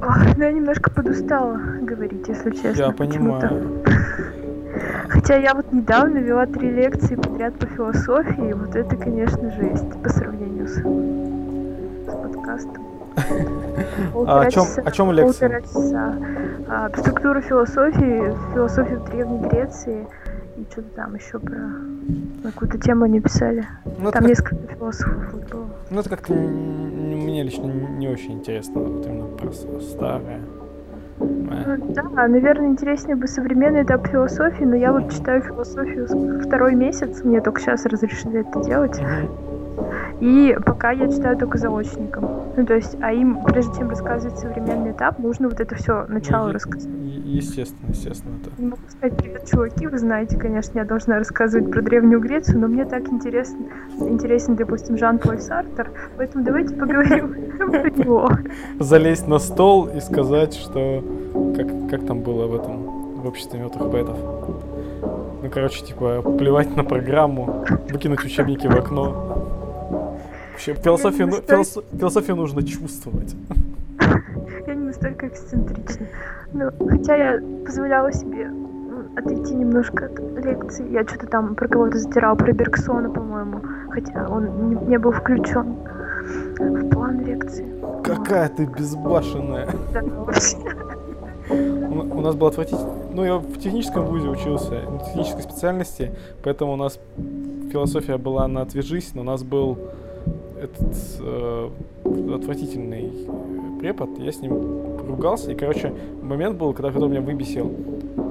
Ох, 0.02 0.36
ну 0.36 0.42
я 0.42 0.52
немножко 0.52 0.90
подустала 0.90 1.56
говорить, 1.80 2.26
если 2.28 2.50
честно. 2.50 2.82
Я 2.82 2.90
понимаю. 2.90 3.82
Хотя 5.08 5.36
я 5.36 5.54
вот 5.54 5.72
недавно 5.72 6.18
вела 6.18 6.46
три 6.46 6.70
лекции 6.70 7.14
подряд 7.14 7.54
по 7.54 7.66
философии, 7.66 8.50
и 8.50 8.52
вот 8.52 8.74
это, 8.74 8.96
конечно, 8.96 9.50
жесть 9.52 10.02
по 10.02 10.08
сравнению 10.08 10.66
с, 10.66 10.82
с 12.32 12.34
подкастом. 12.36 12.82
А 14.26 14.40
о 14.42 14.50
чем, 14.50 14.64
часа- 14.64 14.82
о 14.82 14.90
чем 14.90 15.12
лекция? 15.12 15.48
Полтора 15.60 15.60
часа. 15.60 16.14
А, 16.68 16.88
структура 16.96 17.40
философии, 17.40 18.34
философию 18.54 19.00
в 19.00 19.10
Древней 19.10 19.38
Греции 19.48 20.06
и 20.56 20.66
что-то 20.70 20.88
там 20.96 21.14
еще 21.14 21.38
про 21.38 21.58
какую-то 22.44 22.78
тему 22.78 23.04
они 23.04 23.20
писали. 23.20 23.64
Ну, 23.98 24.10
Там 24.10 24.22
как- 24.22 24.28
несколько 24.28 24.74
философов 24.74 25.32
вот 25.32 25.50
было. 25.50 25.66
Ну, 25.90 26.00
это 26.00 26.08
как-то 26.10 26.32
мне 26.34 27.42
лично 27.42 27.66
не 27.66 28.08
очень 28.08 28.32
интересно, 28.34 28.80
вот 28.80 29.06
именно 29.06 29.26
про 29.26 29.52
старое. 29.52 30.40
Э, 31.20 31.76
Ну, 31.78 31.92
да, 31.94 32.02
наверное, 32.28 32.68
интереснее 32.68 33.16
бы 33.16 33.26
современный 33.26 33.82
этап 33.82 34.06
философии, 34.06 34.64
но 34.64 34.74
я 34.76 34.92
вот 34.92 35.10
читаю 35.12 35.42
философию 35.42 36.40
второй 36.40 36.74
месяц, 36.74 37.22
мне 37.24 37.40
только 37.40 37.60
сейчас 37.60 37.84
разрешили 37.86 38.40
это 38.40 38.60
делать. 38.64 39.00
И 40.20 40.56
пока 40.64 40.90
я 40.92 41.08
читаю 41.10 41.36
только 41.36 41.58
заочником. 41.58 42.28
Ну, 42.56 42.66
то 42.66 42.74
есть, 42.74 42.96
а 43.00 43.12
им, 43.12 43.42
прежде 43.44 43.78
чем 43.78 43.88
рассказывать 43.90 44.38
современный 44.38 44.92
этап, 44.92 45.18
нужно 45.18 45.48
вот 45.48 45.58
это 45.58 45.74
все 45.74 46.04
начало 46.06 46.48
е- 46.48 46.54
рассказать. 46.54 46.88
е- 46.88 47.22
Естественно, 47.36 47.88
естественно, 47.88 48.34
это. 48.42 48.50
Не 48.62 48.68
могу 48.68 48.82
сказать, 48.88 49.16
привет, 49.16 49.46
чуваки, 49.50 49.86
вы 49.86 49.98
знаете, 49.98 50.36
конечно, 50.38 50.78
я 50.78 50.84
должна 50.84 51.16
рассказывать 51.18 51.70
про 51.70 51.80
Древнюю 51.82 52.20
Грецию, 52.20 52.60
но 52.60 52.68
мне 52.68 52.84
так 52.84 53.08
интересно, 53.08 53.64
интересен, 54.00 54.54
допустим, 54.54 54.98
Жан-Поль 54.98 55.38
Сартер, 55.40 55.90
поэтому 56.16 56.44
давайте 56.44 56.74
поговорим 56.74 57.34
про 57.56 57.90
него. 57.90 58.28
Залезть 58.78 59.26
на 59.28 59.38
стол 59.38 59.88
и 59.88 60.00
сказать, 60.00 60.54
что 60.54 61.02
как, 61.56 61.66
как 61.90 62.06
там 62.06 62.20
было 62.20 62.46
в 62.46 62.54
этом 62.54 62.82
в 63.22 63.26
обществе 63.26 63.58
мертвых 63.60 63.90
поэтов. 63.90 64.18
Ну, 65.42 65.50
короче, 65.50 65.84
типа, 65.84 66.22
плевать 66.22 66.76
на 66.76 66.84
программу, 66.84 67.64
выкинуть 67.90 68.24
учебники 68.24 68.66
в 68.66 68.76
окно. 68.76 69.51
Вообще, 70.66 70.74
философию, 70.80 71.26
ну- 71.28 71.40
филосо- 71.40 71.84
философию 71.98 72.36
нужно 72.36 72.62
чувствовать. 72.62 73.34
Я 74.66 74.74
не 74.74 74.86
настолько 74.86 75.26
эксцентрична. 75.26 76.06
Ну, 76.52 76.70
хотя 76.88 77.16
я 77.16 77.40
позволяла 77.64 78.12
себе 78.12 78.50
отойти 79.16 79.54
немножко 79.54 80.06
от 80.06 80.44
лекции. 80.44 80.88
Я 80.92 81.02
что-то 81.02 81.26
там 81.26 81.54
про 81.56 81.66
кого-то 81.66 81.98
затирала, 81.98 82.36
про 82.36 82.52
Бергсона, 82.52 83.10
по-моему. 83.10 83.60
Хотя 83.90 84.28
он 84.28 84.68
не, 84.68 84.76
не 84.86 84.98
был 84.98 85.10
включен 85.10 85.74
в 86.58 86.88
план 86.90 87.24
лекции. 87.24 87.66
Какая 88.04 88.48
ты 88.48 88.66
безбашенная. 88.66 89.68
Да, 89.92 90.02
вообще. 90.02 90.56
У 91.50 92.18
у 92.18 92.20
нас 92.20 92.36
был 92.36 92.46
отвратительный... 92.46 92.92
Ну, 93.12 93.24
я 93.24 93.38
в 93.38 93.58
техническом 93.58 94.04
вузе 94.04 94.28
учился, 94.28 94.74
на 94.88 94.98
технической 95.00 95.42
специальности, 95.42 96.12
поэтому 96.44 96.74
у 96.74 96.76
нас 96.76 97.00
философия 97.72 98.16
была 98.16 98.46
на 98.46 98.62
«отвяжись», 98.62 99.14
но 99.14 99.22
у 99.22 99.24
нас 99.24 99.42
был 99.42 99.76
этот 100.62 100.96
э, 101.20 101.70
отвратительный 102.34 103.10
препод, 103.80 104.10
я 104.18 104.32
с 104.32 104.40
ним 104.40 104.52
ругался, 105.08 105.50
и, 105.50 105.54
короче, 105.54 105.92
момент 106.22 106.56
был, 106.56 106.72
когда 106.72 106.90
кто 106.90 107.08
меня 107.08 107.20
выбесил, 107.20 107.72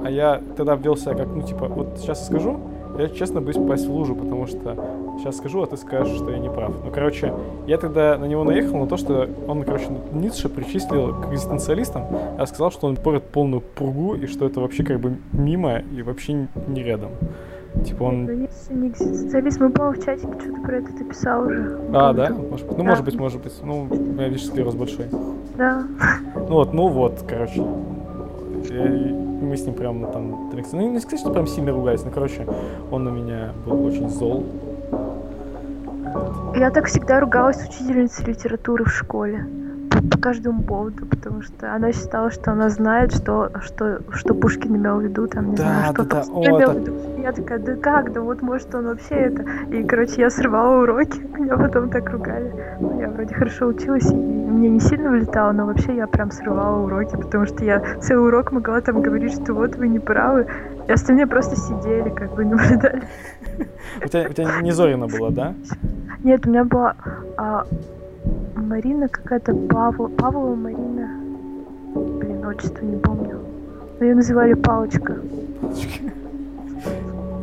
а 0.04 0.10
я 0.10 0.42
тогда 0.56 0.74
ввел 0.74 0.96
себя 0.96 1.14
как, 1.14 1.28
ну, 1.28 1.42
типа, 1.42 1.68
вот 1.68 1.98
сейчас 1.98 2.26
скажу, 2.26 2.58
я 2.98 3.08
честно 3.08 3.40
боюсь 3.40 3.56
попасть 3.56 3.86
в 3.86 3.92
лужу, 3.92 4.14
потому 4.14 4.46
что 4.46 4.76
сейчас 5.18 5.38
скажу, 5.38 5.62
а 5.62 5.66
ты 5.66 5.76
скажешь, 5.76 6.16
что 6.16 6.30
я 6.30 6.38
не 6.38 6.50
прав. 6.50 6.72
Ну, 6.84 6.90
короче, 6.90 7.32
я 7.66 7.78
тогда 7.78 8.18
на 8.18 8.26
него 8.26 8.44
наехал 8.44 8.78
на 8.78 8.86
то, 8.86 8.96
что 8.96 9.28
он, 9.46 9.62
короче, 9.64 9.86
Ницше 10.12 10.48
причислил 10.48 11.14
к 11.20 11.32
экзистенциалистам, 11.32 12.06
а 12.38 12.46
сказал, 12.46 12.70
что 12.70 12.86
он 12.86 12.96
порит 12.96 13.24
полную 13.24 13.60
пургу, 13.60 14.14
и 14.14 14.26
что 14.26 14.46
это 14.46 14.60
вообще 14.60 14.84
как 14.84 15.00
бы 15.00 15.16
мимо 15.32 15.78
и 15.78 16.02
вообще 16.02 16.48
не 16.66 16.82
рядом. 16.82 17.10
Типа 17.84 18.02
он... 18.04 18.28
если 18.28 18.74
не 18.74 18.88
экзистенциалист, 18.88 19.58
мы, 19.60 19.70
по-моему, 19.70 20.00
в 20.00 20.04
чатике 20.04 20.28
что-то 20.38 20.60
про 20.62 20.76
это 20.76 20.92
ты 20.92 21.04
писал 21.04 21.46
уже. 21.46 21.78
А, 21.94 22.12
да? 22.12 22.30
Может. 22.30 22.70
Ну, 22.70 22.76
Да. 22.76 22.82
может 22.84 23.04
быть, 23.04 23.14
может 23.18 23.42
быть. 23.42 23.54
Ну, 23.64 23.82
у 23.90 23.94
меня, 23.94 24.28
видишь, 24.28 24.46
склероз 24.46 24.74
большой. 24.74 25.06
Да. 25.56 25.82
Ну 26.34 26.54
вот, 26.56 26.74
ну 26.74 26.88
вот, 26.88 27.24
короче. 27.28 27.64
Я- 28.70 29.22
мы 29.42 29.56
с 29.56 29.66
ним 29.66 29.74
прям 29.74 30.06
там... 30.12 30.50
Ну, 30.72 30.92
не 30.92 31.00
сказать, 31.00 31.20
что 31.20 31.30
прям 31.32 31.46
сильно 31.46 31.72
ругались, 31.72 32.04
но, 32.04 32.10
короче, 32.10 32.46
он 32.90 33.04
на 33.04 33.08
меня 33.08 33.52
был 33.66 33.84
очень 33.84 34.08
зол. 34.08 34.44
Я 36.54 36.70
так 36.70 36.86
всегда 36.86 37.20
ругалась 37.20 37.56
с 37.56 37.68
учительницей 37.68 38.26
литературы 38.26 38.84
в 38.84 38.90
школе. 38.90 39.46
По, 40.10 40.18
каждому 40.18 40.62
поводу, 40.62 41.06
потому 41.06 41.42
что 41.42 41.74
она 41.74 41.92
считала, 41.92 42.30
что 42.30 42.52
она 42.52 42.68
знает, 42.68 43.12
что, 43.14 43.50
что, 43.62 44.00
что 44.12 44.34
Пушкин 44.34 44.76
имел 44.76 44.98
в 44.98 45.02
виду, 45.04 45.26
там, 45.26 45.50
не 45.50 45.56
Да, 45.56 45.62
знаю, 45.62 45.92
что 45.94 46.04
да, 46.04 46.24
да, 46.24 46.32
о, 46.32 46.44
имел 46.44 46.58
это- 46.58 46.70
в 46.72 46.80
виду. 46.80 46.92
Я 47.22 47.32
такая, 47.32 47.58
да 47.60 47.76
как, 47.76 48.12
да 48.12 48.20
вот 48.20 48.42
может 48.42 48.74
он 48.74 48.86
вообще 48.86 49.14
это. 49.14 49.44
И, 49.70 49.84
короче, 49.84 50.20
я 50.22 50.30
срывала 50.30 50.82
уроки, 50.82 51.18
меня 51.38 51.56
потом 51.56 51.88
так 51.90 52.10
ругали. 52.10 52.52
Ну, 52.80 53.00
я 53.00 53.08
вроде 53.10 53.34
хорошо 53.34 53.66
училась, 53.66 54.10
и 54.10 54.14
мне 54.14 54.68
не 54.70 54.80
сильно 54.80 55.10
влетало, 55.10 55.52
но 55.52 55.66
вообще 55.66 55.94
я 55.96 56.06
прям 56.06 56.30
срывала 56.32 56.84
уроки, 56.84 57.14
потому 57.16 57.46
что 57.46 57.64
я 57.64 57.80
целый 58.00 58.26
урок 58.28 58.50
могла 58.52 58.80
там 58.80 59.02
говорить, 59.02 59.34
что 59.40 59.54
вот 59.54 59.76
вы 59.76 59.88
не 59.88 60.00
правы, 60.00 60.46
и 60.88 60.92
остальные 60.92 61.26
просто 61.28 61.54
сидели, 61.56 62.08
как 62.10 62.34
бы 62.34 62.44
наблюдали. 62.44 63.02
У 64.04 64.08
тебя, 64.08 64.26
у 64.28 64.32
тебя 64.32 64.60
не 64.62 64.72
Зорина 64.72 65.06
была, 65.06 65.30
да? 65.30 65.54
Нет, 66.24 66.46
у 66.46 66.50
меня 66.50 66.64
была 66.64 66.94
а, 67.36 67.64
Марина 68.72 69.06
какая-то, 69.06 69.54
Павла, 69.54 70.08
Павлова 70.08 70.54
Марина. 70.54 71.10
Блин, 71.94 72.46
отчество 72.46 72.82
не 72.82 72.96
помню. 72.96 73.38
Но 74.00 74.06
ее 74.06 74.14
называли 74.14 74.54
Палочка. 74.54 75.18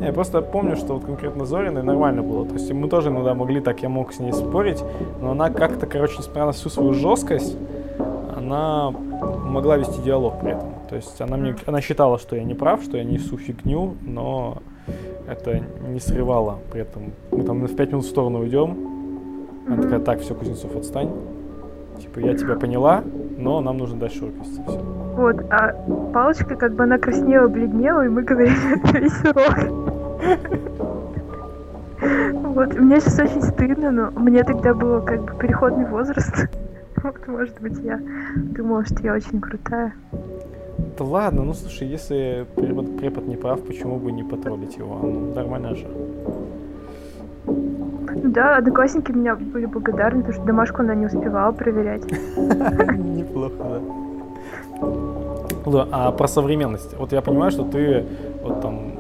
Я 0.02 0.12
просто 0.12 0.42
помню, 0.42 0.76
что 0.76 0.96
вот 0.96 1.06
конкретно 1.06 1.46
Зориной 1.46 1.84
нормально 1.84 2.24
было. 2.24 2.48
То 2.48 2.56
есть 2.56 2.74
мы 2.74 2.90
тоже 2.90 3.10
иногда 3.10 3.36
могли 3.36 3.62
так, 3.62 3.84
я 3.84 3.90
мог 3.90 4.12
с 4.12 4.18
ней 4.20 4.34
спорить, 4.34 4.84
но 5.22 5.32
она 5.32 5.52
как-то, 5.52 5.86
короче, 5.86 6.16
несмотря 6.18 6.46
на 6.48 6.52
всю 6.52 6.70
свою 6.70 6.94
жесткость, 6.94 7.56
она 8.36 8.90
могла 8.90 9.78
вести 9.78 10.02
диалог 10.02 10.40
при 10.42 10.54
этом. 10.54 10.70
То 10.90 10.96
есть 10.96 11.22
она 11.22 11.38
мне, 11.38 11.56
она 11.68 11.80
считала, 11.80 12.18
что 12.18 12.38
я 12.38 12.44
не 12.44 12.56
прав, 12.56 12.82
что 12.82 12.98
я 12.98 13.04
несу 13.04 13.38
фигню, 13.38 13.94
но 14.02 14.58
это 15.28 15.62
не 15.90 16.00
срывало 16.00 16.58
при 16.72 16.82
этом. 16.82 17.14
Мы 17.30 17.44
там 17.44 17.64
в 17.64 17.76
пять 17.76 17.92
минут 17.92 18.06
в 18.06 18.10
сторону 18.10 18.40
уйдем, 18.40 18.99
она 19.70 19.84
такая, 19.84 20.00
так, 20.00 20.20
все, 20.20 20.34
Кузнецов, 20.34 20.76
отстань. 20.76 21.12
Типа, 22.00 22.20
я 22.20 22.36
тебя 22.36 22.56
поняла, 22.56 23.04
но 23.38 23.62
нам 23.62 23.78
нужно 23.78 24.00
дальше 24.00 24.26
вести. 24.26 24.62
Всё. 24.68 24.82
Вот, 25.16 25.42
а 25.52 25.74
Палочка, 26.14 26.56
как 26.56 26.74
бы 26.74 26.84
она 26.84 26.98
краснела, 26.98 27.48
бледнела, 27.48 28.06
и 28.06 28.10
мы 28.10 28.24
говорили 28.24 28.76
это 28.84 28.98
весь 28.98 29.20
урок. 29.22 29.60
Вот, 32.56 32.80
мне 32.80 33.00
сейчас 33.00 33.20
очень 33.20 33.44
стыдно, 33.44 33.92
но 33.92 34.12
мне 34.12 34.44
тогда 34.44 34.74
было 34.74 35.02
как 35.02 35.24
бы 35.24 35.34
переходный 35.40 35.86
возраст. 35.86 36.48
Вот, 37.02 37.16
может 37.28 37.62
быть, 37.62 37.80
я 37.80 37.98
думала, 38.36 38.84
что 38.84 39.02
я 39.04 39.14
очень 39.14 39.40
крутая. 39.40 39.94
Да 40.98 41.06
ладно, 41.06 41.44
ну 41.44 41.54
слушай, 41.54 41.88
если 41.88 42.46
препод, 42.56 42.98
препод 42.98 43.26
не 43.26 43.38
прав, 43.38 43.62
почему 43.62 44.00
бы 44.00 44.12
не 44.12 44.24
потроллить 44.24 44.76
его? 44.76 45.00
Ну, 45.02 45.34
нормально 45.34 45.76
же. 45.76 45.88
Да, 48.24 48.58
одноклассники 48.58 49.12
меня 49.12 49.36
были 49.36 49.66
благодарны, 49.66 50.22
потому 50.22 50.34
что 50.34 50.46
домашку 50.46 50.82
она 50.82 50.96
не 50.96 51.06
успевала 51.06 51.52
проверять. 51.52 52.04
Неплохо, 52.38 53.82
да. 55.66 55.88
А 55.92 56.12
про 56.12 56.28
современность. 56.28 56.98
Вот 56.98 57.12
я 57.12 57.22
понимаю, 57.22 57.52
что 57.52 57.64
ты 57.64 58.06
вот 58.44 58.62
там 58.62 58.92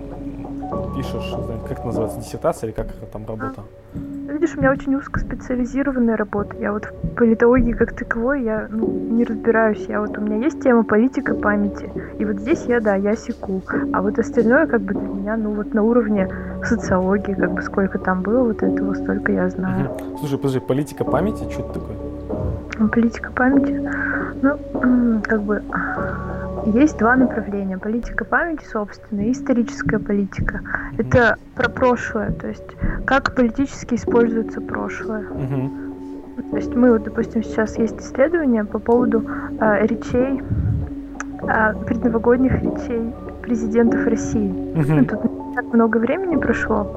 пишешь, 0.95 1.33
как 1.69 1.77
это 1.77 1.87
называется, 1.87 2.19
диссертация 2.19 2.67
или 2.67 2.75
как 2.75 2.87
там 3.13 3.25
работа? 3.27 3.61
Ну, 3.93 4.33
Видишь, 4.33 4.55
у 4.55 4.59
меня 4.59 4.71
очень 4.71 4.95
узкоспециализированная 4.95 6.17
работа. 6.17 6.55
Я 6.59 6.71
вот 6.73 6.85
в 6.85 7.15
политологии 7.15 7.73
как 7.73 7.93
таковой 7.93 8.43
я 8.43 8.67
ну, 8.69 8.87
не 8.87 9.23
разбираюсь. 9.23 9.85
Я 9.87 10.01
вот 10.01 10.17
у 10.17 10.21
меня 10.21 10.37
есть 10.37 10.61
тема 10.61 10.83
политика 10.83 11.35
памяти. 11.35 11.91
И 12.17 12.25
вот 12.25 12.39
здесь 12.39 12.65
я, 12.65 12.79
да, 12.79 12.95
я 12.95 13.15
секу. 13.15 13.61
А 13.93 14.01
вот 14.01 14.17
остальное 14.17 14.65
как 14.67 14.81
бы 14.81 14.93
для 14.93 15.07
меня, 15.07 15.37
ну 15.37 15.51
вот 15.53 15.73
на 15.73 15.83
уровне 15.83 16.27
социологии, 16.63 17.33
как 17.33 17.53
бы 17.53 17.61
сколько 17.61 17.99
там 17.99 18.21
было 18.23 18.43
вот 18.43 18.63
этого, 18.63 18.93
столько 18.95 19.31
я 19.31 19.49
знаю. 19.49 19.91
Мгм. 19.91 20.17
Слушай, 20.19 20.37
подожди, 20.37 20.59
политика 20.59 21.03
памяти, 21.03 21.49
что 21.51 21.61
это 21.61 21.73
такое? 21.73 21.97
М, 22.79 22.89
Политика 22.89 23.31
памяти. 23.31 23.89
Ну, 24.41 25.21
как 25.23 25.41
бы 25.41 25.61
есть 26.73 26.97
два 26.97 27.15
направления. 27.15 27.77
Политика 27.77 28.25
памяти, 28.25 28.65
собственно, 28.65 29.21
и 29.21 29.31
историческая 29.31 29.99
политика. 29.99 30.61
Это 30.97 31.37
про 31.55 31.69
прошлое, 31.69 32.31
то 32.31 32.47
есть 32.47 32.75
как 33.05 33.35
политически 33.35 33.95
используется 33.95 34.61
прошлое. 34.61 35.21
Мгм. 35.21 35.71
То 36.51 36.57
есть 36.57 36.73
мы, 36.75 36.91
вот, 36.91 37.03
допустим, 37.03 37.43
сейчас 37.43 37.77
есть 37.77 37.99
исследования 37.99 38.63
по 38.63 38.79
поводу 38.79 39.23
э, 39.59 39.85
речей, 39.85 40.41
э, 41.43 41.73
предновогодних 41.85 42.53
речей 42.61 43.13
президентов 43.41 44.05
России. 44.05 44.53
Ну, 44.75 44.81
Мгм. 44.81 45.05
тут 45.05 45.19
так 45.55 45.73
много 45.73 45.97
времени 45.97 46.37
прошло. 46.37 46.87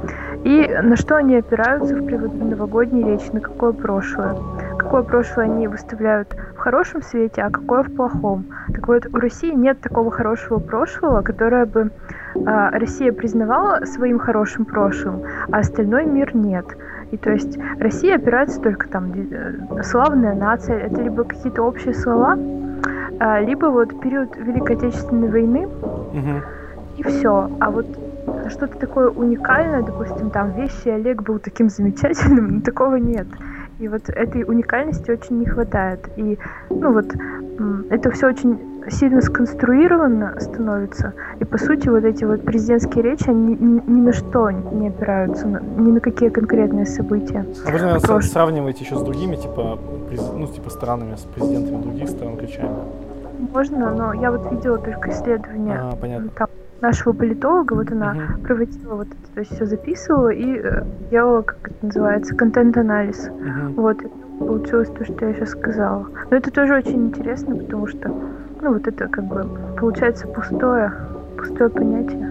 И 0.45 0.69
на 0.83 0.97
что 0.97 1.17
они 1.17 1.37
опираются 1.37 1.97
в 1.97 2.05
предновогодней 2.05 3.05
речи, 3.05 3.31
на 3.33 3.41
какое 3.41 3.73
прошлое. 3.73 4.37
Какое 4.83 5.03
прошлое 5.03 5.45
они 5.47 5.69
выставляют 5.69 6.35
в 6.57 6.59
хорошем 6.59 7.03
свете, 7.03 7.43
а 7.43 7.51
какое 7.51 7.83
в 7.83 7.95
плохом. 7.95 8.47
Так 8.75 8.89
вот, 8.89 9.07
у 9.13 9.17
России 9.17 9.53
нет 9.53 9.81
такого 9.81 10.11
хорошего 10.11 10.59
прошлого, 10.59 11.23
которое 11.23 11.67
бы 11.67 11.91
а, 12.47 12.71
Россия 12.71 13.13
признавала 13.13 13.85
своим 13.85 14.19
хорошим 14.19 14.65
прошлым, 14.65 15.23
а 15.51 15.59
остальной 15.59 16.05
мир 16.05 16.35
нет. 16.35 16.67
И 17.13 17.17
то 17.17 17.31
есть 17.31 17.59
Россия 17.79 18.17
опирается 18.17 18.61
только 18.61 18.89
там 18.89 19.13
э, 19.13 19.83
славная 19.83 20.35
нация, 20.35 20.79
это 20.79 21.01
либо 21.03 21.25
какие-то 21.25 21.63
общие 21.63 21.95
слова, 21.95 22.37
а, 23.21 23.41
либо 23.41 23.67
вот 23.67 24.01
период 24.01 24.37
Великой 24.37 24.77
Отечественной 24.77 25.29
войны, 25.29 25.69
Мгм. 26.13 26.43
и 26.97 27.03
все. 27.05 27.51
А 27.61 27.71
вот 27.71 27.87
что-то 28.49 28.79
такое 28.79 29.09
уникальное, 29.11 29.83
допустим, 29.83 30.31
там 30.31 30.53
вещи 30.53 30.89
Олег 30.89 31.23
был 31.23 31.39
таким 31.39 31.69
замечательным, 31.69 32.57
но 32.57 32.61
такого 32.63 32.97
нет. 32.97 33.27
И 33.83 33.89
вот 33.89 34.09
этой 34.11 34.45
уникальности 34.45 35.11
очень 35.11 35.41
не 35.41 35.47
хватает. 35.47 36.09
И, 36.15 36.39
ну 36.71 36.93
вот, 36.93 37.07
это 37.91 38.13
все 38.13 38.29
очень 38.29 38.57
сильно 38.89 39.21
сконструировано 39.21 40.39
становится. 40.39 41.15
И, 41.41 41.45
по 41.45 41.59
сути, 41.59 41.89
вот 41.89 42.05
эти 42.05 42.23
вот 42.23 42.45
президентские 42.45 43.03
речи, 43.03 43.29
они 43.29 43.57
ни, 43.57 43.83
ни 43.91 44.01
на 44.03 44.13
что 44.13 44.51
не 44.51 44.87
опираются, 44.87 45.49
ни 45.49 45.91
на 45.91 45.99
какие 45.99 46.29
конкретные 46.29 46.87
события. 46.87 47.45
А 47.67 47.73
вы, 47.73 47.79
наверное, 47.79 47.99
Прошлое. 47.99 48.21
сравниваете 48.21 48.85
еще 48.85 48.97
с 48.97 49.03
другими, 49.03 49.35
типа, 49.35 49.77
ну, 50.37 50.47
типа, 50.47 50.71
странами, 50.71 51.17
с 51.17 51.23
президентами 51.23 51.83
других 51.83 52.09
стран 52.09 52.39
речами? 52.39 52.77
Можно, 53.53 53.93
но 53.93 54.13
я 54.13 54.31
вот 54.31 54.49
видела 54.53 54.79
только 54.79 55.11
исследования 55.11 55.81
А, 55.83 55.97
понятно. 55.97 56.31
там, 56.39 56.49
нашего 56.83 57.13
политолога, 57.13 57.75
вот 57.75 57.91
она 57.91 58.13
Мгм. 58.13 58.43
проводила 58.43 58.95
вот 58.97 59.07
это, 59.07 59.35
то 59.35 59.41
есть 59.41 59.55
все 59.55 59.65
записывала 59.67 60.29
и 60.31 60.59
э, 60.59 60.85
делала, 61.11 61.43
как 61.43 61.59
это 61.65 61.87
называется, 61.87 62.35
контент-анализ. 62.35 63.31
Мгм. 63.31 63.75
Вот, 63.77 63.97
получилось 64.41 64.89
то, 64.89 65.05
что 65.05 65.27
я 65.27 65.35
сейчас 65.35 65.51
сказала. 65.51 66.07
Но 66.31 66.37
это 66.37 66.51
тоже 66.51 66.77
очень 66.77 67.07
интересно, 67.07 67.57
потому 67.57 67.87
что, 67.87 68.09
ну, 68.61 68.73
вот 68.73 68.87
это 68.87 69.09
как 69.09 69.25
бы 69.25 69.47
получается 69.79 70.27
пустое, 70.27 70.93
пустое 71.39 71.71
понятие. 71.71 72.29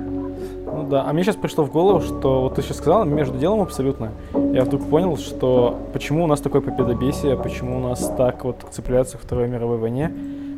Ну 0.66 0.88
да, 0.90 1.06
а 1.06 1.14
мне 1.14 1.24
сейчас 1.24 1.36
пришло 1.36 1.64
в 1.64 1.72
голову, 1.72 2.02
что 2.02 2.42
вот 2.42 2.56
ты 2.56 2.62
сейчас 2.62 2.78
сказал, 2.78 3.06
между 3.06 3.38
делом 3.38 3.62
абсолютно, 3.62 4.10
я 4.54 4.64
вдруг 4.64 4.84
понял, 4.90 5.18
что 5.18 5.78
почему 5.94 6.24
у 6.24 6.28
нас 6.28 6.42
такое 6.42 6.62
победобесие, 6.62 7.36
почему 7.38 7.78
у 7.78 7.82
нас 7.82 8.14
так 8.18 8.44
вот 8.44 8.66
цепляются 8.72 9.18
к 9.18 9.22
Второй 9.22 9.48
мировой 9.48 9.78
войне, 9.78 10.12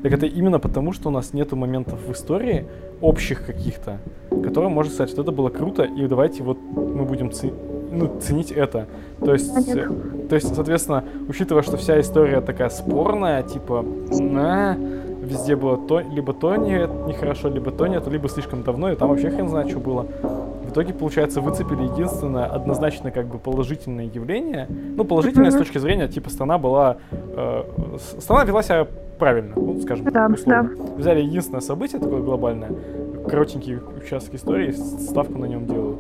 так 0.04 0.12
это 0.12 0.26
именно 0.26 0.60
потому, 0.60 0.92
что 0.94 1.08
у 1.10 1.12
нас 1.12 1.34
нету 1.34 1.56
моментов 1.56 1.98
в 2.08 2.12
истории 2.12 2.66
общих 3.02 3.46
каких-то, 3.46 4.00
которые 4.30 4.70
можно 4.70 4.92
сказать, 4.94 5.10
что 5.10 5.22
это 5.22 5.32
было 5.32 5.50
круто, 5.50 5.84
и 5.84 6.08
давайте 6.08 6.44
вот 6.44 6.58
мы 6.76 7.06
будем 7.06 7.32
ци- 7.32 7.54
ну, 7.92 8.20
ценить 8.20 8.52
это. 8.52 8.88
То 9.24 9.34
есть, 9.34 9.54
то 10.30 10.36
есть, 10.36 10.54
соответственно, 10.54 11.06
учитывая, 11.30 11.64
что 11.64 11.78
вся 11.78 12.00
история 12.02 12.42
такая 12.42 12.70
спорная, 12.70 13.44
типа, 13.44 13.86
на, 14.20 14.76
везде 15.22 15.56
было 15.56 15.78
то, 15.78 16.00
либо 16.00 16.34
то 16.34 16.56
не, 16.58 16.88
нехорошо, 17.08 17.50
либо 17.50 17.72
то 17.72 17.88
нет, 17.88 18.06
либо 18.08 18.28
слишком 18.28 18.64
давно, 18.64 18.92
и 18.92 18.96
там 18.96 19.10
вообще 19.10 19.30
хрен 19.30 19.48
знает, 19.48 19.70
что 19.70 19.80
было. 19.80 20.06
В 20.74 20.76
итоге, 20.76 20.92
получается, 20.92 21.40
выцепили 21.40 21.84
единственное 21.84 22.46
однозначно 22.46 23.12
как 23.12 23.28
бы 23.28 23.38
положительное 23.38 24.06
явление. 24.06 24.68
Ну, 24.70 25.04
положительное 25.04 25.52
с 25.52 25.56
точки 25.56 25.78
зрения, 25.78 26.08
типа, 26.08 26.32
страна 26.32 26.58
была... 26.58 26.98
Э, 27.12 27.64
страна 28.20 28.44
вела 28.44 28.64
себя 28.64 28.88
правильно, 29.20 29.54
ну, 29.56 29.80
скажем 29.82 30.06
Да, 30.06 30.26
условно. 30.26 30.72
Взяли 30.98 31.22
единственное 31.22 31.62
событие 31.62 32.02
такое 32.02 32.24
глобальное, 32.24 32.72
коротенький 33.30 33.78
участок 34.04 34.34
истории, 34.34 34.72
ставку 34.72 35.38
на 35.38 35.46
нем 35.46 35.68
делают. 35.68 36.00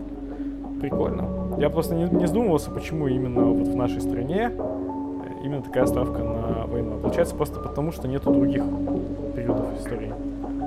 Прикольно. 0.82 1.56
Я 1.60 1.70
просто 1.70 1.94
не, 1.94 2.06
не 2.06 2.26
задумывался, 2.26 2.72
почему 2.72 3.08
именно 3.08 3.44
вот 3.44 3.68
в 3.68 3.76
нашей 3.76 4.02
стране 4.02 4.52
э, 4.52 5.46
именно 5.46 5.62
такая 5.62 5.86
ставка 5.86 6.24
на 6.24 6.66
войну. 6.66 6.98
Получается 6.98 7.36
просто 7.36 7.60
потому, 7.60 7.92
что 7.92 8.08
нету 8.08 8.32
других 8.32 8.64
периодов 9.36 9.68
истории. 9.80 10.12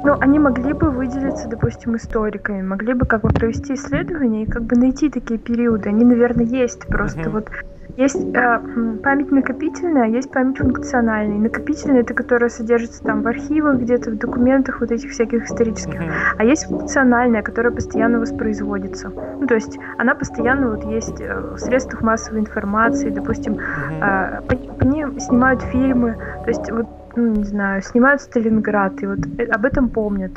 Ну, 0.04 0.16
они 0.20 0.38
могли 0.38 0.72
бы 0.72 0.90
выделиться, 0.90 1.48
допустим, 1.48 1.96
историками, 1.96 2.62
могли 2.62 2.94
бы 2.94 3.06
как 3.06 3.22
бы 3.22 3.28
провести 3.30 3.74
исследования 3.74 4.44
и 4.44 4.46
как 4.46 4.62
бы 4.62 4.76
найти 4.76 5.10
такие 5.10 5.38
периоды. 5.38 5.88
Они, 5.88 6.04
наверное, 6.04 6.44
есть. 6.44 6.86
Просто 6.86 7.20
Мгм. 7.20 7.32
вот 7.32 7.50
есть 7.96 8.16
э, 8.34 8.60
память 9.02 9.30
накопительная, 9.30 10.04
а 10.04 10.06
есть 10.06 10.30
память 10.30 10.58
функциональная. 10.58 11.36
И 11.36 11.40
накопительная 11.40 12.00
это 12.02 12.12
которая 12.14 12.50
содержится 12.50 13.02
там 13.02 13.22
в 13.22 13.26
архивах, 13.28 13.78
где-то 13.80 14.10
в 14.10 14.18
документах 14.18 14.80
вот 14.80 14.90
этих 14.90 15.10
всяких 15.10 15.46
исторических. 15.46 16.00
А 16.36 16.44
есть 16.44 16.66
функциональная, 16.66 17.42
которая 17.42 17.72
постоянно 17.72 18.20
воспроизводится. 18.20 19.10
Ну, 19.40 19.46
то 19.46 19.54
есть 19.54 19.78
она 19.98 20.14
постоянно 20.14 20.70
вот 20.70 20.84
есть 20.84 21.20
э, 21.20 21.40
в 21.54 21.58
средствах 21.58 22.02
массовой 22.02 22.40
информации, 22.40 23.08
допустим, 23.10 23.52
Мгм. 23.54 23.62
а, 24.02 24.42
по, 24.42 24.56
по 24.56 24.84
ним 24.84 25.18
снимают 25.18 25.62
фильмы, 25.62 26.16
то 26.44 26.48
есть 26.50 26.70
вот, 26.70 26.86
ну, 27.16 27.34
не 27.34 27.44
знаю, 27.44 27.82
снимают 27.82 28.20
Сталинград, 28.20 29.02
и 29.02 29.06
вот 29.06 29.18
э- 29.38 29.44
об 29.44 29.64
этом 29.64 29.88
помнят. 29.88 30.32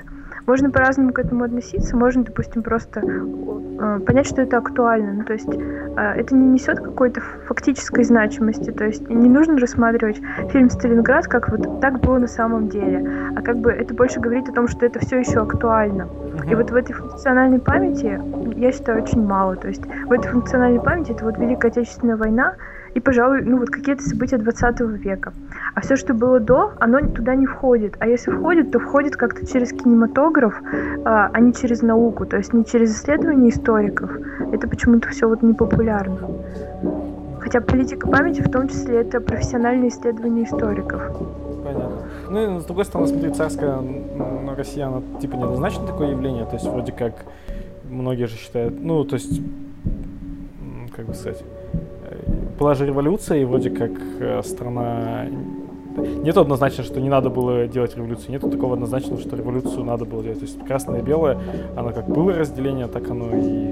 Можно 0.46 0.72
по-разному 0.72 1.14
к 1.14 1.20
этому 1.20 1.44
относиться, 1.44 1.96
можно, 1.96 2.24
допустим, 2.24 2.64
просто 2.64 3.02
э, 3.02 4.00
понять, 4.00 4.26
что 4.26 4.42
это 4.42 4.58
актуально. 4.58 5.14
Ну, 5.14 5.24
то 5.24 5.34
есть 5.34 5.48
э, 5.48 6.14
это 6.18 6.34
не 6.36 6.48
несет 6.48 6.80
какой-то 6.80 7.22
фактической 7.46 8.04
значимости. 8.04 8.72
То 8.72 8.86
есть 8.86 9.08
не 9.10 9.30
нужно 9.30 9.60
рассматривать 9.60 10.20
фильм 10.52 10.72
«Сталинград» 10.72 11.28
как 11.28 11.50
вот 11.50 11.82
так 11.82 12.00
было 12.00 12.18
на 12.18 12.28
самом 12.28 12.70
деле, 12.70 13.08
а 13.36 13.42
как 13.44 13.58
бы 13.58 13.72
это 13.72 13.94
больше 13.94 14.20
говорит 14.20 14.50
о 14.50 14.54
том, 14.54 14.68
что 14.68 14.88
это 14.88 15.00
все 15.00 15.20
еще 15.20 15.40
актуально. 15.40 16.08
И 16.50 16.56
вот 16.56 16.72
в 16.72 16.76
этой 16.76 16.94
функциональной 16.94 17.60
памяти, 17.60 18.20
я 18.58 18.72
считаю, 18.72 19.04
очень 19.04 19.24
мало. 19.24 19.56
То 19.56 19.68
есть 19.68 19.84
в 19.86 20.12
этой 20.12 20.32
функциональной 20.32 20.82
памяти 20.82 21.12
это 21.12 21.26
вот 21.26 21.38
Великая 21.38 21.68
Отечественная 21.68 22.18
война 22.18 22.56
и, 22.96 23.00
пожалуй, 23.00 23.44
ну 23.44 23.58
вот 23.58 23.70
какие-то 23.70 24.02
события 24.04 24.38
20 24.38 24.80
века. 25.00 25.34
А 25.76 25.82
все, 25.82 25.96
что 25.96 26.14
было 26.14 26.40
до, 26.40 26.74
оно 26.80 27.00
туда 27.02 27.36
не 27.36 27.46
входит. 27.46 27.96
А 28.00 28.08
если 28.08 28.32
входит, 28.32 28.72
то 28.72 28.80
входит 28.80 29.16
как-то 29.16 29.46
через 29.46 29.72
кинематограф, 29.72 30.62
а, 31.06 31.30
а 31.32 31.40
не 31.40 31.54
через 31.54 31.82
науку, 31.82 32.26
то 32.26 32.38
есть 32.38 32.54
не 32.54 32.66
через 32.66 32.96
исследования 32.96 33.50
историков. 33.50 34.12
Это 34.52 34.68
почему-то 34.68 35.10
все 35.10 35.28
вот 35.28 35.42
не 35.42 35.54
популярно. 35.54 36.18
Хотя 37.40 37.62
политика 37.62 38.08
памяти 38.08 38.42
в 38.42 38.52
том 38.52 38.68
числе 38.68 39.02
это 39.02 39.22
профессиональные 39.22 39.90
исследования 39.90 40.44
историков. 40.44 41.02
Понятно. 41.64 41.98
Ну 42.30 42.58
и 42.58 42.60
с 42.60 42.66
другой 42.66 42.86
стороны, 42.86 43.08
смотри, 43.08 43.32
царская 43.32 43.80
Россия, 44.56 44.88
она 44.88 45.02
типа 45.20 45.36
неоднозначно 45.36 45.88
такое 45.88 46.12
явление, 46.12 46.46
то 46.46 46.56
есть 46.56 46.68
вроде 46.68 46.92
как 46.92 47.14
многие 47.90 48.26
же 48.26 48.38
считают, 48.38 48.76
ну, 48.80 49.04
то 49.04 49.16
есть, 49.16 49.42
как 50.96 51.06
бы 51.06 51.14
сказать, 51.14 51.44
э, 52.10 52.32
была 52.60 52.76
же 52.76 52.86
революция, 52.86 53.40
и 53.40 53.46
вроде 53.46 53.70
как 53.70 53.92
э, 54.20 54.42
страна... 54.44 55.26
Нету 55.98 56.42
однозначно, 56.42 56.84
что 56.84 57.00
не 57.02 57.10
надо 57.10 57.30
было 57.30 57.68
делать 57.68 57.96
революцию, 57.96 58.32
нету 58.32 58.50
такого 58.50 58.74
однозначно, 58.74 59.18
что 59.18 59.36
революцию 59.36 59.84
надо 59.84 60.06
было 60.06 60.24
делать. 60.24 60.40
То 60.40 60.46
есть 60.46 60.64
красное 60.66 61.00
и 61.00 61.04
белое, 61.04 61.38
оно 61.76 61.92
как 61.92 62.08
было 62.08 62.34
разделение, 62.34 62.88
так 62.88 63.10
оно 63.10 63.26
и, 63.36 63.72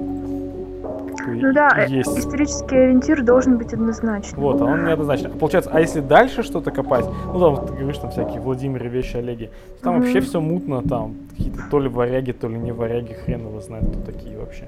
Ну 1.40 1.52
да, 1.52 1.68
э, 1.76 1.90
есть. 1.90 2.18
исторический 2.18 2.76
ориентир 2.76 3.22
должен 3.22 3.56
быть 3.58 3.72
однозначным. 3.72 4.40
Вот, 4.40 4.60
а 4.60 4.64
он 4.64 4.84
неоднозначно. 4.84 5.30
А 5.34 5.38
Получается, 5.38 5.70
а 5.72 5.80
если 5.80 6.00
дальше 6.00 6.42
что-то 6.42 6.70
копать, 6.70 7.04
ну 7.32 7.38
там, 7.38 7.66
ты 7.66 7.72
говоришь, 7.74 7.98
там 7.98 8.10
всякие 8.10 8.40
Владимиры, 8.40 8.88
вещи, 8.88 9.16
Олеги, 9.16 9.50
то 9.78 9.84
там 9.84 9.94
Мгм. 9.94 10.02
вообще 10.02 10.20
все 10.20 10.40
мутно, 10.40 10.82
там 10.82 11.14
какие-то 11.36 11.58
то 11.70 11.80
ли 11.80 11.88
варяги, 11.88 12.32
то 12.32 12.48
ли 12.48 12.58
не 12.58 12.72
варяги, 12.72 13.12
хрен 13.12 13.40
его 13.46 13.60
знает, 13.60 13.84
кто 13.88 14.00
такие 14.12 14.38
вообще. 14.38 14.64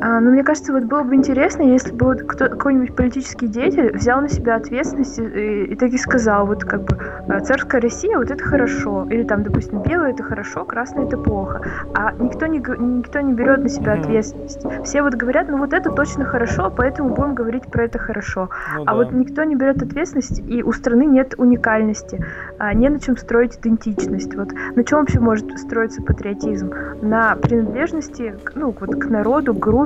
А, 0.00 0.20
ну, 0.20 0.30
мне 0.30 0.42
кажется, 0.42 0.72
вот 0.72 0.84
было 0.84 1.02
бы 1.02 1.14
интересно, 1.14 1.62
если 1.62 1.92
бы 1.92 2.06
вот 2.06 2.22
кто, 2.22 2.48
какой-нибудь 2.48 2.96
политический 2.96 3.46
деятель 3.46 3.96
взял 3.96 4.20
на 4.20 4.28
себя 4.28 4.56
ответственность 4.56 5.18
и, 5.18 5.64
и 5.64 5.76
так 5.76 5.92
и 5.92 5.98
сказал, 5.98 6.46
вот 6.46 6.64
как 6.64 6.82
бы 6.82 6.98
а, 7.28 7.40
царская 7.40 7.80
Россия, 7.80 8.18
вот 8.18 8.30
это 8.30 8.42
хорошо, 8.42 9.06
или 9.08 9.22
там, 9.22 9.42
допустим, 9.44 9.82
белое 9.82 10.10
это 10.10 10.22
хорошо, 10.22 10.64
красное 10.64 11.06
это 11.06 11.16
плохо, 11.16 11.62
а 11.94 12.12
никто 12.18 12.46
не, 12.46 12.58
никто 12.58 13.20
не 13.20 13.32
берет 13.32 13.62
на 13.62 13.68
себя 13.68 13.94
ответственность. 13.94 14.64
Все 14.84 15.02
вот 15.02 15.14
говорят, 15.14 15.48
ну 15.48 15.58
вот 15.58 15.72
это 15.72 15.90
точно 15.90 16.24
хорошо, 16.24 16.72
поэтому 16.76 17.14
будем 17.14 17.34
говорить 17.34 17.64
про 17.64 17.84
это 17.84 17.98
хорошо. 17.98 18.50
Ну 18.76 18.82
А 18.82 18.86
да. 18.86 18.94
вот 18.94 19.12
никто 19.12 19.44
не 19.44 19.54
берет 19.54 19.80
ответственность, 19.82 20.42
и 20.48 20.62
у 20.62 20.72
страны 20.72 21.06
нет 21.06 21.34
уникальности, 21.38 22.24
а, 22.58 22.74
не 22.74 22.88
на 22.88 22.98
чем 22.98 23.16
строить 23.16 23.56
идентичность. 23.58 24.34
Вот 24.34 24.48
на 24.74 24.82
чем 24.82 25.00
вообще 25.00 25.20
может 25.20 25.56
строиться 25.58 26.02
патриотизм? 26.02 26.72
На 27.00 27.36
принадлежности, 27.36 28.34
ну, 28.54 28.74
вот 28.78 28.96
к 28.96 29.06
народу, 29.06 29.54
к 29.54 29.58
группе. 29.58 29.83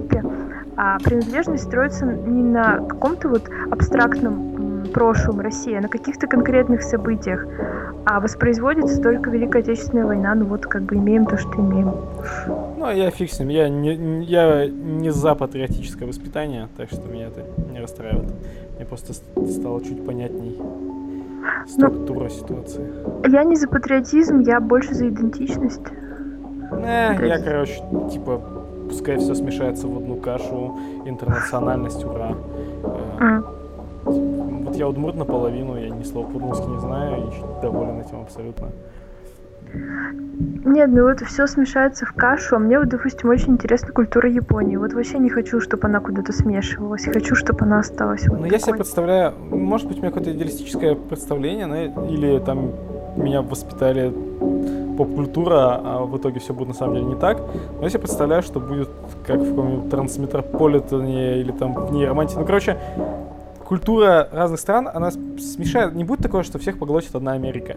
А 0.77 0.99
принадлежность 1.01 1.65
строится 1.65 2.07
не 2.07 2.43
на 2.43 2.79
каком-то 2.87 3.29
вот 3.29 3.51
абстрактном 3.71 4.87
прошлом 4.93 5.41
России, 5.41 5.75
а 5.75 5.81
на 5.81 5.89
каких-то 5.89 6.27
конкретных 6.27 6.83
событиях. 6.83 7.47
А 8.05 8.21
воспроизводится 8.21 9.03
только 9.03 9.31
Великая 9.31 9.63
Отечественная 9.63 10.07
война, 10.07 10.35
ну 10.35 10.47
вот 10.47 10.67
как 10.67 10.83
бы 10.83 10.97
имеем 10.97 11.27
то, 11.27 11.37
что 11.37 11.61
имеем. 11.61 11.93
Ну, 12.79 12.85
а 12.85 12.93
я 12.93 13.11
фиг 13.11 13.31
с 13.31 13.39
ним, 13.39 13.49
я 13.49 13.69
не, 13.69 14.25
я 14.25 14.67
не 14.69 15.11
за 15.11 15.35
патриотическое 15.35 16.09
воспитание, 16.09 16.69
так 16.77 16.89
что 16.91 17.07
меня 17.09 17.27
это 17.27 17.43
не 17.71 17.81
расстраивает. 17.81 18.33
Мне 18.77 18.87
просто 18.87 19.13
стало 19.13 19.83
чуть 19.83 20.07
понятней 20.07 20.59
структура 21.67 22.29
ситуации. 22.29 22.83
Я 23.29 23.45
не 23.45 23.57
за 23.57 23.69
патриотизм, 23.69 24.41
я 24.41 24.61
больше 24.61 24.95
за 24.95 25.09
идентичность. 25.09 25.85
То 26.71 26.79
я, 26.79 27.39
короче, 27.43 27.83
типа, 28.11 28.41
пускай 28.89 29.19
все 29.19 29.35
смешается 29.35 29.87
в 29.87 29.97
одну 29.97 30.17
кашу, 30.17 30.79
интернациональность, 31.05 32.05
ура. 32.05 32.35
Э. 33.21 33.43
Вот 34.05 34.77
я 34.77 34.89
удмурт 34.89 35.17
наполовину, 35.17 35.77
я 35.77 35.91
ни 35.91 36.03
слова 36.03 36.27
по-русски 36.27 36.67
не 36.67 36.81
знаю, 36.81 37.29
и 37.29 37.63
доволен 37.63 38.01
этим 38.01 38.21
абсолютно. 38.23 38.69
Нет, 40.65 40.91
ну 40.91 41.03
вот 41.03 41.21
все 41.21 41.47
смешается 41.47 42.07
в 42.07 42.13
кашу, 42.13 42.57
а 42.57 42.59
мне 42.59 42.79
вот, 42.79 42.89
допустим, 42.89 43.29
очень 43.29 43.53
интересна 43.55 43.93
культура 43.93 44.31
Японии. 44.31 44.77
Вот 44.77 44.93
вообще 44.93 45.19
не 45.19 45.31
хочу, 45.31 45.61
чтобы 45.61 45.89
она 45.89 46.01
куда-то 46.01 46.33
смешивалась, 46.33 47.05
хочу, 47.05 47.35
чтобы 47.35 47.65
она 47.65 47.81
осталась 47.81 48.27
вот 48.29 48.41
Ну, 48.41 48.47
я 48.47 48.59
себе 48.59 48.75
представляю, 48.75 49.35
может 49.51 49.89
быть, 49.89 49.99
у 49.99 50.01
меня 50.01 50.11
какое-то 50.11 50.33
идеалистическое 50.33 50.95
представление, 50.95 51.67
но- 51.67 52.07
или 52.07 52.39
там 52.39 52.71
меня 53.17 53.43
воспитали 53.43 54.13
поп-культура, 54.99 55.81
а 55.83 56.05
в 56.05 56.17
итоге 56.19 56.41
все 56.41 56.53
будет 56.53 56.69
на 56.69 56.75
самом 56.75 56.95
деле 56.95 57.07
не 57.07 57.15
так. 57.15 57.41
Но 57.79 57.85
я 57.85 57.89
себе 57.89 58.01
представляю, 58.01 58.43
что 58.43 58.61
будет 58.61 58.89
как 59.27 59.41
в 59.41 59.49
каком-нибудь 59.51 59.91
трансметрополитене 59.91 61.41
или 61.41 61.53
там 61.53 61.73
в 61.75 61.93
нейромантии. 61.93 62.37
Ну, 62.37 62.45
короче, 62.45 62.77
культура 63.65 64.29
разных 64.33 64.61
стран, 64.61 64.89
она 64.93 65.11
смешает. 65.11 65.95
Не 65.95 66.05
будет 66.05 66.21
такое, 66.21 66.43
что 66.43 66.59
всех 66.59 66.79
поглотит 66.79 67.15
одна 67.15 67.33
Америка. 67.33 67.77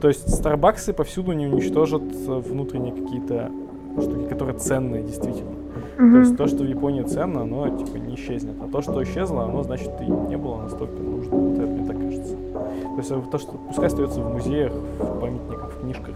То 0.00 0.08
есть 0.08 0.28
Старбаксы 0.34 0.92
повсюду 0.92 1.32
не 1.32 1.46
уничтожат 1.46 2.02
внутренние 2.02 2.92
какие-то 2.92 3.50
штуки, 4.00 4.28
которые 4.28 4.58
ценные 4.58 5.02
действительно. 5.02 5.52
То 5.96 6.02
Мгм. 6.02 6.20
есть 6.20 6.36
то, 6.36 6.46
что 6.48 6.64
в 6.64 6.66
Японии 6.66 7.02
ценно, 7.02 7.42
оно 7.42 7.68
типа 7.68 7.96
не 7.98 8.16
исчезнет. 8.16 8.54
А 8.62 8.68
то, 8.68 8.82
что 8.82 9.00
исчезло, 9.04 9.44
оно 9.44 9.62
значит 9.62 9.90
и 10.00 10.04
не 10.04 10.36
было 10.36 10.62
настолько 10.62 11.00
нужно. 11.00 11.36
Вот 11.36 11.58
это 11.58 11.66
мне 11.66 11.86
так 11.86 12.00
кажется. 12.00 12.34
То 12.34 12.98
есть 12.98 13.10
э, 13.12 13.20
то, 13.30 13.38
что 13.38 13.52
пускай 13.68 13.86
остается 13.86 14.20
в 14.20 14.32
музеях, 14.32 14.72
в 14.72 15.20
памятниках, 15.20 15.70
в 15.72 15.80
книжках, 15.82 16.14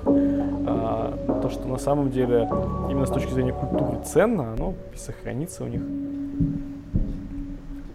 а 0.71 1.41
то, 1.43 1.49
что 1.51 1.67
на 1.69 1.79
самом 1.79 2.11
деле 2.11 2.49
именно 2.91 3.07
с 3.07 3.11
точки 3.11 3.33
зрения 3.33 3.53
культуры 3.53 3.99
ценно, 4.05 4.53
оно 4.53 4.75
сохранится 4.97 5.65
у 5.65 5.69
них. 5.69 5.83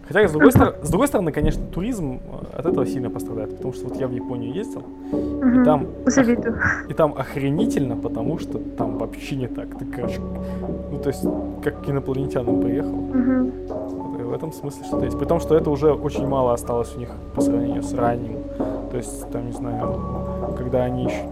Хотя, 0.06 0.28
с 0.28 0.32
другой, 0.32 0.50
стор- 0.52 0.74
с 0.82 0.90
другой 0.90 1.08
стороны, 1.08 1.32
конечно, 1.32 1.62
туризм 1.72 2.20
э, 2.52 2.58
от 2.58 2.66
этого 2.66 2.84
сильно 2.84 3.08
пострадает, 3.08 3.56
потому 3.56 3.72
что 3.72 3.88
вот 3.88 3.96
я 3.96 4.06
в 4.06 4.12
Японию 4.12 4.52
ездил, 4.52 4.82
Мгм. 5.12 5.62
и 5.62 5.64
там, 5.64 5.86
Завидую. 6.04 6.58
и 6.90 6.92
там 6.92 7.14
охренительно, 7.16 7.96
потому 7.96 8.38
что 8.38 8.58
там 8.58 8.98
вообще 8.98 9.36
не 9.36 9.46
так. 9.48 9.68
Ты, 9.78 9.86
короче, 9.86 10.20
ну, 10.92 10.98
то 10.98 11.08
есть, 11.08 11.24
как 11.62 11.82
к 11.82 11.88
инопланетянам 11.88 12.60
приехал. 12.60 12.90
Вот, 12.92 14.20
и 14.20 14.22
в 14.24 14.32
этом 14.34 14.52
смысле 14.52 14.84
что-то 14.84 15.06
есть. 15.06 15.18
При 15.18 15.24
том, 15.24 15.40
что 15.40 15.56
это 15.56 15.70
уже 15.70 15.90
очень 15.94 16.26
мало 16.28 16.52
осталось 16.52 16.94
у 16.96 16.98
них 16.98 17.08
по 17.34 17.40
сравнению 17.40 17.82
с 17.82 17.94
ранним. 17.94 18.36
То 18.90 18.98
есть, 18.98 19.30
там, 19.30 19.46
не 19.46 19.52
знаю, 19.52 19.96
когда 20.58 20.84
они 20.84 21.04
еще 21.04 21.22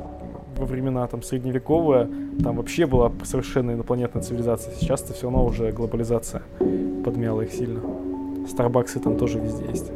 во 0.57 0.67
времена 0.67 1.07
там 1.07 1.23
средневековые, 1.23 2.09
там 2.43 2.57
вообще 2.57 2.87
была 2.87 3.13
совершенно 3.25 3.73
инопланетная 3.73 4.23
цивилизация. 4.23 4.75
Сейчас 4.75 5.03
это 5.03 5.15
все 5.15 5.25
равно 5.25 5.45
уже 5.45 5.73
глобализация 5.73 6.43
подмяла 7.05 7.43
их 7.43 7.53
сильно. 7.53 7.81
Старбаксы 8.49 9.01
там 9.01 9.17
тоже 9.17 9.39
везде 9.39 9.65
есть. 9.69 9.91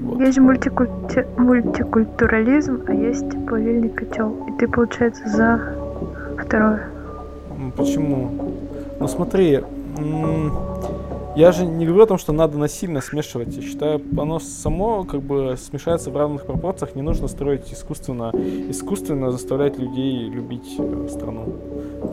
Вот. 0.00 0.20
Есть 0.20 0.34
же 0.34 0.40
мультикульти- 0.42 1.26
мультикультурализм, 1.36 2.82
а 2.86 2.92
есть 2.92 3.46
плавильный 3.46 3.88
котел. 3.88 4.34
И 4.48 4.52
ты, 4.58 4.68
получается, 4.68 5.28
за 5.28 5.60
второе. 6.38 6.88
Почему? 7.76 8.30
Ну 8.98 9.08
смотри, 9.08 9.60
я 11.36 11.52
же 11.52 11.64
не 11.66 11.86
говорю 11.86 12.02
о 12.04 12.06
том, 12.06 12.18
что 12.18 12.32
надо 12.32 12.58
насильно 12.58 13.00
смешивать. 13.00 13.54
Я 13.56 13.62
считаю, 13.62 14.00
оно 14.18 14.38
само 14.40 15.04
как 15.04 15.20
бы 15.20 15.56
смешается 15.56 16.10
в 16.10 16.16
равных 16.16 16.44
пропорциях. 16.46 16.94
Не 16.94 17.02
нужно 17.02 17.28
строить 17.28 17.72
искусственно, 17.72 18.30
искусственно 18.68 19.30
заставлять 19.30 19.78
людей 19.78 20.28
любить 20.28 20.74
э, 20.78 21.08
страну. 21.08 21.44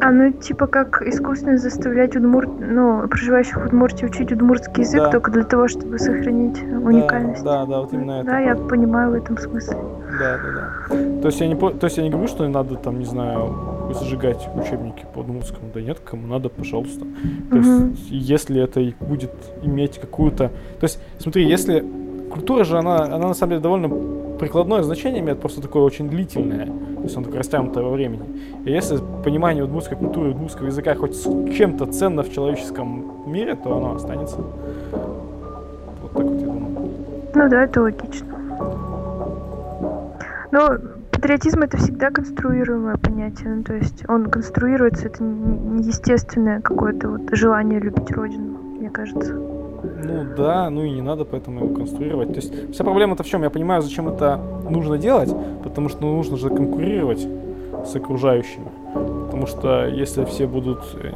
А 0.02 0.12
ну 0.12 0.32
типа 0.32 0.68
как 0.68 1.02
искусственно 1.02 1.58
заставлять 1.58 2.16
удмур... 2.16 2.48
ну, 2.48 3.08
проживающих 3.08 3.58
в 3.58 3.66
Удмуртии 3.66 4.06
учить 4.06 4.32
удмуртский 4.32 4.84
язык 4.84 5.02
Да. 5.02 5.12
только 5.12 5.32
для 5.32 5.44
того, 5.44 5.68
чтобы 5.68 5.98
сохранить 5.98 6.62
уникальность. 6.62 7.44
Да, 7.44 7.66
да, 7.66 7.80
вот 7.82 7.94
именно 7.94 8.12
это. 8.22 8.26
Да, 8.26 8.40
я 8.40 8.56
понимаю 8.56 9.12
в 9.12 9.14
этом 9.16 9.38
смысле. 9.38 9.78
Да, 10.20 10.38
да, 10.38 10.52
да. 10.90 11.22
То 11.22 11.28
есть 11.28 11.40
я 11.40 11.48
не, 11.48 11.56
по- 11.56 11.72
то 11.72 11.86
есть 11.86 11.98
я 11.98 12.04
не 12.04 12.10
говорю, 12.10 12.28
что 12.28 12.48
надо 12.48 12.76
там, 12.76 13.00
не 13.00 13.06
знаю, 13.06 13.54
сжигать 13.94 14.48
учебники 14.56 15.06
по 15.14 15.20
удмуртскому. 15.20 15.70
Да 15.74 15.82
нет, 15.82 16.00
кому 16.00 16.28
надо, 16.28 16.50
пожалуйста. 16.50 17.06
То 17.50 17.56
Мгм. 17.56 17.90
есть 17.92 18.08
если 18.10 18.62
это 18.62 18.80
и 18.80 18.94
будет 19.00 19.32
иметь 19.64 19.98
какую-то... 20.00 20.50
То 20.80 20.84
есть 20.84 21.00
смотри, 21.20 21.48
если... 21.48 21.84
Культура 22.30 22.66
же, 22.66 22.78
она, 22.78 23.04
она 23.06 23.30
на 23.30 23.34
самом 23.34 23.52
деле 23.52 23.62
довольно 23.62 23.90
прикладное 24.38 24.84
значение 24.84 25.22
имеет, 25.22 25.40
просто 25.40 25.62
такое 25.62 25.82
очень 25.84 26.10
длительное. 26.10 26.66
То 26.66 27.04
есть 27.04 27.16
она 27.16 27.24
такое 27.24 27.40
растянутое 27.40 27.86
во 27.86 27.92
времени. 27.92 28.24
И 28.66 28.72
если 28.72 29.00
понимание 29.24 29.64
удмуртской 29.64 29.98
культуры, 29.98 30.32
удмуртского 30.32 30.68
языка 30.68 30.94
хоть 30.96 31.16
с 31.16 31.24
чем-то 31.24 31.86
ценно 31.86 32.24
в 32.24 32.32
человеческом 32.32 33.24
мире, 33.26 33.56
то 33.56 33.78
оно 33.78 33.96
останется. 33.96 34.38
Вот 36.02 36.12
так 36.14 36.24
вот 36.24 36.40
я 36.42 36.46
думаю. 36.48 36.90
Ну 37.34 37.50
да, 37.50 37.64
это 37.64 37.82
логично. 37.82 38.28
Но 40.52 40.78
патриотизм 41.28 41.64
это 41.64 41.76
всегда 41.76 42.10
конструируемое 42.10 42.96
понятие. 42.96 43.56
Ну, 43.56 43.64
то 43.64 43.74
есть 43.74 44.06
он 44.08 44.28
конструируется, 44.28 45.08
это 45.08 45.26
естественное 45.26 46.62
какое-то 46.62 47.10
вот 47.10 47.22
желание 47.32 47.82
любить 47.82 48.10
родину, 48.12 48.58
мне 48.80 48.90
кажется. 48.90 49.34
Ну 49.34 50.26
да, 50.38 50.70
ну 50.70 50.84
и 50.84 50.90
не 50.90 51.02
надо 51.02 51.26
поэтому 51.26 51.66
его 51.66 51.76
конструировать. 51.76 52.30
То 52.30 52.36
есть 52.36 52.72
вся 52.72 52.86
проблема-то 52.86 53.24
в 53.24 53.28
чем? 53.28 53.44
Я 53.44 53.50
понимаю, 53.50 53.82
зачем 53.82 54.08
это 54.08 54.40
нужно 54.70 54.98
делать, 54.98 55.36
потому 55.64 55.90
что 55.90 56.04
ну, 56.04 56.16
нужно 56.16 56.38
же 56.38 56.48
конкурировать 56.48 57.28
с 57.86 57.94
окружающими. 57.94 58.72
Потому 59.26 59.48
что 59.48 59.86
если 59.86 60.24
все 60.24 60.48
будут 60.48 60.80
э, 60.94 61.12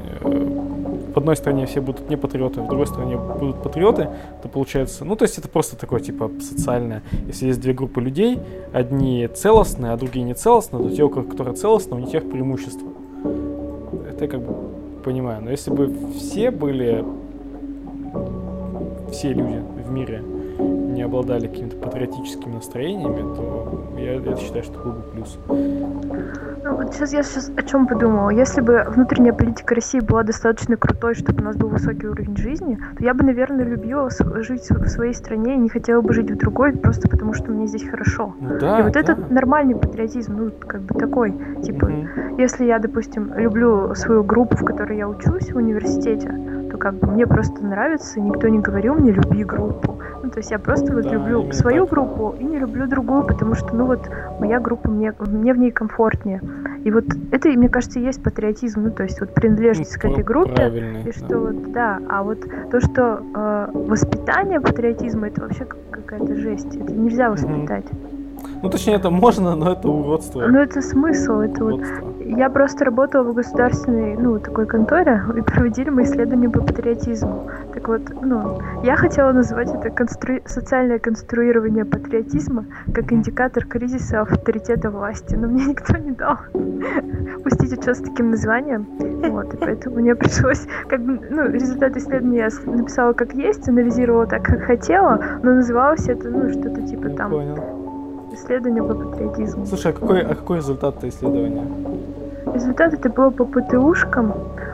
в 1.14 1.18
одной 1.18 1.36
стране 1.36 1.66
все 1.66 1.82
будут 1.82 2.10
не 2.10 2.16
патриоты, 2.16 2.62
в 2.62 2.68
другой 2.68 2.88
стране 2.88 3.18
будут 3.18 3.62
патриоты, 3.62 4.10
то 4.42 4.50
получается, 4.50 5.06
ну 5.06 5.16
то 5.16 5.24
есть 5.24 5.38
это 5.38 5.48
просто 5.48 5.76
такое 5.76 6.00
типа 6.00 6.32
социальное. 6.42 7.02
Если 7.28 7.48
есть 7.48 7.62
две 7.62 7.74
группы 7.74 8.02
людей, 8.02 8.40
одни 8.74 9.28
целостные, 9.28 9.92
а 9.94 9.98
другие 9.98 10.24
не 10.26 10.34
целостные, 10.34 10.84
то 10.84 10.96
те, 10.96 11.04
у 11.04 11.10
ко- 11.10 11.24
которые 11.24 11.56
целостные, 11.56 11.98
у 11.98 12.02
них 12.02 12.12
тех 12.12 12.30
преимущества. 12.30 12.88
Это 14.10 14.26
я 14.26 14.32
как 14.32 14.42
бы 14.42 14.56
понимаю. 15.04 15.42
Но 15.44 15.52
если 15.52 15.72
бы 15.72 15.94
все 16.18 16.52
были 16.52 17.04
все 19.12 19.34
люди 19.34 19.62
в 19.86 19.92
мире 19.92 20.24
не 20.62 21.02
обладали 21.02 21.48
какими-то 21.48 21.78
патриотическими 21.78 22.56
настроениями, 22.56 23.36
то 23.36 23.82
я, 23.98 24.14
я 24.14 24.36
считаю, 24.38 24.64
что 24.64 24.80
был 24.80 24.92
бы 24.92 25.02
плюс. 25.14 25.38
Ну, 26.64 26.76
вот 26.76 26.94
сейчас 26.94 27.14
я 27.14 27.24
сейчас 27.24 27.52
о 27.56 27.64
чем 27.64 27.88
подумала. 27.88 28.30
Если 28.30 28.62
бы 28.62 28.86
внутренняя 28.88 29.34
политика 29.34 29.74
России 29.76 30.00
была 30.00 30.24
достаточно 30.24 30.78
крутой, 30.78 31.16
чтобы 31.16 31.42
у 31.42 31.46
нас 31.46 31.56
был 31.56 31.70
высокий 31.70 32.08
уровень 32.08 32.38
жизни, 32.38 32.78
то 32.98 33.04
я 33.04 33.14
бы, 33.14 33.24
наверное, 33.24 33.66
любила 33.66 34.10
жить 34.42 34.70
в 34.70 34.88
своей 34.88 35.14
стране 35.14 35.56
и 35.56 35.58
не 35.58 35.70
хотела 35.70 36.02
бы 36.02 36.14
жить 36.14 36.30
в 36.30 36.38
другой, 36.38 36.74
просто 36.74 37.10
потому 37.10 37.34
что 37.34 37.52
мне 37.52 37.68
здесь 37.68 37.88
хорошо. 37.88 38.36
Ну 38.40 38.60
да, 38.60 38.80
и 38.80 38.84
вот 38.84 38.94
да. 38.94 39.00
это 39.00 39.16
нормальный 39.30 39.76
патриотизм, 39.76 40.36
ну, 40.38 40.52
как 40.68 40.82
бы 40.82 41.00
такой. 41.00 41.34
Типа, 41.64 41.88
Мгм. 41.88 42.38
если 42.38 42.66
я, 42.66 42.80
допустим, 42.80 43.34
люблю 43.36 43.96
свою 43.96 44.24
группу, 44.24 44.56
в 44.56 44.66
которой 44.66 44.98
я 44.98 45.10
учусь 45.10 45.52
в 45.52 45.56
университете, 45.56 46.30
то 46.72 46.78
как 46.78 46.96
бы 46.96 47.08
мне 47.08 47.28
просто 47.28 47.64
нравится, 47.64 48.20
никто 48.22 48.48
не 48.48 48.60
говорил 48.60 48.96
мне 48.96 49.12
люби 49.12 49.44
группу. 49.44 49.98
Ну, 50.24 50.30
то 50.30 50.38
есть 50.38 50.52
я 50.52 50.60
просто 50.60 50.94
вот 50.94 51.04
Да, 51.04 51.10
люблю 51.10 51.52
свою 51.52 51.84
так. 51.86 51.94
группу 51.94 52.36
и 52.40 52.44
не 52.44 52.58
люблю 52.60 52.88
другую, 52.88 53.24
потому 53.26 53.56
что, 53.56 53.76
ну 53.76 53.86
вот, 53.86 54.10
моя 54.40 54.60
группа, 54.60 54.90
мне, 54.90 55.14
мне 55.20 55.54
в 55.54 55.58
ней 55.58 55.72
комфортнее. 55.72 56.42
И 56.86 56.92
вот 56.92 57.06
это, 57.32 57.50
мне 57.50 57.68
кажется, 57.70 58.00
и 58.00 58.04
есть 58.04 58.24
патриотизм, 58.24 58.84
ну, 58.84 58.92
то 58.92 59.04
есть 59.04 59.20
вот 59.20 59.34
принадлежность 59.34 59.96
к 59.98 60.04
Ну, 60.06 60.12
этой 60.14 60.24
группе, 60.24 60.68
и 61.02 61.04
да. 61.06 61.12
что 61.12 61.40
вот, 61.40 61.72
да, 61.74 62.00
а 62.10 62.24
вот 62.24 62.40
то, 62.72 62.80
что 62.80 63.22
э, 63.36 63.68
воспитание 63.74 64.62
патриотизма, 64.62 65.28
это 65.28 65.42
вообще 65.42 65.66
как- 65.66 65.80
какая-то 65.92 66.36
жесть, 66.36 66.76
это 66.76 66.94
нельзя 66.94 67.30
воспитать. 67.30 67.86
Ну, 68.64 68.70
точнее, 68.70 68.96
это 68.96 69.10
можно, 69.10 69.56
но 69.56 69.74
это 69.74 69.90
уродство. 69.90 70.46
Ну, 70.48 70.60
это 70.60 70.82
смысл, 70.82 71.40
это 71.40 71.64
вот 71.64 71.74
уродство. 71.74 72.11
Я 72.38 72.50
просто 72.50 72.86
работала 72.86 73.24
в 73.24 73.34
государственной, 73.34 74.16
ну, 74.16 74.40
такой 74.40 74.66
конторе, 74.66 75.22
и 75.36 75.42
проводили 75.42 75.90
мы 75.90 76.04
исследования 76.04 76.50
по 76.50 76.62
патриотизму. 76.62 77.50
Так 77.74 77.88
вот, 77.88 78.02
ну, 78.22 78.60
я 78.84 78.96
хотела 78.96 79.32
называть 79.34 79.70
это 79.70 79.90
констру- 79.90 80.42
социальное 80.46 81.00
конструирование 81.00 81.84
патриотизма 81.86 82.66
как 82.94 83.12
индикатор 83.12 83.66
кризиса 83.66 84.22
авторитета 84.22 84.90
власти, 84.90 85.36
но 85.36 85.48
мне 85.48 85.66
никто 85.70 85.98
не 85.98 86.12
дал 86.12 86.38
пустить 87.44 87.74
отчет 87.74 87.98
с 87.98 88.02
таким 88.02 88.32
названием. 88.32 88.88
Вот, 89.32 89.54
и 89.54 89.58
поэтому 89.58 89.98
мне 89.98 90.16
пришлось, 90.16 90.68
как 90.88 91.02
бы, 91.02 91.20
ну, 91.30 91.50
результат 91.50 91.98
исследования 91.98 92.50
я 92.50 92.72
написала 92.72 93.14
как 93.14 93.34
есть, 93.34 93.68
анализировала 93.68 94.26
так, 94.26 94.44
как 94.44 94.62
хотела, 94.62 95.22
но 95.44 95.54
называлось 95.56 96.08
это, 96.08 96.30
ну, 96.30 96.50
что-то 96.50 96.82
типа 96.82 97.10
там 97.10 97.32
понял. 97.32 97.58
исследование 98.34 98.84
по 98.84 98.94
патриотизму. 98.96 99.66
Слушай, 99.66 99.92
а 99.92 99.94
какой, 99.94 100.22
а 100.22 100.36
какой 100.36 100.58
результат 100.58 101.04
исследования? 101.04 101.68
Результат 102.46 102.94
это 102.94 103.10
было 103.10 103.30
по 103.30 103.46
ПТУшкам. 103.46 104.34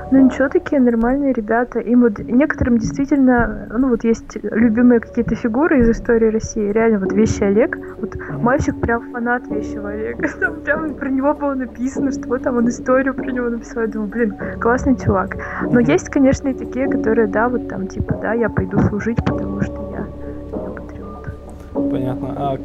Ну 0.10 0.26
ничего, 0.26 0.48
такие 0.48 0.80
нормальные 0.80 1.34
ребята. 1.34 1.80
Им 1.80 2.02
вот 2.02 2.18
некоторым 2.20 2.78
действительно, 2.78 3.68
ну 3.78 3.90
вот 3.90 4.06
есть 4.06 4.38
любимые 4.42 5.02
какие-то 5.02 5.36
фигуры 5.36 5.82
из 5.82 5.90
истории 5.90 6.30
России. 6.30 6.72
Реально, 6.72 7.00
вот 7.00 7.12
Вещи 7.12 7.44
Олег. 7.44 7.78
Вот 8.00 8.16
мальчик 8.42 8.80
прям 8.80 9.12
фанат 9.12 9.48
Вещего 9.48 9.90
Олега. 9.90 10.28
Там 10.40 10.62
прям 10.62 10.96
про 10.96 11.10
него 11.10 11.34
было 11.34 11.56
написано, 11.56 12.12
что 12.12 12.28
вот 12.30 12.44
там 12.44 12.58
он 12.58 12.70
историю 12.70 13.14
про 13.14 13.30
него 13.32 13.50
написал. 13.50 13.82
Я 13.82 13.88
думаю, 13.88 14.10
блин, 14.10 14.36
классный 14.62 14.96
чувак. 14.96 15.36
Но 15.70 15.80
есть, 15.80 16.10
конечно, 16.10 16.48
и 16.48 16.54
такие, 16.54 16.90
которые, 16.90 17.28
да, 17.28 17.50
вот 17.50 17.68
там 17.68 17.88
типа, 17.88 18.18
да, 18.22 18.34
я 18.34 18.50
пойду 18.50 18.80
служить, 18.80 19.18
потому 19.26 19.62
что 19.62 19.74
я, 19.92 20.08
патриот. 20.52 21.92
Понятно. 21.92 22.34
А 22.38 22.58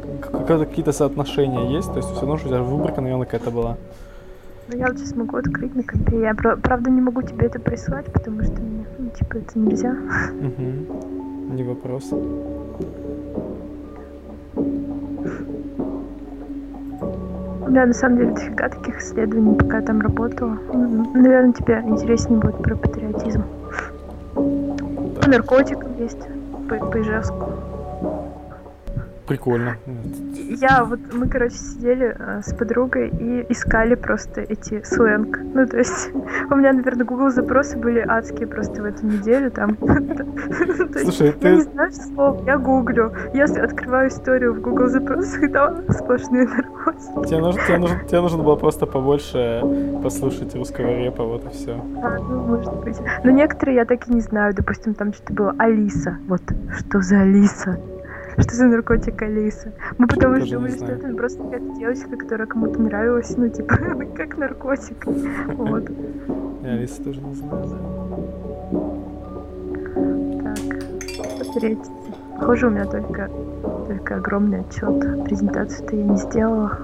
какие-то 0.65 0.93
соотношения 0.93 1.75
есть? 1.75 1.91
То 1.91 1.97
есть 1.97 2.09
все 2.09 2.21
равно, 2.21 2.37
что 2.37 2.47
у 2.47 2.51
тебя 2.51 2.61
выборка, 2.61 3.01
наверное, 3.01 3.25
какая-то 3.25 3.51
была. 3.51 3.77
Но 4.73 4.79
я 4.79 4.87
вот 4.87 4.97
сейчас 4.97 5.15
могу 5.15 5.37
открыть 5.37 5.75
на 5.75 5.83
компе. 5.83 6.19
Я, 6.21 6.33
правда, 6.33 6.89
не 6.89 6.99
могу 6.99 7.21
тебе 7.21 7.45
это 7.45 7.59
прислать, 7.59 8.11
потому 8.11 8.41
что 8.41 8.59
мне, 8.59 8.85
ну, 8.97 9.09
типа, 9.09 9.37
это 9.37 9.59
нельзя. 9.59 9.91
Угу. 9.91 11.53
Не 11.53 11.63
вопрос. 11.63 12.09
Да, 17.69 17.85
на 17.85 17.93
самом 17.93 18.17
деле, 18.17 18.31
дофига 18.31 18.69
таких 18.69 18.99
исследований, 18.99 19.55
пока 19.55 19.77
я 19.77 19.83
там 19.83 20.01
работала. 20.01 20.57
Ну, 20.73 21.11
Наверное, 21.13 21.53
тебе 21.53 21.83
интереснее 21.85 22.39
будет 22.39 22.57
про 22.57 22.75
патриотизм. 22.75 23.43
По 24.33 25.29
наркотикам 25.29 25.97
есть, 25.99 26.21
по, 26.67 26.75
по 26.77 26.99
Ижевску. 26.99 27.72
Прикольно. 29.27 29.77
я 30.59 30.83
вот, 30.83 30.99
мы, 31.13 31.29
короче, 31.29 31.55
сидели 31.55 32.13
э, 32.17 32.41
с 32.41 32.53
подругой 32.53 33.07
и 33.07 33.45
искали 33.49 33.95
просто 33.95 34.41
эти 34.41 34.83
сленг. 34.83 35.39
Ну, 35.53 35.65
то 35.65 35.77
есть, 35.77 36.11
у 36.51 36.55
меня, 36.55 36.73
наверное, 36.73 37.05
Google 37.05 37.29
запросы 37.29 37.77
были 37.77 37.99
адские 37.99 38.47
просто 38.47 38.81
в 38.81 38.85
эту 38.85 39.05
неделю 39.05 39.49
там. 39.49 39.77
Есть, 40.93 41.03
Слушай, 41.03 41.35
Я 41.39 41.51
не 41.51 41.63
ты... 41.63 41.71
знаю 41.71 41.91
слов, 41.93 42.45
я 42.45 42.57
гуглю. 42.57 43.13
Я 43.33 43.45
открываю 43.45 44.09
историю 44.09 44.55
в 44.55 44.61
Google 44.61 44.87
запросах, 44.87 45.43
и 45.43 45.47
там 45.47 45.83
сплошные 45.89 46.45
наркотики. 46.45 47.27
Тебе 47.27 47.39
нужно, 47.39 47.61
тебе, 47.65 47.77
нужно, 47.77 47.99
тебе 48.05 48.21
нужно 48.21 48.43
было 48.43 48.55
просто 48.57 48.85
побольше 48.85 49.61
послушать 50.03 50.53
русского 50.53 50.97
репа, 50.97 51.23
вот 51.23 51.45
и 51.45 51.49
все. 51.49 51.81
А, 52.03 52.17
ну, 52.19 52.41
может 52.41 52.75
быть. 52.83 52.97
Но 53.23 53.31
некоторые 53.31 53.77
я 53.77 53.85
так 53.85 54.07
и 54.09 54.13
не 54.13 54.21
знаю. 54.21 54.53
Допустим, 54.53 54.93
там 54.93 55.13
что-то 55.13 55.33
было 55.33 55.55
Алиса. 55.57 56.17
Вот, 56.27 56.41
что 56.77 57.01
за 57.01 57.21
Алиса? 57.21 57.79
Что 58.37 58.55
за 58.55 58.65
наркотик 58.65 59.21
Алиса? 59.21 59.71
Мы 59.97 60.07
что 60.09 60.35
не 60.35 60.51
думали, 60.51 60.71
что 60.71 60.85
это 60.85 61.13
просто 61.15 61.43
какая-то 61.43 61.75
девочка, 61.77 62.17
которая 62.17 62.47
кому-то 62.47 62.81
нравилась. 62.81 63.35
Ну, 63.37 63.49
типа, 63.49 63.75
как 64.15 64.37
наркотик. 64.37 65.05
Вот. 65.05 65.89
Я 66.63 66.71
Алиса 66.71 67.03
тоже 67.03 67.21
не 67.21 67.35
знаю. 67.35 67.67
да. 68.73 70.55
Так, 70.55 71.45
смотреть. 71.45 71.79
Похоже, 72.39 72.67
у 72.67 72.69
меня 72.71 72.85
только, 72.85 73.29
только 73.87 74.15
огромный 74.15 74.61
отчет. 74.61 75.23
Презентацию-то 75.25 75.95
я 75.95 76.03
не 76.03 76.17
сделала. 76.17 76.77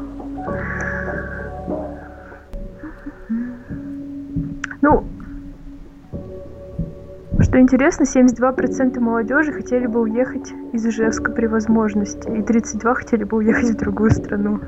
Что 7.49 7.59
интересно, 7.59 8.03
72% 8.03 8.99
молодежи 8.99 9.51
хотели 9.51 9.87
бы 9.87 10.01
уехать 10.01 10.53
из 10.71 10.85
Ижевска 10.85 11.31
при 11.31 11.47
возможности, 11.47 12.29
и 12.29 12.43
32 12.43 12.93
хотели 12.93 13.23
бы 13.23 13.37
уехать 13.37 13.71
в 13.71 13.77
другую 13.77 14.11
страну. 14.11 14.59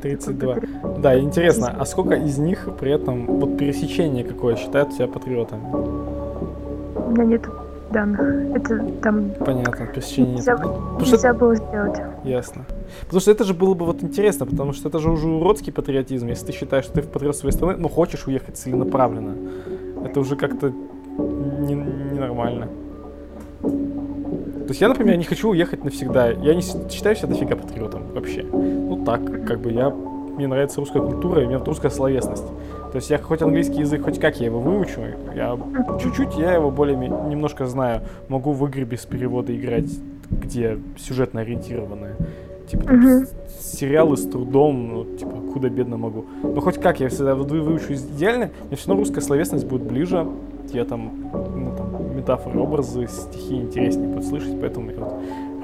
32. 0.00 0.56
Да, 1.00 1.18
интересно, 1.18 1.76
а 1.78 1.84
сколько 1.84 2.14
из 2.14 2.38
них 2.38 2.66
при 2.80 2.92
этом 2.92 3.26
вот 3.26 3.58
пересечение 3.58 4.24
какое 4.24 4.56
считают 4.56 4.94
себя 4.94 5.06
патриотами? 5.06 5.64
У 6.96 7.10
меня 7.10 7.24
нет 7.24 7.42
данных. 7.90 8.56
Это 8.56 8.86
там 9.02 9.32
Понятно, 9.44 9.86
пересечение 9.86 10.36
нет. 10.36 10.38
нельзя, 10.38 10.56
что 10.56 11.16
нельзя 11.16 11.34
было 11.34 11.54
сделать. 11.56 12.00
Ясно. 12.24 12.64
Потому 13.02 13.20
что 13.20 13.30
это 13.32 13.44
же 13.44 13.52
было 13.52 13.74
бы 13.74 13.84
вот 13.84 14.02
интересно, 14.02 14.46
потому 14.46 14.72
что 14.72 14.88
это 14.88 14.98
же 14.98 15.10
уже 15.10 15.28
уродский 15.28 15.74
патриотизм, 15.74 16.28
если 16.28 16.46
ты 16.46 16.52
считаешь, 16.52 16.84
что 16.84 16.94
ты 16.94 17.02
патриот 17.02 17.36
своей 17.36 17.52
страны, 17.52 17.76
но 17.76 17.88
хочешь 17.88 18.26
уехать 18.26 18.56
целенаправленно. 18.56 19.34
Это 20.06 20.20
уже 20.20 20.36
как-то 20.36 20.72
ненормально. 22.20 22.68
То 23.62 24.68
есть 24.68 24.80
я, 24.80 24.88
например, 24.88 25.16
не 25.16 25.24
хочу 25.24 25.50
уехать 25.50 25.84
навсегда. 25.84 26.28
Я 26.28 26.54
не 26.54 26.62
считаю 26.62 27.16
себя 27.16 27.28
дофига 27.28 27.56
патриотом 27.56 28.02
вообще. 28.14 28.44
Ну 28.52 29.02
так, 29.04 29.20
как 29.46 29.60
бы 29.60 29.72
я... 29.72 29.90
Мне 29.90 30.46
нравится 30.46 30.80
русская 30.80 31.02
культура, 31.02 31.42
и 31.42 31.46
мне 31.46 31.56
русская 31.58 31.90
словесность. 31.90 32.46
То 32.92 32.96
есть 32.96 33.10
я 33.10 33.18
хоть 33.18 33.42
английский 33.42 33.80
язык, 33.80 34.04
хоть 34.04 34.18
как 34.18 34.40
я 34.40 34.46
его 34.46 34.58
выучу, 34.58 35.00
я 35.34 35.58
чуть-чуть 36.00 36.36
я 36.38 36.54
его 36.54 36.70
более 36.70 36.96
немножко 36.96 37.66
знаю. 37.66 38.02
Могу 38.28 38.52
в 38.52 38.66
игры 38.66 38.84
без 38.84 39.04
перевода 39.04 39.54
играть, 39.54 39.90
где 40.30 40.78
сюжетно 40.96 41.40
ориентированные. 41.42 42.14
Типа 42.70 42.84
там, 42.84 43.02
с- 43.04 43.78
сериалы 43.78 44.16
с 44.16 44.24
трудом, 44.26 44.88
ну, 44.94 45.04
типа, 45.16 45.32
куда 45.52 45.68
бедно 45.68 45.96
могу. 45.96 46.24
Но 46.42 46.60
хоть 46.60 46.78
как, 46.78 47.00
я 47.00 47.08
всегда 47.08 47.34
выучу 47.34 47.92
идеально, 47.92 48.50
мне 48.68 48.76
все 48.76 48.88
равно 48.88 49.02
русская 49.02 49.20
словесность 49.20 49.66
будет 49.66 49.82
ближе. 49.82 50.26
Я 50.72 50.84
там, 50.84 51.10
ну, 51.32 51.74
там, 51.76 51.99
метафоры, 52.20 52.58
образы, 52.58 53.06
стихи 53.08 53.56
интереснее 53.62 54.08
буду 54.08 54.22
слышать, 54.22 54.58
поэтому 54.60 54.86
мне 54.86 54.94
вот 54.96 55.12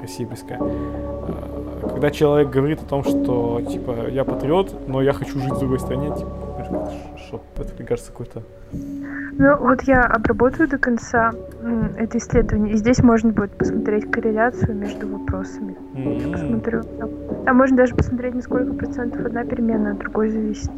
Россия 0.01 0.27
близка. 0.27 0.55
А, 0.59 1.89
Когда 1.93 2.09
человек 2.11 2.49
говорит 2.49 2.81
о 2.81 2.85
том, 2.85 3.03
что, 3.03 3.61
типа, 3.61 4.09
я 4.09 4.23
патриот, 4.23 4.87
но 4.87 5.01
я 5.01 5.13
хочу 5.13 5.39
жить 5.39 5.53
в 5.53 5.59
другой 5.59 5.79
стране, 5.79 6.07
типа, 6.15 6.29
что, 7.17 7.41
это, 7.57 7.69
мне 7.77 7.87
кажется, 7.87 8.11
какой-то... 8.11 8.41
Ну, 9.39 9.55
вот 9.57 9.83
я 9.83 10.01
обработаю 10.03 10.67
до 10.67 10.77
конца 10.79 11.31
это 11.97 12.17
исследование, 12.17 12.73
и 12.73 12.77
здесь 12.77 13.03
можно 13.03 13.31
будет 13.31 13.51
посмотреть 13.51 14.11
корреляцию 14.11 14.75
между 14.75 15.07
вопросами. 15.07 15.75
м, 15.95 16.31
Посмотрю. 16.31 16.81
Там 17.45 17.55
можно 17.57 17.77
даже 17.77 17.93
посмотреть, 17.95 18.33
на 18.35 18.41
сколько 18.41 18.73
процентов 18.73 19.25
одна 19.25 19.45
переменная 19.45 19.93
от 19.93 19.99
другой 19.99 20.29
зависит. 20.31 20.71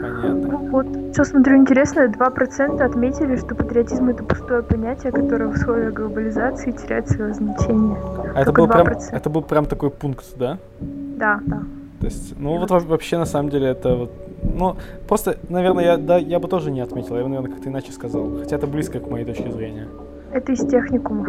Понятно. 0.00 0.48
Ну 0.52 0.68
вот, 0.70 0.86
что 1.12 1.24
смотрю, 1.24 1.56
интересно, 1.56 2.00
2% 2.06 2.82
отметили, 2.82 3.36
что 3.36 3.54
патриотизм 3.54 4.08
это 4.08 4.24
пустое 4.24 4.62
понятие, 4.62 5.12
которое 5.12 5.46
в 5.46 5.52
условиях 5.52 5.92
глобализации 5.92 6.70
теряет 6.72 7.08
свое 7.08 7.34
значение. 7.34 7.96
А 8.34 8.40
это 8.42 8.52
был, 8.52 8.66
прям, 8.68 8.86
2%. 8.86 9.08
это 9.12 9.30
был 9.30 9.42
прям 9.42 9.66
такой 9.66 9.90
пункт, 9.90 10.24
да? 10.36 10.58
Да, 10.80 11.40
да. 11.46 11.62
То 12.00 12.06
есть, 12.06 12.34
ну 12.38 12.58
вот 12.58 12.70
во- 12.70 12.80
вообще 12.80 13.18
на 13.18 13.26
самом 13.26 13.50
деле 13.50 13.68
это 13.68 13.94
вот, 13.94 14.10
ну 14.42 14.76
просто, 15.06 15.36
наверное, 15.50 15.84
я, 15.84 15.96
да, 15.98 16.16
я 16.16 16.38
бы 16.38 16.48
тоже 16.48 16.70
не 16.70 16.80
отметил, 16.80 17.16
я 17.16 17.22
бы, 17.22 17.28
наверное, 17.28 17.52
как-то 17.52 17.68
иначе 17.68 17.92
сказал, 17.92 18.38
хотя 18.38 18.56
это 18.56 18.66
близко 18.66 19.00
к 19.00 19.10
моей 19.10 19.26
точке 19.26 19.50
зрения. 19.52 19.86
Это 20.32 20.52
из 20.52 20.60
техникумов. 20.66 21.28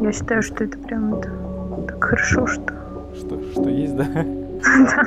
Я 0.00 0.12
считаю, 0.12 0.42
что 0.42 0.64
это 0.64 0.78
прям 0.78 1.14
это, 1.14 1.30
так 1.88 2.02
хорошо, 2.04 2.46
что... 2.46 2.72
Что, 3.16 3.40
что 3.52 3.68
есть, 3.68 3.96
да? 3.96 4.04
Да. 4.96 5.04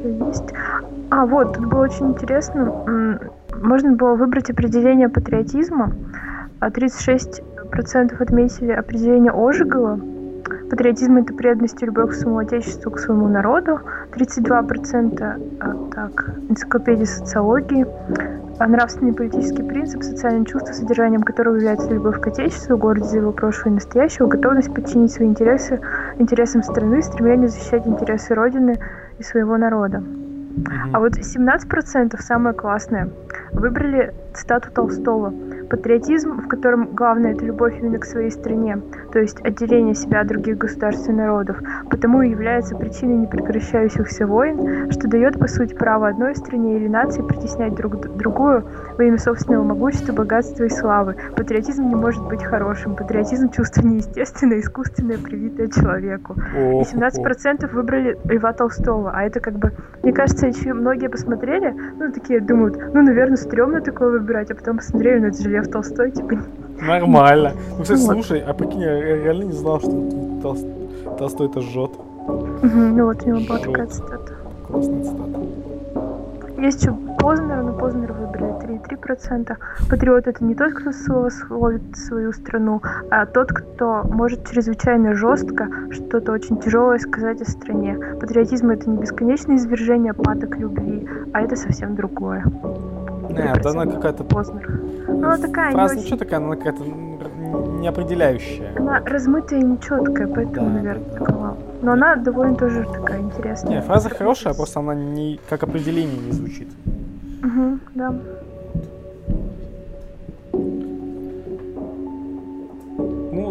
Еще 0.00 0.26
есть. 0.26 0.54
А, 1.10 1.26
вот, 1.26 1.54
тут 1.54 1.66
было 1.66 1.82
очень 1.82 2.08
интересно. 2.08 3.20
Можно 3.60 3.92
было 3.92 4.14
выбрать 4.14 4.50
определение 4.50 5.08
патриотизма. 5.08 5.92
А 6.60 6.68
36% 6.68 8.20
отметили 8.20 8.72
определение 8.72 9.32
Ожегова. 9.32 10.00
Патриотизм– 10.70 11.16
это 11.18 11.34
преданность 11.34 11.82
любовь 11.82 12.10
к 12.10 12.14
своему 12.14 12.38
отечеству, 12.38 12.90
к 12.90 12.98
своему 12.98 13.28
народу. 13.28 13.80
32% 14.12 15.22
а, 15.60 15.76
так, 15.92 16.34
энциклопедия 16.48 17.06
социологии. 17.06 17.86
А 18.58 18.66
нравственный 18.68 19.14
политический 19.14 19.62
принцип, 19.62 20.02
социальное 20.02 20.44
чувство, 20.44 20.72
содержанием 20.74 21.22
которого 21.22 21.56
является 21.56 21.88
любовь 21.88 22.20
к 22.20 22.26
отечеству, 22.26 22.76
гордость 22.76 23.10
за 23.10 23.16
его 23.16 23.32
прошлое 23.32 23.72
и 23.72 23.74
настоящего, 23.76 24.26
готовность 24.26 24.72
подчинить 24.74 25.12
свои 25.12 25.28
интересы 25.28 25.80
интересам 26.18 26.62
страны, 26.62 27.02
стремление 27.02 27.48
защищать 27.48 27.86
интересы 27.86 28.34
Родины 28.34 28.78
и 29.20 29.22
своего 29.22 29.56
народа. 29.56 30.02
А 30.92 30.98
вот 30.98 31.12
17% 31.12 32.20
самое 32.20 32.54
классное 32.54 33.10
выбрали 33.52 34.12
цитату 34.34 34.70
Толстого. 34.72 35.32
Патриотизм, 35.70 36.40
в 36.42 36.48
котором 36.48 36.94
главное 36.94 37.34
это 37.34 37.44
любовь 37.44 37.78
именно 37.78 37.98
к 37.98 38.04
своей 38.04 38.30
стране, 38.30 38.80
то 39.12 39.20
есть 39.20 39.40
отделение 39.44 39.94
себя 39.94 40.20
от 40.20 40.26
других 40.26 40.58
государств 40.58 41.08
и 41.08 41.12
народов, 41.12 41.58
потому 41.88 42.22
и 42.22 42.30
является 42.30 42.74
причиной 42.74 43.18
непрекращающихся 43.18 44.26
войн, 44.26 44.90
что 44.90 45.06
дает, 45.06 45.38
по 45.38 45.46
сути, 45.46 45.74
право 45.74 46.08
одной 46.08 46.34
стране 46.34 46.76
или 46.76 46.88
нации 46.88 47.22
притеснять 47.22 47.74
друг 47.74 48.00
другую 48.16 48.64
во 49.00 49.04
имя 49.04 49.16
собственного 49.18 49.64
могущества, 49.64 50.12
богатства 50.12 50.64
и 50.64 50.68
славы. 50.68 51.16
Патриотизм 51.34 51.88
не 51.88 51.94
может 51.94 52.22
быть 52.28 52.42
хорошим. 52.44 52.96
Патриотизм– 52.96 53.48
чувство 53.56 53.80
неестественное, 53.80 54.60
искусственное, 54.60 55.16
привитое 55.16 55.68
человеку. 55.68 56.34
И 56.54 56.60
Ох, 56.62 56.86
17% 56.86 57.72
выбрали 57.72 58.18
Льва 58.24 58.52
Толстого. 58.52 59.10
А 59.14 59.22
это 59.22 59.40
как 59.40 59.54
бы, 59.54 59.72
мне 60.02 60.12
кажется, 60.12 60.48
еще 60.48 60.74
многие 60.74 61.08
посмотрели, 61.08 61.74
ну, 61.98 62.12
такие 62.12 62.40
думают, 62.40 62.76
ну, 62.92 63.00
наверное, 63.00 63.38
стрёмно 63.38 63.80
такое 63.80 64.10
выбирать, 64.10 64.50
а 64.50 64.54
потом 64.54 64.76
посмотрели, 64.76 65.20
ну, 65.20 65.26
это 65.28 65.42
же 65.42 65.48
Лев 65.48 65.68
Толстой, 65.68 66.10
типа, 66.10 66.36
Нормально. 66.86 67.52
Ну, 67.78 67.82
кстати, 67.82 68.00
Вот. 68.02 68.12
слушай, 68.12 68.40
а 68.46 68.52
прикинь, 68.52 68.82
я 68.82 69.00
ре- 69.00 69.22
реально 69.24 69.44
не 69.44 69.52
знал, 69.52 69.80
что 69.80 69.90
Толст- 70.42 70.66
Толстой 71.18 71.46
это 71.46 71.62
жжет. 71.62 71.92
ну, 72.62 73.04
вот 73.06 73.22
у 73.24 73.28
него 73.30 73.40
была 73.48 73.58
такая 73.60 73.86
цитата. 73.86 74.34
Классная 74.68 75.02
цитата. 75.04 75.40
Есть 76.58 76.82
еще 76.82 76.94
Познер, 77.18 77.62
но 77.62 77.72
Познер 77.72 78.12
выбрали 78.12 78.52
3,3%. 78.82 79.56
Патриот 79.88 80.26
это 80.26 80.44
не 80.44 80.54
тот, 80.54 80.72
кто 80.72 80.92
словословит 80.92 81.82
свою 81.96 82.32
страну, 82.32 82.82
а 83.10 83.26
тот, 83.26 83.52
кто 83.52 84.02
может 84.04 84.48
чрезвычайно 84.48 85.14
жестко 85.14 85.68
что-то 85.90 86.32
очень 86.32 86.58
тяжелое 86.58 86.98
сказать 86.98 87.40
о 87.40 87.50
стране. 87.50 87.98
Патриотизм 88.20 88.70
это 88.70 88.88
не 88.88 88.96
бесконечное 88.98 89.56
извержение 89.56 90.14
паток 90.14 90.56
любви, 90.56 91.06
а 91.32 91.42
это 91.42 91.56
совсем 91.56 91.94
другое. 91.94 92.44
Нет, 93.30 93.64
она 93.64 93.86
какая-то... 93.86 94.24
Познер. 94.24 94.80
Ну, 95.06 95.18
она 95.18 95.38
такая, 95.38 95.72
Фраза 95.72 95.94
не 95.94 96.02
ничего 96.02 96.16
очень... 96.16 96.24
такая, 96.24 96.40
она 96.40 96.56
какая-то 96.56 96.84
неопределяющая. 97.80 98.72
Она 98.76 99.00
размытая 99.00 99.60
и 99.60 99.64
нечеткая, 99.64 100.26
поэтому, 100.26 100.68
Да, 100.68 100.74
наверное, 100.74 101.04
да, 101.04 101.18
да. 101.18 101.24
такова. 101.24 101.56
Но 101.82 101.92
она 101.92 102.16
довольно 102.16 102.56
тоже 102.56 102.86
такая 102.92 103.20
интересная. 103.20 103.76
Не, 103.76 103.82
фраза 103.82 104.10
хорошая, 104.10 104.54
просто 104.54 104.80
она 104.80 104.94
не 104.94 105.40
как 105.48 105.62
определение 105.62 106.18
не 106.18 106.32
звучит. 106.32 106.68
Мгм, 107.42 107.80
да. 107.94 108.14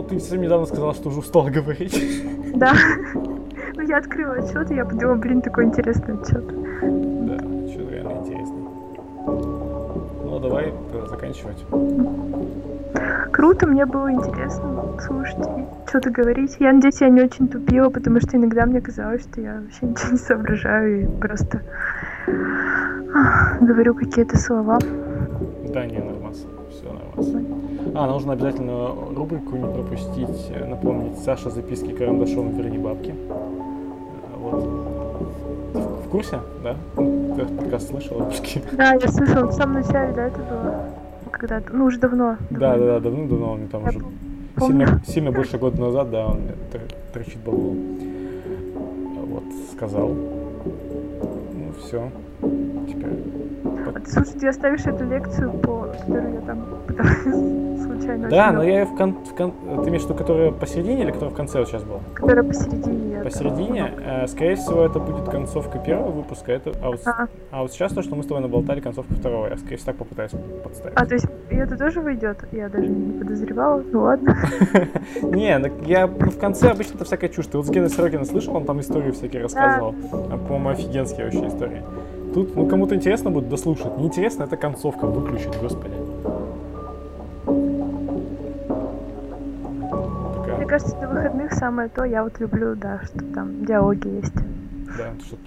Ты 0.10 0.20
совсем 0.20 0.42
недавно 0.42 0.66
сказала, 0.66 0.94
что 0.94 1.10
уже 1.10 1.20
устал 1.20 1.46
говорить. 1.46 2.24
Да. 2.56 2.74
Ну, 3.76 3.84
я 3.84 3.98
открыла 4.00 4.34
отчет, 4.34 4.72
и 4.72 4.76
я 4.76 4.84
подумала, 4.84 5.16
блин, 5.16 5.42
такой 5.42 5.66
интересный 5.66 6.16
отчет. 6.16 6.46
Да, 6.46 7.38
что 7.38 7.90
реально 7.90 8.20
интересный. 8.20 8.64
Ну, 10.26 10.40
давай 10.42 10.74
э, 10.92 11.06
заканчивать. 11.08 11.64
Круто, 13.32 13.68
мне 13.68 13.86
было 13.86 14.12
интересно 14.12 15.00
слушать 15.00 15.38
что-то 15.88 16.10
говорить. 16.10 16.58
Я 16.60 16.74
надеюсь, 16.74 17.00
я 17.00 17.10
не 17.10 17.22
очень 17.22 17.48
тупила, 17.48 17.90
потому 17.90 18.20
что 18.20 18.36
иногда 18.36 18.66
мне 18.66 18.82
казалось, 18.82 19.22
что 19.22 19.40
я 19.40 19.62
вообще 19.62 19.86
ничего 19.86 20.12
не 20.12 20.18
соображаю 20.18 21.04
и 21.04 21.06
просто 21.20 21.62
говорю 23.62 23.96
какие-то 23.96 24.38
слова. 24.38 24.80
Да, 25.70 25.86
не, 25.86 26.00
нормально. 26.00 26.09
А, 28.00 28.08
нужно 28.08 28.32
обязательно 28.32 28.92
рубрику 29.14 29.58
не 29.58 29.66
пропустить, 29.74 30.52
э, 30.56 30.64
напомнить 30.66 31.18
Саша 31.20 31.50
записки 31.50 31.92
карандашом 31.92 32.52
верни 32.56 32.78
бабки. 32.78 33.14
Э, 33.14 34.38
Вот. 34.40 34.64
В- 35.74 36.10
курсе, 36.10 36.40
да? 36.64 36.78
Ты 36.96 37.46
подкаст 37.58 37.90
слышал, 37.90 38.20
выпуски? 38.20 38.62
Да, 38.72 38.94
я 38.94 39.06
слышала 39.10 39.48
в 39.48 39.52
самом 39.52 39.82
начале, 39.82 40.14
да, 40.14 40.28
это 40.28 40.40
было 40.40 40.86
когда-то, 41.30 41.74
ну 41.74 41.86
уже 41.86 42.00
давно. 42.00 42.38
Да, 42.50 42.78
да, 42.78 42.86
да, 42.86 43.00
давно-давно 43.02 43.52
он 43.52 43.60
мне 43.60 43.68
там 43.68 43.82
Я 43.84 43.90
уже 43.90 44.00
помню. 44.56 44.86
сильно, 44.88 45.02
сильно 45.06 45.32
больше 45.34 45.58
года 45.58 45.82
назад, 45.82 46.10
да, 46.10 46.28
он 46.28 46.38
мне 46.40 46.54
торчит 47.12 47.40
бабло. 47.46 47.74
Вот, 49.28 49.44
сказал. 49.74 50.08
Ну, 50.08 51.74
все. 51.84 52.10
Слушай, 54.08 54.40
ты 54.40 54.48
оставишь 54.48 54.86
эту 54.86 55.06
лекцию, 55.06 55.52
по 55.52 55.88
которую 56.00 56.34
я 56.34 56.42
там 56.42 56.66
пыталась 56.88 57.24
случайно 57.84 58.30
Да, 58.30 58.52
но 58.52 58.64
я 58.64 58.80
ее 58.80 58.86
в, 58.86 58.96
кон- 58.96 59.18
в 59.26 59.36
кон- 59.36 59.54
Ты 59.84 59.90
имеешь 59.90 60.04
в 60.04 60.06
виду, 60.06 60.16
которая 60.16 60.52
посередине 60.52 61.04
или 61.04 61.12
которая 61.12 61.32
в 61.32 61.36
конце 61.36 61.60
вот 61.60 61.68
сейчас 61.68 61.84
была? 61.84 62.00
Которая 62.14 62.44
посередине. 62.44 63.20
Посередине, 63.24 63.92
э, 64.00 64.28
скорее 64.28 64.56
всего, 64.56 64.82
это 64.84 65.00
будет 65.00 65.28
концовка 65.30 65.78
первого 65.80 66.12
выпуска, 66.12 66.52
это, 66.54 66.72
а, 66.82 66.92
вот, 66.92 67.02
А, 67.06 67.28
а 67.52 67.62
вот 67.64 67.72
сейчас 67.74 67.92
то, 67.94 68.02
что 68.02 68.16
мы 68.16 68.24
с 68.24 68.28
тобой 68.28 68.42
наболтали, 68.42 68.80
концовка 68.80 69.14
второго. 69.14 69.48
Я, 69.48 69.58
скорее 69.58 69.76
всего, 69.78 69.88
так 69.88 69.98
попытаюсь 69.98 70.32
подставить. 70.64 70.98
а, 70.98 71.06
то 71.06 71.14
есть 71.14 71.26
и 71.50 71.56
это 71.56 71.78
тоже 71.78 72.00
выйдет? 72.00 72.38
Я 72.52 72.70
даже 72.70 72.88
не 72.88 73.20
подозревала. 73.20 73.84
Ну 73.92 74.02
ладно. 74.02 74.38
Не, 75.22 75.60
так 75.60 75.74
я 75.86 76.08
ну, 76.08 76.30
в 76.30 76.38
конце 76.38 76.70
обычно 76.72 76.96
это 76.96 77.06
всякая 77.06 77.30
чушь. 77.30 77.48
Ты 77.48 77.58
вот 77.58 77.68
с 77.68 77.70
Геной 77.70 77.90
Сорокина 77.90 78.24
слышал, 78.24 78.56
он 78.56 78.66
там 78.66 78.80
истории 78.80 79.12
всякие 79.12 79.42
рассказывал. 79.44 79.94
А, 80.14 80.38
По-моему, 80.38 80.70
офигенские 80.70 81.26
вообще 81.26 81.48
истории. 81.48 81.84
Тут, 82.34 82.56
ну, 82.56 82.68
кому-то 82.68 82.96
интересно 82.96 83.32
будет 83.32 83.50
дослушать. 83.50 83.98
Неинтересно, 83.98 84.44
это 84.44 84.56
концовка 84.58 85.06
выключить, 85.08 85.56
господи. 85.62 85.94
Такая, 90.36 90.58
Мне 90.58 90.66
кажется, 90.66 90.96
для 90.98 91.08
выходных 91.08 91.54
самое 91.54 91.90
то. 91.90 92.04
Я 92.06 92.24
вот 92.24 92.40
люблю, 92.40 92.76
да, 92.76 93.00
что 93.04 93.24
там 93.34 93.66
диалоги 93.66 94.08
есть. 94.08 94.34
да, 94.98 95.14
что 95.26 95.38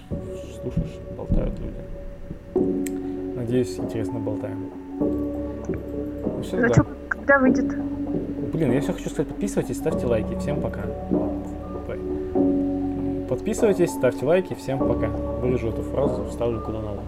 слушаешь, 0.63 0.99
болтают 1.17 1.53
люди. 1.59 3.37
Надеюсь, 3.37 3.79
интересно 3.79 4.19
болтаем. 4.19 4.59
Ну, 4.99 6.43
Ну 6.53 6.61
да. 6.61 6.69
что, 6.75 6.87
когда 7.09 7.39
выйдет? 7.39 7.75
Блин, 8.53 8.73
я 8.73 8.81
все 8.81 8.93
хочу 8.93 9.09
сказать, 9.09 9.29
подписывайтесь, 9.29 9.77
ставьте 9.79 10.07
лайки. 10.07 10.37
Всем 10.39 10.61
пока. 10.61 10.81
Подписывайтесь, 13.33 13.93
ставьте 13.93 14.27
лайки, 14.27 14.53
всем 14.53 14.79
пока. 14.79 15.09
Вырежу 15.09 15.71
эту 15.71 15.81
фразу, 15.81 16.27
вставлю 16.27 16.61
куда 16.61 16.83
надо. 16.83 17.02